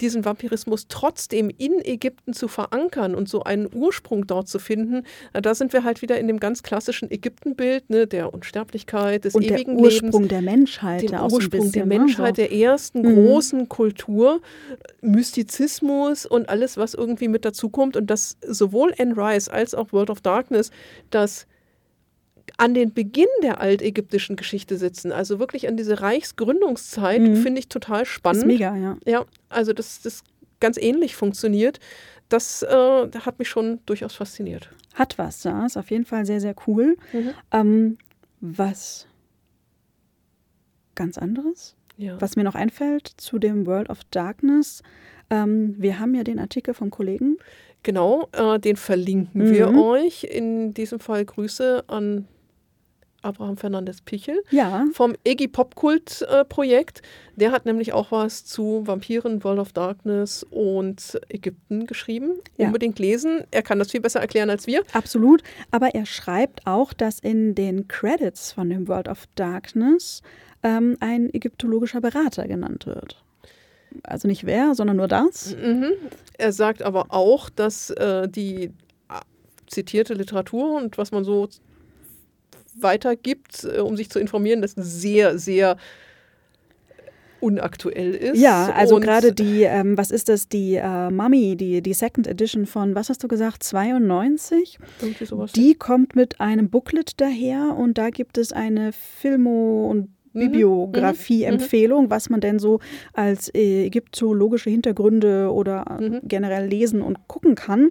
diesen 0.00 0.24
Vampirismus 0.24 0.86
trotzdem 0.88 1.50
in 1.56 1.80
Ägypten 1.84 2.32
zu 2.32 2.48
verankern 2.48 3.14
und 3.14 3.28
so 3.28 3.42
einen 3.42 3.68
Ursprung 3.72 4.26
dort 4.26 4.48
zu 4.48 4.58
finden, 4.58 5.04
da 5.32 5.54
sind 5.54 5.72
wir 5.72 5.84
halt 5.84 6.02
wieder 6.02 6.18
in 6.18 6.28
dem 6.28 6.40
ganz 6.40 6.62
klassischen 6.62 7.10
Ägyptenbild 7.10 7.90
ne, 7.90 8.06
der 8.06 8.32
Unsterblichkeit, 8.32 9.24
des 9.24 9.34
Und 9.34 9.44
der 9.44 9.58
ewigen 9.58 9.78
Ursprung 9.78 10.22
Lebens 10.22 10.28
der 10.28 10.42
Menschheit, 10.42 11.12
ein 11.12 11.20
Ursprung 11.20 11.50
bisschen, 11.50 11.72
der 11.72 11.86
ne, 11.86 11.98
Menschheit, 11.98 12.36
so. 12.36 12.42
der 12.42 12.52
ersten 12.52 13.02
großen 13.02 13.68
Kultur, 13.68 14.40
Mystizismus 15.00 16.26
und 16.26 16.48
alles, 16.48 16.76
was 16.76 16.94
irgendwie 16.94 17.28
mit 17.28 17.44
dazukommt. 17.44 17.96
Und 17.96 18.08
dass 18.08 18.36
sowohl 18.46 18.94
Anne 18.98 19.16
Rice 19.16 19.48
als 19.48 19.74
auch 19.74 19.92
World 19.92 20.10
of 20.10 20.20
Darkness 20.20 20.70
das 21.10 21.46
an 22.58 22.74
den 22.74 22.92
Beginn 22.92 23.28
der 23.42 23.60
altägyptischen 23.60 24.36
Geschichte 24.36 24.76
sitzen, 24.76 25.12
also 25.12 25.38
wirklich 25.38 25.68
an 25.68 25.76
diese 25.76 26.00
Reichsgründungszeit, 26.00 27.22
finde 27.38 27.60
ich 27.60 27.68
total 27.68 28.04
spannend. 28.04 28.42
ist 28.42 28.46
mega, 28.46 28.76
ja. 28.76 28.96
Ja, 29.06 29.24
also 29.48 29.72
dass 29.72 30.02
das 30.02 30.22
ganz 30.60 30.76
ähnlich 30.76 31.14
funktioniert. 31.16 31.78
Das 32.28 32.62
äh, 32.62 32.68
hat 33.20 33.38
mich 33.38 33.48
schon 33.48 33.78
durchaus 33.86 34.14
fasziniert. 34.14 34.68
Hat 34.94 35.16
was, 35.18 35.44
ja. 35.44 35.64
Ist 35.64 35.76
auf 35.78 35.90
jeden 35.90 36.04
Fall 36.04 36.26
sehr, 36.26 36.40
sehr 36.40 36.54
cool. 36.66 36.96
Mhm. 37.12 37.30
Ähm, 37.52 37.98
was 38.40 39.06
ganz 40.94 41.16
anderes, 41.18 41.76
Ja. 41.96 42.20
was 42.20 42.36
mir 42.36 42.44
noch 42.44 42.54
einfällt 42.54 43.06
zu 43.16 43.38
dem 43.38 43.66
World 43.66 43.88
of 43.88 44.00
Darkness. 44.10 44.82
Ähm, 45.30 45.74
wir 45.78 46.00
haben 46.00 46.14
ja 46.14 46.24
den 46.24 46.38
Artikel 46.38 46.74
vom 46.74 46.90
Kollegen. 46.90 47.36
Genau, 47.84 48.28
äh, 48.32 48.58
den 48.58 48.76
verlinken 48.76 49.46
Mhm. 49.48 49.54
wir 49.54 49.68
euch. 49.78 50.24
In 50.24 50.74
diesem 50.74 50.98
Fall 50.98 51.24
Grüße 51.24 51.84
an 51.86 52.26
Abraham 53.22 53.56
Fernandes 53.56 54.00
Pichel 54.00 54.42
Ja, 54.50 54.86
vom 54.92 55.14
Iggy 55.24 55.48
Popkult 55.48 56.22
äh, 56.30 56.44
Projekt. 56.44 57.02
Der 57.36 57.52
hat 57.52 57.66
nämlich 57.66 57.92
auch 57.92 58.10
was 58.12 58.44
zu 58.44 58.82
Vampiren, 58.86 59.42
World 59.44 59.58
of 59.58 59.72
Darkness 59.72 60.44
und 60.50 61.18
Ägypten 61.28 61.86
geschrieben. 61.86 62.34
Ja. 62.56 62.66
Unbedingt 62.66 62.98
lesen. 62.98 63.44
Er 63.50 63.62
kann 63.62 63.78
das 63.78 63.90
viel 63.90 64.00
besser 64.00 64.20
erklären 64.20 64.50
als 64.50 64.66
wir. 64.66 64.82
absolut. 64.92 65.42
Aber 65.70 65.94
er 65.94 66.06
schreibt 66.06 66.66
auch, 66.66 66.92
dass 66.92 67.18
in 67.18 67.54
den 67.54 67.88
Credits 67.88 68.52
von 68.52 68.70
dem 68.70 68.88
World 68.88 69.08
of 69.08 69.24
Darkness 69.34 70.22
ähm, 70.62 70.96
ein 71.00 71.32
ägyptologischer 71.32 72.00
Berater 72.00 72.46
genannt 72.46 72.86
wird. 72.86 73.22
Also 74.02 74.28
nicht 74.28 74.44
wer, 74.46 74.74
sondern 74.74 74.96
nur 74.96 75.08
das. 75.08 75.56
Mhm. 75.56 75.92
Er 76.36 76.52
sagt 76.52 76.82
aber 76.82 77.06
auch, 77.08 77.48
dass 77.50 77.90
äh, 77.90 78.28
die 78.28 78.64
äh, 78.64 78.70
zitierte 79.66 80.14
Literatur 80.14 80.76
und 80.76 80.98
was 80.98 81.10
man 81.10 81.24
so 81.24 81.48
weitergibt, 82.82 83.64
äh, 83.64 83.80
um 83.80 83.96
sich 83.96 84.10
zu 84.10 84.18
informieren, 84.18 84.62
das 84.62 84.72
sehr, 84.72 85.38
sehr 85.38 85.76
unaktuell 87.40 88.14
ist. 88.14 88.38
Ja, 88.38 88.72
also 88.72 88.98
gerade 89.00 89.32
die, 89.32 89.62
ähm, 89.62 89.96
was 89.96 90.10
ist 90.10 90.28
das, 90.28 90.48
die 90.48 90.74
äh, 90.74 91.10
Mummy, 91.10 91.56
die, 91.56 91.82
die 91.82 91.94
Second 91.94 92.26
Edition 92.26 92.66
von, 92.66 92.94
was 92.94 93.08
hast 93.08 93.22
du 93.22 93.28
gesagt, 93.28 93.62
92? 93.62 94.78
irgendwie 95.00 95.24
sowas. 95.24 95.52
Die 95.52 95.74
kommt 95.74 96.16
mit 96.16 96.40
einem 96.40 96.68
Booklet 96.70 97.20
daher 97.20 97.76
und 97.76 97.98
da 97.98 98.10
gibt 98.10 98.38
es 98.38 98.52
eine 98.52 98.92
Filmo- 98.92 99.88
und 99.88 100.08
Bibliografie-Empfehlung, 100.38 102.10
was 102.10 102.30
man 102.30 102.40
denn 102.40 102.58
so 102.58 102.80
als 103.12 103.48
äh, 103.54 103.86
ägyptologische 103.86 104.70
Hintergründe 104.70 105.52
oder 105.52 105.84
äh, 106.00 106.08
Mhm. 106.08 106.20
generell 106.24 106.66
lesen 106.68 107.02
und 107.02 107.26
gucken 107.28 107.54
kann. 107.54 107.90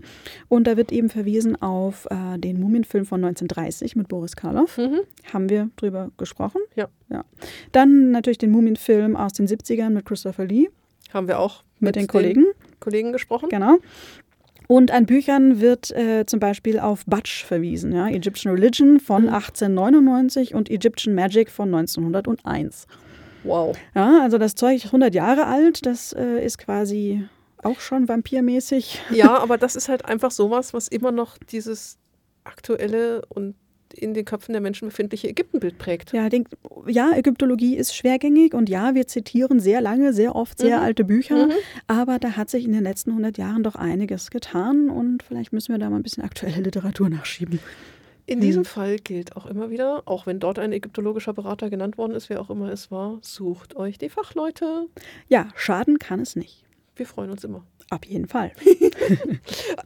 Und 0.49 0.65
da 0.67 0.77
wird 0.77 0.91
eben 0.91 1.09
verwiesen 1.09 1.61
auf 1.61 2.07
äh, 2.09 2.37
den 2.39 2.59
Mumienfilm 2.59 3.05
von 3.05 3.23
1930 3.23 3.95
mit 3.95 4.07
Boris 4.07 4.35
Karloff. 4.35 4.77
Mhm. 4.77 4.99
Haben 5.33 5.49
wir 5.49 5.69
drüber 5.75 6.11
gesprochen. 6.17 6.61
Ja. 6.75 6.87
ja. 7.09 7.23
Dann 7.71 8.11
natürlich 8.11 8.37
den 8.37 8.51
Mumienfilm 8.51 9.15
aus 9.15 9.33
den 9.33 9.47
70ern 9.47 9.89
mit 9.89 10.05
Christopher 10.05 10.45
Lee, 10.45 10.69
Haben 11.13 11.27
wir 11.27 11.39
auch 11.39 11.63
mit, 11.79 11.95
den 11.95 12.07
Kollegen. 12.07 12.45
Kollegen 12.79 13.11
gesprochen. 13.11 13.49
Genau. 13.49 13.77
Und 14.67 14.91
an 14.91 15.05
Büchern 15.05 15.61
wird 15.61 15.91
äh, 15.91 16.25
zum 16.25 16.39
Beispiel 16.41 16.79
auf 16.79 17.05
Butch 17.05 17.45
verwiesen, 17.45 17.93
ja, 17.93 18.07
Egyptian 18.09 18.53
Religion 18.53 18.99
von 18.99 19.23
Mhm. 19.23 19.29
1899 19.29 20.53
und 20.53 20.69
Egyptian 20.69 21.15
Magic 21.15 21.49
von 21.49 21.73
1901. 21.73 22.85
Wow. 23.43 23.77
Ja, 23.95 24.21
also 24.21 24.37
das 24.37 24.55
Zeug 24.55 24.77
ist 24.77 24.85
100 24.87 25.15
Jahre 25.15 25.45
alt, 25.45 25.85
das 25.85 26.11
äh, 26.13 26.43
ist 26.43 26.57
quasi 26.57 27.23
auch 27.63 27.79
schon 27.79 28.07
vampirmäßig. 28.09 29.01
Ja, 29.09 29.37
aber 29.41 29.57
das 29.57 29.75
ist 29.77 29.87
halt 29.87 30.03
einfach 30.05 30.31
sowas, 30.31 30.73
was 30.73 30.87
immer 30.89 31.11
noch 31.13 31.37
dieses 31.37 31.97
aktuelle 32.43 33.21
und 33.29 33.55
in 33.93 34.13
den 34.13 34.25
Köpfen 34.25 34.53
der 34.53 34.61
Menschen 34.61 34.87
befindliche 34.89 35.27
Ägyptenbild 35.29 35.77
prägt. 35.77 36.13
Ja, 36.13 36.29
denk, 36.29 36.47
ja, 36.87 37.11
Ägyptologie 37.15 37.75
ist 37.75 37.95
schwergängig 37.95 38.53
und 38.53 38.69
ja, 38.69 38.95
wir 38.95 39.07
zitieren 39.07 39.59
sehr 39.59 39.81
lange, 39.81 40.13
sehr 40.13 40.35
oft 40.35 40.59
sehr 40.59 40.77
Mhm. 40.77 40.83
alte 40.83 41.03
Bücher, 41.03 41.47
Mhm. 41.47 41.51
aber 41.87 42.19
da 42.19 42.31
hat 42.37 42.49
sich 42.49 42.65
in 42.65 42.73
den 42.73 42.83
letzten 42.83 43.11
100 43.11 43.37
Jahren 43.37 43.63
doch 43.63 43.75
einiges 43.75 44.31
getan 44.31 44.89
und 44.89 45.23
vielleicht 45.23 45.53
müssen 45.53 45.73
wir 45.73 45.79
da 45.79 45.89
mal 45.89 45.97
ein 45.97 46.03
bisschen 46.03 46.23
aktuelle 46.23 46.61
Literatur 46.61 47.09
nachschieben. 47.09 47.59
In 48.25 48.41
diesem 48.41 48.65
Fall 48.65 48.97
gilt 48.97 49.37
auch 49.37 49.45
immer 49.45 49.69
wieder, 49.69 50.01
auch 50.05 50.25
wenn 50.25 50.39
dort 50.41 50.59
ein 50.59 50.73
ägyptologischer 50.73 51.31
Berater 51.33 51.69
genannt 51.69 51.97
worden 51.97 52.11
ist, 52.13 52.29
wer 52.29 52.41
auch 52.41 52.49
immer 52.49 52.69
es 52.71 52.91
war, 52.91 53.19
sucht 53.21 53.77
euch 53.77 53.97
die 53.97 54.09
Fachleute. 54.09 54.87
Ja, 55.29 55.47
schaden 55.55 55.97
kann 55.97 56.19
es 56.19 56.35
nicht. 56.35 56.65
Wir 56.97 57.05
freuen 57.05 57.29
uns 57.31 57.45
immer. 57.45 57.63
Auf 57.89 58.03
jeden 58.05 58.27
Fall. 58.27 58.51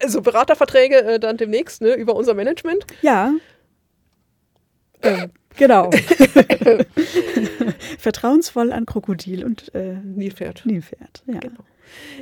Also 0.02 0.22
Beraterverträge 0.22 1.04
äh, 1.04 1.20
dann 1.20 1.38
demnächst 1.38 1.82
ne, 1.82 1.94
über 1.94 2.16
unser 2.16 2.34
Management. 2.34 2.86
Ja. 3.02 3.34
Ähm, 5.04 5.32
genau. 5.58 5.90
vertrauensvoll 7.98 8.72
an 8.72 8.86
Krokodil 8.86 9.44
und 9.44 9.74
äh, 9.76 9.96
Nilpferd. 10.04 10.64
Nilpferd. 10.66 11.24
Ja. 11.28 11.40
Genau. 11.40 11.60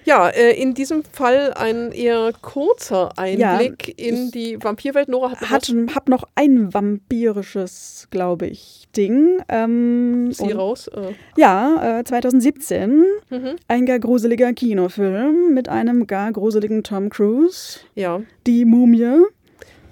Ja, 0.04 0.30
äh, 0.30 0.60
in 0.60 0.74
diesem 0.74 1.04
Fall 1.04 1.54
ein 1.54 1.92
eher 1.92 2.34
kurzer 2.42 3.12
Einblick 3.20 4.00
Ja, 4.00 4.08
in 4.08 4.32
die 4.32 4.58
Vampirwelt. 4.64 5.10
Nora 5.10 5.32
hat, 5.32 5.48
Hat, 5.50 5.72
hab 5.94 6.10
noch 6.10 6.24
ein 6.34 6.74
vampirisches, 6.74 8.08
glaube 8.10 8.48
ich, 8.48 8.88
Ding. 8.98 9.38
Ähm, 9.48 10.32
sie 10.32 10.52
raus. 10.52 10.88
Äh, 10.88 11.14
Ja, 11.38 12.00
äh, 12.00 12.04
2017. 12.04 13.04
mhm. 13.30 13.56
Ein 13.68 13.86
gar 13.86 14.00
gruseliger 14.00 14.54
Kinofilm 14.54 15.54
mit 15.54 15.70
einem 15.70 16.08
gar 16.08 16.32
gruseligen 16.32 16.84
Tom 16.84 17.12
Cruise. 17.12 17.82
Ja, 17.94 18.22
Die 18.48 18.66
Mumie. 18.66 19.20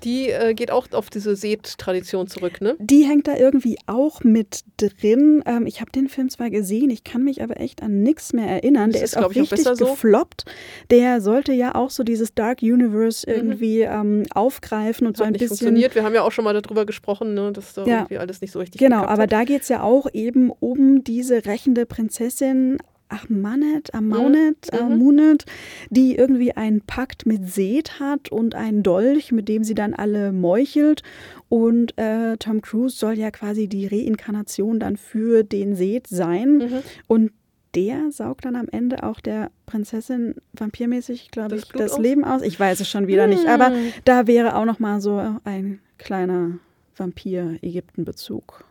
Die 0.03 0.29
äh, 0.29 0.53
geht 0.53 0.71
auch 0.71 0.87
auf 0.91 1.09
diese 1.09 1.35
Seht-Tradition 1.35 2.27
zurück, 2.27 2.61
ne? 2.61 2.75
Die 2.79 3.03
hängt 3.03 3.27
da 3.27 3.35
irgendwie 3.35 3.77
auch 3.87 4.23
mit 4.23 4.61
drin. 4.77 5.43
Ähm, 5.45 5.65
ich 5.65 5.81
habe 5.81 5.91
den 5.91 6.07
Film 6.09 6.29
zwar 6.29 6.49
gesehen, 6.49 6.89
ich 6.89 7.03
kann 7.03 7.23
mich 7.23 7.41
aber 7.41 7.59
echt 7.59 7.81
an 7.83 8.03
nichts 8.03 8.33
mehr 8.33 8.47
erinnern. 8.47 8.91
Das 8.91 8.99
Der 8.99 9.05
ist, 9.05 9.11
ist, 9.15 9.17
auch 9.17 9.31
ich, 9.31 9.41
auch 9.41 9.51
richtig 9.51 9.77
so. 9.77 9.85
gefloppt. 9.85 10.45
Der 10.91 11.21
sollte 11.21 11.53
ja 11.53 11.75
auch 11.75 11.89
so 11.89 12.03
dieses 12.03 12.33
Dark 12.33 12.61
Universe 12.61 13.25
irgendwie 13.29 13.81
ähm, 13.81 14.23
aufgreifen 14.33 15.07
und 15.07 15.17
so 15.17 15.23
Mhm. 15.23 15.27
Hat 15.27 15.29
ein 15.29 15.31
nicht 15.33 15.39
bisschen. 15.41 15.57
funktioniert. 15.57 15.95
Wir 15.95 16.03
haben 16.03 16.15
ja 16.15 16.21
auch 16.23 16.31
schon 16.31 16.43
mal 16.45 16.53
darüber 16.59 16.85
gesprochen, 16.85 17.33
ne, 17.33 17.51
dass 17.51 17.73
da 17.73 17.85
Ja. 17.85 17.97
irgendwie 17.99 18.17
alles 18.19 18.41
nicht 18.41 18.51
so 18.51 18.59
richtig 18.59 18.79
Genau, 18.79 19.03
aber 19.03 19.23
hat. 19.23 19.31
da 19.31 19.43
geht 19.43 19.63
es 19.63 19.69
ja 19.69 19.81
auch 19.83 20.07
eben 20.13 20.51
um 20.51 21.03
diese 21.03 21.45
rächende 21.45 21.85
Prinzessin 21.85 22.77
Ahmanet, 23.09 23.93
Amaunet, 23.93 24.69
Mhm. 24.71 24.79
Amunet, 24.79 25.45
die 25.89 26.15
irgendwie 26.15 26.51
einen 26.53 26.81
Pakt 26.81 27.25
mit 27.25 27.47
Seth 27.49 27.99
hat 27.99 28.31
und 28.31 28.55
einen 28.55 28.83
Dolch, 28.83 29.31
mit 29.31 29.47
dem 29.47 29.63
sie 29.63 29.75
dann 29.75 29.93
alle 29.93 30.31
meuchelt. 30.31 31.03
Und 31.49 31.97
äh, 31.97 32.37
Tom 32.37 32.61
Cruise 32.61 32.97
soll 32.97 33.17
ja 33.17 33.31
quasi 33.31 33.67
die 33.67 33.87
Reinkarnation 33.87 34.79
dann 34.79 34.97
für 34.97 35.43
den 35.43 35.75
Seth 35.75 36.07
sein. 36.07 36.57
Mhm. 36.57 36.79
Und 37.07 37.31
der 37.75 38.11
saugt 38.11 38.45
dann 38.45 38.55
am 38.55 38.67
Ende 38.71 39.03
auch 39.03 39.19
der 39.19 39.51
Prinzessin 39.67 40.35
vampirmäßig, 40.53 41.29
glaube 41.31 41.57
ich, 41.57 41.67
das 41.69 41.93
aus? 41.93 41.99
Leben 41.99 42.23
aus. 42.23 42.41
Ich 42.41 42.59
weiß 42.59 42.79
es 42.79 42.89
schon 42.89 43.07
wieder 43.07 43.27
nicht, 43.27 43.45
aber 43.47 43.71
da 44.03 44.25
wäre 44.25 44.55
auch 44.55 44.65
noch 44.65 44.79
mal 44.79 44.99
so 44.99 45.21
ein 45.43 45.79
kleiner 45.97 46.59
Vampir-Ägypten-Bezug. 46.95 48.63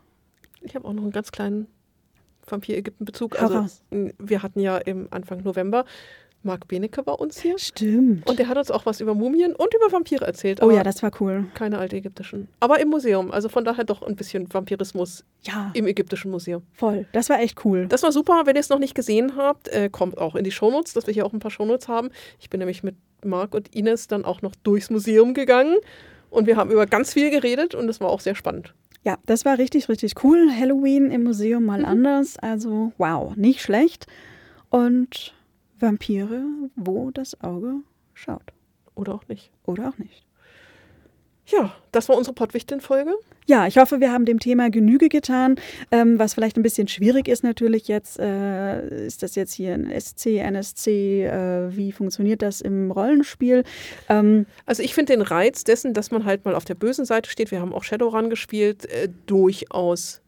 Ich 0.62 0.74
habe 0.74 0.86
auch 0.86 0.92
noch 0.92 1.02
einen 1.02 1.12
ganz 1.12 1.30
kleinen 1.32 1.66
Vampir-Ägypten-Bezug. 2.46 3.40
Also, 3.40 3.66
wir 3.90 4.42
hatten 4.42 4.60
ja 4.60 4.78
im 4.78 5.08
Anfang 5.10 5.42
November 5.42 5.84
Marc 6.42 6.68
Benecke 6.68 7.02
bei 7.02 7.12
uns 7.12 7.40
hier. 7.40 7.58
Stimmt. 7.58 8.28
Und 8.30 8.38
der 8.38 8.46
hat 8.48 8.56
uns 8.56 8.70
auch 8.70 8.86
was 8.86 9.00
über 9.00 9.14
Mumien 9.14 9.52
und 9.56 9.74
über 9.74 9.90
Vampire 9.90 10.24
erzählt. 10.24 10.62
oh 10.62 10.70
ja, 10.70 10.84
das 10.84 11.02
war 11.02 11.10
cool. 11.20 11.46
keine 11.54 11.78
altägyptischen. 11.78 12.46
Aber 12.60 12.78
im 12.78 12.88
Museum. 12.88 13.32
Also 13.32 13.48
von 13.48 13.64
daher 13.64 13.82
doch 13.82 14.02
ein 14.02 14.14
bisschen 14.14 14.52
Vampirismus 14.52 15.24
Ja, 15.42 15.72
im 15.74 15.88
ägyptischen 15.88 16.30
Museum. 16.30 16.62
voll. 16.72 17.06
Das 17.12 17.28
war 17.30 17.40
echt 17.40 17.64
cool. 17.64 17.86
Das 17.88 18.04
war 18.04 18.12
super. 18.12 18.42
Wenn 18.44 18.54
ihr 18.54 18.60
es 18.60 18.68
noch 18.68 18.78
nicht 18.78 18.94
gesehen 18.94 19.32
habt, 19.36 19.68
äh, 19.68 19.88
kommt 19.90 20.18
auch 20.18 20.36
in 20.36 20.44
die 20.44 20.52
Shownotes, 20.52 20.92
dass 20.92 21.08
wir 21.08 21.14
hier 21.14 21.26
auch 21.26 21.32
ein 21.32 21.40
paar 21.40 21.50
Shownotes 21.50 21.88
haben. 21.88 22.10
Ich 22.38 22.48
bin 22.48 22.58
nämlich 22.60 22.84
mit 22.84 22.94
Marc 23.24 23.52
und 23.52 23.74
Ines 23.74 24.06
dann 24.06 24.24
auch 24.24 24.40
noch 24.40 24.54
durchs 24.62 24.88
Museum 24.88 25.34
gegangen. 25.34 25.74
Und 26.30 26.46
wir 26.46 26.56
haben 26.56 26.70
über 26.70 26.86
ganz 26.86 27.12
viel 27.12 27.30
geredet 27.30 27.74
und 27.74 27.88
es 27.88 28.00
war 28.00 28.08
auch 28.10 28.20
sehr 28.20 28.34
spannend. 28.36 28.72
Ja, 29.06 29.18
das 29.24 29.44
war 29.44 29.56
richtig, 29.58 29.88
richtig 29.88 30.24
cool. 30.24 30.50
Halloween 30.52 31.12
im 31.12 31.22
Museum 31.22 31.64
mal 31.64 31.78
Mhm. 31.78 31.84
anders. 31.84 32.38
Also, 32.40 32.92
wow, 32.98 33.36
nicht 33.36 33.62
schlecht. 33.62 34.08
Und 34.68 35.32
Vampire, 35.78 36.42
wo 36.74 37.12
das 37.12 37.40
Auge 37.40 37.76
schaut. 38.14 38.52
Oder 38.96 39.14
auch 39.14 39.28
nicht. 39.28 39.52
Oder 39.64 39.90
auch 39.90 39.98
nicht. 39.98 40.25
Ja, 41.46 41.72
das 41.92 42.08
war 42.08 42.16
unsere 42.16 42.34
Pottwichteln-Folge. 42.34 43.14
Ja, 43.46 43.66
ich 43.68 43.78
hoffe, 43.78 44.00
wir 44.00 44.10
haben 44.12 44.24
dem 44.24 44.40
Thema 44.40 44.70
Genüge 44.70 45.08
getan. 45.08 45.54
Ähm, 45.92 46.18
was 46.18 46.34
vielleicht 46.34 46.56
ein 46.56 46.64
bisschen 46.64 46.88
schwierig 46.88 47.28
ist 47.28 47.44
natürlich 47.44 47.86
jetzt, 47.86 48.18
äh, 48.18 49.06
ist 49.06 49.22
das 49.22 49.36
jetzt 49.36 49.52
hier 49.52 49.74
ein 49.74 49.88
SC, 50.00 50.38
NSC, 50.38 51.24
äh, 51.26 51.76
wie 51.76 51.92
funktioniert 51.92 52.42
das 52.42 52.60
im 52.60 52.90
Rollenspiel? 52.90 53.62
Ähm, 54.08 54.46
Also 54.66 54.82
ich 54.82 54.94
finde 54.94 55.12
den 55.12 55.22
Reiz 55.22 55.62
dessen, 55.62 55.94
dass 55.94 56.10
man 56.10 56.24
halt 56.24 56.44
mal 56.44 56.56
auf 56.56 56.64
der 56.64 56.74
bösen 56.74 57.04
Seite 57.04 57.30
steht, 57.30 57.52
wir 57.52 57.60
haben 57.60 57.72
auch 57.72 57.84
Shadowrun 57.84 58.30
gespielt, 58.30 58.84
äh, 58.86 59.08
durchaus 59.26 60.20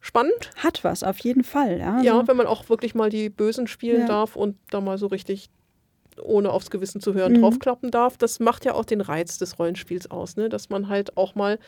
spannend. 0.00 0.50
hat 0.56 0.82
was, 0.82 1.02
auf 1.04 1.18
jeden 1.18 1.44
Fall. 1.44 1.78
Ja, 1.78 2.00
Ja, 2.00 2.26
wenn 2.26 2.36
man 2.36 2.46
auch 2.46 2.68
wirklich 2.70 2.94
mal 2.94 3.10
die 3.10 3.28
Bösen 3.28 3.66
spielen 3.66 4.00
Ja. 4.00 4.06
darf 4.06 4.34
und 4.34 4.56
da 4.70 4.80
mal 4.80 4.96
so 4.98 5.06
richtig 5.08 5.50
ohne 6.20 6.50
aufs 6.50 6.70
Gewissen 6.70 7.00
zu 7.00 7.14
hören 7.14 7.32
Mhm. 7.34 7.40
draufklappen 7.42 7.90
darf. 7.90 8.16
Das 8.18 8.40
macht 8.40 8.64
ja 8.64 8.74
auch 8.74 8.84
den 8.84 9.00
Reiz 9.00 9.38
des 9.38 9.58
Rollenspiels 9.58 10.10
aus, 10.10 10.36
ne? 10.36 10.48
dass 10.48 10.68
man 10.70 10.88
halt 10.88 11.16
auch 11.16 11.34
mal 11.34 11.58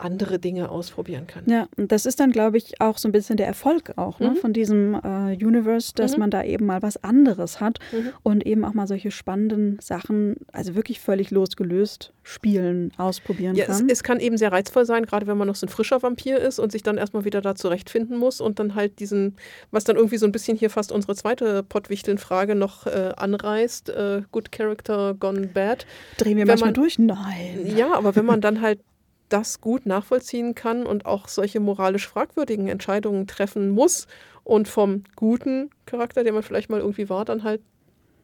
andere 0.00 0.38
Dinge 0.38 0.70
ausprobieren 0.70 1.26
kann. 1.26 1.44
Ja, 1.46 1.68
und 1.76 1.92
das 1.92 2.06
ist 2.06 2.20
dann, 2.20 2.32
glaube 2.32 2.56
ich, 2.56 2.80
auch 2.80 2.98
so 2.98 3.08
ein 3.08 3.12
bisschen 3.12 3.36
der 3.36 3.46
Erfolg 3.46 3.92
auch 3.96 4.18
ne, 4.20 4.30
Mhm. 4.30 4.36
von 4.36 4.52
diesem 4.52 4.94
äh, 4.94 5.36
Universe, 5.44 5.92
dass 5.94 6.12
Mhm. 6.14 6.20
man 6.20 6.30
da 6.30 6.42
eben 6.44 6.66
mal 6.66 6.82
was 6.82 7.02
anderes 7.04 7.60
hat 7.60 7.78
Mhm. 7.92 8.10
und 8.22 8.46
eben 8.46 8.64
auch 8.64 8.74
mal 8.74 8.86
solche 8.86 9.10
spannenden 9.10 9.78
Sachen, 9.80 10.36
also 10.52 10.74
wirklich 10.74 11.00
völlig 11.00 11.30
losgelöst 11.30 12.12
spielen, 12.22 12.92
ausprobieren 12.96 13.54
Ja, 13.56 13.64
es, 13.68 13.78
kann. 13.78 13.88
es 13.88 14.02
kann 14.02 14.20
eben 14.20 14.36
sehr 14.36 14.52
reizvoll 14.52 14.84
sein, 14.84 15.04
gerade 15.06 15.26
wenn 15.26 15.36
man 15.36 15.48
noch 15.48 15.54
so 15.56 15.66
ein 15.66 15.68
frischer 15.70 16.02
Vampir 16.02 16.38
ist 16.38 16.58
und 16.58 16.70
sich 16.72 16.82
dann 16.82 16.96
erstmal 16.98 17.24
wieder 17.24 17.40
da 17.40 17.54
zurechtfinden 17.54 18.16
muss 18.18 18.40
und 18.40 18.58
dann 18.58 18.74
halt 18.74 19.00
diesen, 19.00 19.36
was 19.70 19.84
dann 19.84 19.96
irgendwie 19.96 20.16
so 20.18 20.26
ein 20.26 20.32
bisschen 20.32 20.56
hier 20.56 20.70
fast 20.70 20.92
unsere 20.92 21.14
zweite 21.14 21.62
Pottwichteln-Frage 21.62 22.54
noch 22.54 22.86
äh, 22.86 23.12
anreißt, 23.16 23.88
äh, 23.90 24.22
Good 24.32 24.52
Character 24.52 25.14
Gone 25.18 25.48
Bad. 25.48 25.86
Drehen 26.18 26.36
wir 26.36 26.42
wenn 26.42 26.48
manchmal 26.48 26.68
man- 26.68 26.74
durch? 26.74 26.98
Nein. 26.98 27.74
Ja, 27.76 27.94
aber 27.94 28.14
wenn 28.16 28.24
man 28.26 28.40
dann 28.40 28.60
halt 28.60 28.80
das 29.30 29.60
gut 29.60 29.86
nachvollziehen 29.86 30.54
kann 30.54 30.84
und 30.84 31.06
auch 31.06 31.26
solche 31.28 31.60
moralisch 31.60 32.06
fragwürdigen 32.06 32.68
Entscheidungen 32.68 33.26
treffen 33.26 33.70
muss 33.70 34.06
und 34.44 34.68
vom 34.68 35.04
guten 35.16 35.70
Charakter, 35.86 36.22
der 36.24 36.32
man 36.34 36.42
vielleicht 36.42 36.68
mal 36.68 36.80
irgendwie 36.80 37.08
war, 37.08 37.24
dann 37.24 37.42
halt 37.44 37.62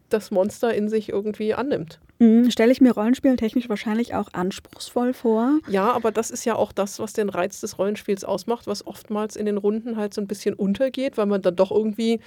das 0.09 0.30
Monster 0.30 0.74
in 0.74 0.88
sich 0.88 1.09
irgendwie 1.09 1.54
annimmt. 1.54 2.00
Mhm, 2.18 2.50
Stelle 2.50 2.72
ich 2.72 2.80
mir 2.80 2.92
Rollenspielen 2.92 3.36
technisch 3.36 3.68
wahrscheinlich 3.68 4.14
auch 4.14 4.28
anspruchsvoll 4.32 5.12
vor. 5.12 5.59
Ja, 5.68 5.92
aber 5.92 6.12
das 6.12 6.30
ist 6.30 6.44
ja 6.44 6.54
auch 6.54 6.72
das, 6.72 6.98
was 6.98 7.12
den 7.12 7.28
Reiz 7.28 7.61
des 7.61 7.78
Rollenspiels 7.78 8.24
ausmacht, 8.24 8.66
was 8.66 8.86
oftmals 8.86 9.36
in 9.36 9.46
den 9.46 9.57
Runden 9.59 9.96
halt 9.96 10.14
so 10.14 10.20
ein 10.20 10.26
bisschen 10.26 10.54
untergeht, 10.54 11.18
weil 11.18 11.26
man 11.26 11.42
dann 11.42 11.57
doch 11.57 11.70
irgendwie 11.70 12.20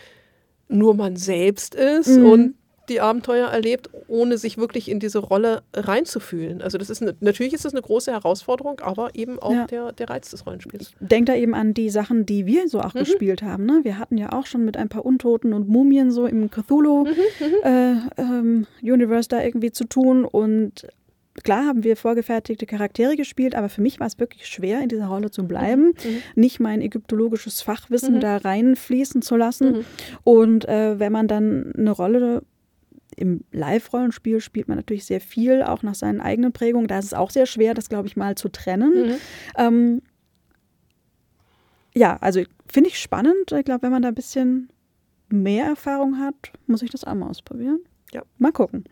nur 0.68 0.94
man 0.94 1.16
selbst 1.16 1.74
ist 1.74 2.18
Mhm. 2.18 2.26
und 2.26 2.56
die 2.90 3.00
Abenteuer 3.02 3.48
erlebt, 3.48 3.90
ohne 4.08 4.38
sich 4.38 4.58
wirklich 4.58 4.90
in 4.90 5.00
diese 5.00 5.20
Rolle 5.20 5.62
reinzufühlen. 5.76 6.62
Also 6.62 6.78
das 6.78 6.90
ist 6.90 7.02
eine, 7.02 7.16
natürlich 7.22 7.54
ist 7.54 7.64
das 7.66 7.74
eine 7.74 7.82
große 7.82 8.12
Herausforderung, 8.12 8.80
aber 8.82 9.16
eben 9.16 9.40
auch 9.40 9.54
Ja. 9.54 9.66
der, 9.68 9.92
der 9.94 10.10
Reiz 10.10 10.30
des 10.32 10.46
Rollenspiels. 10.46 10.92
Denk 11.00 11.28
da 11.28 11.36
eben 11.36 11.54
an 11.56 11.74
die 11.74 11.90
Sachen, 11.90 12.26
die 12.26 12.46
wir 12.46 12.68
so 12.68 12.82
auch 12.82 12.94
Mhm. 12.94 13.00
gespielt 13.00 13.42
haben. 13.44 13.66
Ne? 13.66 13.80
Wir 13.84 13.98
hatten 13.98 14.18
ja 14.18 14.32
auch 14.34 14.46
schon 14.46 14.66
mit 14.66 14.76
ein 14.78 14.90
paar 14.90 15.06
Untoten 15.06 15.54
und 15.54 15.68
Mumien 15.70 16.12
so 16.12 16.26
im 16.26 16.42
Mhm, 16.42 16.50
Cthulhu-Universe 16.50 19.30
da 19.30 19.42
irgendwie 19.44 19.72
zu 19.72 19.86
tun. 19.86 20.26
Und 20.26 20.88
klar 21.44 21.66
haben 21.66 21.84
wir 21.84 21.96
vorgefertigte 21.96 22.66
Charaktere 22.66 23.16
gespielt, 23.16 23.56
aber 23.56 23.70
für 23.70 23.82
mich 23.82 24.00
war 24.00 24.08
es 24.08 24.20
wirklich 24.20 24.46
schwer, 24.48 24.82
in 24.82 24.90
dieser 24.90 25.08
Rolle 25.08 25.32
zu 25.32 25.48
bleiben, 25.48 25.94
nicht 26.36 26.60
mein 26.60 26.82
ägyptologisches 26.82 27.62
Fachwissen 27.62 28.16
Mhm. 28.16 28.20
da 28.22 28.38
reinfließen 28.38 29.22
zu 29.22 29.36
lassen. 29.36 29.72
Mhm. 29.72 29.86
Und 30.24 30.68
äh, 30.68 31.00
wenn 31.00 31.12
man 31.12 31.28
dann 31.28 31.74
eine 31.78 31.92
Rolle 31.92 32.44
im 33.20 33.44
Live-Rollenspiel 33.52 34.40
spielt 34.40 34.68
man 34.68 34.78
natürlich 34.78 35.06
sehr 35.06 35.20
viel, 35.22 35.62
auch 35.62 35.84
nach 35.84 35.96
seinen 35.96 36.22
eigenen 36.22 36.54
Prägungen. 36.54 36.88
Da 36.88 37.00
ist 37.00 37.06
es 37.06 37.14
auch 37.14 37.32
sehr 37.32 37.46
schwer, 37.46 37.74
das, 37.74 37.90
glaube 37.90 38.08
ich, 38.08 38.16
mal 38.16 38.36
zu 38.36 38.50
trennen. 38.50 39.08
Mhm. 39.10 39.16
Ähm, 39.58 40.02
ja, 41.94 42.18
also 42.22 42.42
finde 42.72 42.90
ich 42.90 43.00
spannend. 43.00 43.52
Ich 43.52 43.66
glaube, 43.66 43.84
wenn 43.84 43.92
man 43.92 44.02
da 44.02 44.08
ein 44.08 44.16
bisschen 44.16 44.70
mehr 45.30 45.66
Erfahrung 45.66 46.18
hat, 46.18 46.54
muss 46.68 46.82
ich 46.82 46.90
das 46.92 47.04
auch 47.04 47.14
mal 47.14 47.30
ausprobieren. 47.30 47.80
Ja. 48.14 48.24
Mal 48.38 48.52
gucken. 48.52 48.86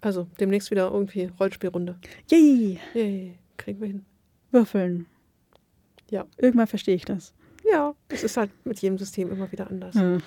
Also 0.00 0.26
demnächst 0.40 0.70
wieder 0.70 0.90
irgendwie 0.90 1.30
Rollenspielrunde. 1.38 1.96
Yay, 2.30 2.78
Yay, 2.94 3.38
kriegen 3.56 3.80
wir 3.80 3.88
hin. 3.88 4.04
würfeln. 4.50 5.06
Ja. 6.10 6.26
Irgendwann 6.38 6.68
verstehe 6.68 6.94
ich 6.94 7.04
das. 7.04 7.34
Ja, 7.70 7.94
es 8.08 8.24
ist 8.24 8.36
halt 8.38 8.50
mit 8.64 8.80
jedem 8.80 8.96
System 8.96 9.30
immer 9.30 9.52
wieder 9.52 9.68
anders. 9.68 9.94
Hm. 9.94 10.22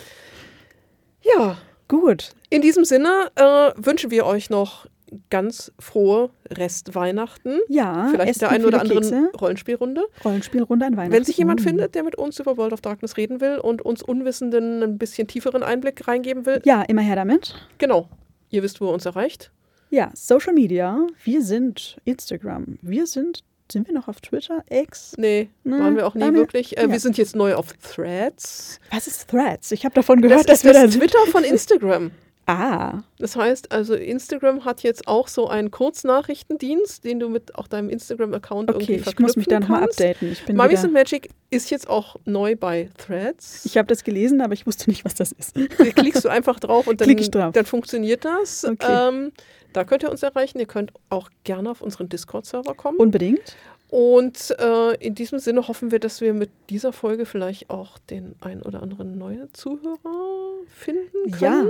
Ja, 1.24 1.58
Gut. 2.00 2.32
in 2.50 2.62
diesem 2.62 2.86
Sinne 2.86 3.30
äh, 3.36 3.72
wünschen 3.76 4.12
wir 4.12 4.26
euch 4.26 4.50
noch 4.50 4.88
ganz 5.30 5.74
frohe 5.78 6.30
Restweihnachten. 6.50 7.60
Ja, 7.68 8.08
Vielleicht 8.12 8.42
der 8.42 8.50
einen 8.50 8.64
oder 8.66 8.80
anderen 8.80 9.02
Kekse. 9.02 9.30
Rollenspielrunde. 9.40 10.06
Rollenspielrunde 10.24 10.86
an 10.86 10.94
Weihnachten. 10.96 11.12
Wenn 11.12 11.24
sich 11.26 11.38
jemand 11.38 11.60
findet, 11.62 11.96
der 11.96 12.04
mit 12.04 12.16
uns 12.16 12.40
über 12.40 12.56
World 12.58 12.72
of 12.72 12.80
Darkness 12.82 13.18
reden 13.18 13.42
will 13.42 13.58
und 13.58 13.82
uns 13.82 14.02
Unwissenden 14.02 14.82
ein 14.82 14.98
bisschen 14.98 15.28
tieferen 15.28 15.64
Einblick 15.64 16.08
reingeben 16.08 16.46
will, 16.46 16.62
Ja, 16.64 16.82
immer 16.84 17.02
her 17.02 17.18
damit. 17.18 17.56
genau. 17.78 18.08
Ihr 18.50 18.64
wisst, 18.64 18.80
wo 18.82 18.86
ihr 18.88 18.94
uns 18.94 19.06
erreicht. 19.06 19.52
Ja, 19.90 20.12
Social 20.14 20.54
Media. 20.54 21.06
Wir 21.26 21.42
sind 21.42 21.98
Instagram. 22.06 22.78
Wir 22.82 23.06
sind, 23.06 23.44
sind 23.72 23.88
wir 23.88 23.94
noch 23.94 24.08
auf 24.08 24.22
Twitter? 24.22 24.64
X? 24.70 25.14
Nee, 25.18 25.50
Nee, 25.64 25.80
waren 25.80 25.96
wir 25.96 26.06
auch 26.08 26.16
nie 26.16 26.34
wirklich. 26.34 26.78
Äh, 26.78 26.84
ja. 26.84 26.92
Wir 26.92 27.00
sind 27.00 27.18
jetzt 27.18 27.36
neu 27.36 27.56
auf 27.56 27.74
Threads. 27.74 28.80
Was 28.92 29.08
ist 29.08 29.28
Threads? 29.30 29.72
Ich 29.72 29.86
habe 29.86 29.96
davon 29.96 30.22
Das 30.22 30.30
gehört, 30.30 30.42
ist 30.42 30.50
dass 30.50 30.64
wir 30.64 30.74
das 30.74 30.84
da 30.84 30.88
sind. 30.92 31.00
Twitter 31.02 31.26
von 31.32 31.44
Instagram. 31.44 32.12
Ah, 32.52 33.04
Das 33.18 33.36
heißt 33.36 33.72
also, 33.72 33.94
Instagram 33.94 34.66
hat 34.66 34.84
jetzt 34.84 35.08
auch 35.08 35.28
so 35.28 35.48
einen 35.48 35.72
Kurznachrichtendienst, 35.72 37.04
den 37.04 37.20
du 37.20 37.30
mit 37.30 37.56
auch 37.56 37.68
deinem 37.68 37.90
Instagram-Account 37.90 38.70
okay, 38.70 38.94
irgendwie 38.96 39.10
ich 39.10 39.20
muss 39.20 39.36
mich 39.36 39.46
da 39.48 39.58
verknüpfen 39.58 39.74
nochmal 39.74 39.84
updaten. 39.84 40.32
Ich 40.32 40.46
bin 40.46 40.58
Mummies 40.58 40.84
and 40.84 40.94
Magic 40.94 41.30
ist 41.50 41.70
jetzt 41.70 41.90
auch 41.90 42.16
neu 42.26 42.56
bei 42.56 42.90
Threads. 42.98 43.66
ich 43.66 43.78
habe 43.78 43.88
das 43.88 44.04
gelesen, 44.04 44.42
aber 44.42 44.54
ich 44.54 44.66
wusste 44.66 44.90
nicht, 44.90 45.04
was 45.06 45.16
das 45.16 45.32
ist. 45.32 45.58
Da 45.58 45.86
klickst 45.92 46.24
du 46.24 46.30
einfach 46.30 46.60
drauf 46.60 46.88
und 46.88 47.02
dann, 47.02 47.16
drauf. 47.16 47.54
dann 47.54 47.66
funktioniert 47.66 48.26
das. 48.26 48.64
Okay. 48.66 49.08
Ähm, 49.10 49.32
da 49.74 49.84
könnt 49.84 50.04
ihr 50.04 50.12
uns 50.12 50.24
erreichen. 50.24 50.60
Ihr 50.60 50.66
könnt 50.66 50.92
auch 51.10 51.30
gerne 51.44 51.72
auf 51.72 51.82
unseren 51.82 52.10
Discord-Server 52.10 52.74
kommen. 52.74 52.98
Unbedingt. 52.98 53.56
Und 53.90 54.56
äh, 54.58 54.96
in 55.06 55.16
diesem 55.16 55.40
Sinne 55.40 55.68
hoffen 55.68 55.92
wir, 55.92 56.00
dass 56.00 56.22
wir 56.22 56.34
mit 56.34 56.50
dieser 56.70 56.94
Folge 56.94 57.26
vielleicht 57.26 57.70
auch 57.70 57.98
den 58.00 58.36
ein 58.40 58.62
oder 58.62 58.82
anderen 58.82 59.18
neuen 59.18 59.54
Zuhörer 59.54 60.54
finden 60.68 61.36
Ja. 61.40 61.66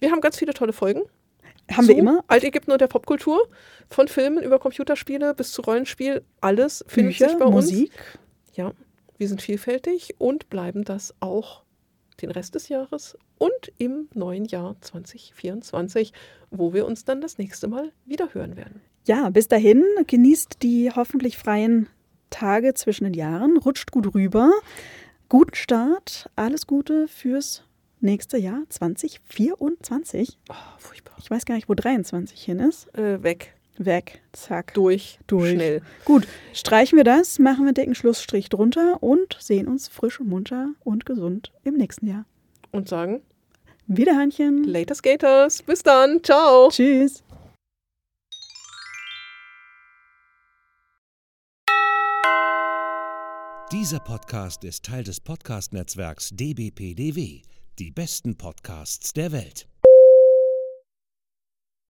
Wir 0.00 0.10
haben 0.10 0.20
ganz 0.20 0.38
viele 0.38 0.54
tolle 0.54 0.72
Folgen. 0.72 1.02
Haben 1.70 1.84
zu 1.84 1.88
wir 1.88 1.98
immer. 1.98 2.24
Altägypten 2.28 2.72
und 2.72 2.80
der 2.80 2.88
Popkultur. 2.88 3.48
Von 3.88 4.08
Filmen 4.08 4.42
über 4.42 4.58
Computerspiele 4.58 5.34
bis 5.34 5.52
zu 5.52 5.62
Rollenspiel. 5.62 6.22
Alles 6.40 6.84
findet 6.88 7.18
Bücher, 7.18 7.28
sich 7.30 7.38
bei 7.38 7.46
uns. 7.46 7.54
Musik. 7.54 7.92
Ja, 8.54 8.72
wir 9.18 9.28
sind 9.28 9.42
vielfältig 9.42 10.14
und 10.18 10.50
bleiben 10.50 10.84
das 10.84 11.14
auch 11.20 11.62
den 12.20 12.30
Rest 12.30 12.54
des 12.54 12.68
Jahres 12.68 13.16
und 13.38 13.72
im 13.78 14.08
neuen 14.14 14.44
Jahr 14.44 14.76
2024, 14.80 16.12
wo 16.50 16.72
wir 16.72 16.86
uns 16.86 17.04
dann 17.04 17.20
das 17.20 17.38
nächste 17.38 17.68
Mal 17.68 17.92
wieder 18.04 18.34
hören 18.34 18.56
werden. 18.56 18.80
Ja, 19.06 19.30
bis 19.30 19.48
dahin 19.48 19.84
genießt 20.06 20.62
die 20.62 20.90
hoffentlich 20.94 21.36
freien 21.36 21.88
Tage 22.30 22.74
zwischen 22.74 23.04
den 23.04 23.14
Jahren, 23.14 23.58
rutscht 23.58 23.90
gut 23.90 24.14
rüber, 24.14 24.50
guten 25.28 25.54
Start, 25.54 26.30
alles 26.36 26.66
Gute 26.66 27.08
fürs 27.08 27.64
nächste 28.04 28.38
Jahr 28.38 28.62
2024. 28.68 30.38
Oh, 30.48 30.54
furchtbar. 30.78 31.14
Ich 31.18 31.30
weiß 31.30 31.44
gar 31.44 31.56
nicht, 31.56 31.68
wo 31.68 31.74
23 31.74 32.40
hin 32.40 32.60
ist. 32.60 32.94
Äh, 32.96 33.22
weg, 33.22 33.54
Weg, 33.76 34.22
zack. 34.32 34.72
durch, 34.74 35.18
Durch. 35.26 35.50
schnell. 35.50 35.82
Gut, 36.04 36.28
streichen 36.52 36.96
wir 36.96 37.04
das, 37.04 37.40
machen 37.40 37.66
wir 37.66 37.72
dicken 37.72 37.96
Schlussstrich 37.96 38.48
drunter 38.48 39.02
und 39.02 39.36
sehen 39.40 39.66
uns 39.66 39.88
frisch 39.88 40.20
und 40.20 40.28
munter 40.28 40.74
und 40.84 41.06
gesund 41.06 41.50
im 41.64 41.74
nächsten 41.74 42.06
Jahr. 42.06 42.24
Und 42.70 42.88
sagen, 42.88 43.20
Wiederhörnchen. 43.88 44.62
later 44.64 44.94
Skaters, 44.94 45.62
bis 45.62 45.82
dann, 45.82 46.22
ciao. 46.22 46.68
Tschüss. 46.70 47.24
Dieser 53.72 53.98
Podcast 53.98 54.62
ist 54.62 54.84
Teil 54.84 55.02
des 55.02 55.18
Podcast-Netzwerks 55.18 56.30
dbpdw, 56.32 57.42
die 57.78 57.90
besten 57.90 58.36
Podcasts 58.36 59.12
der 59.12 59.32
Welt. 59.32 59.68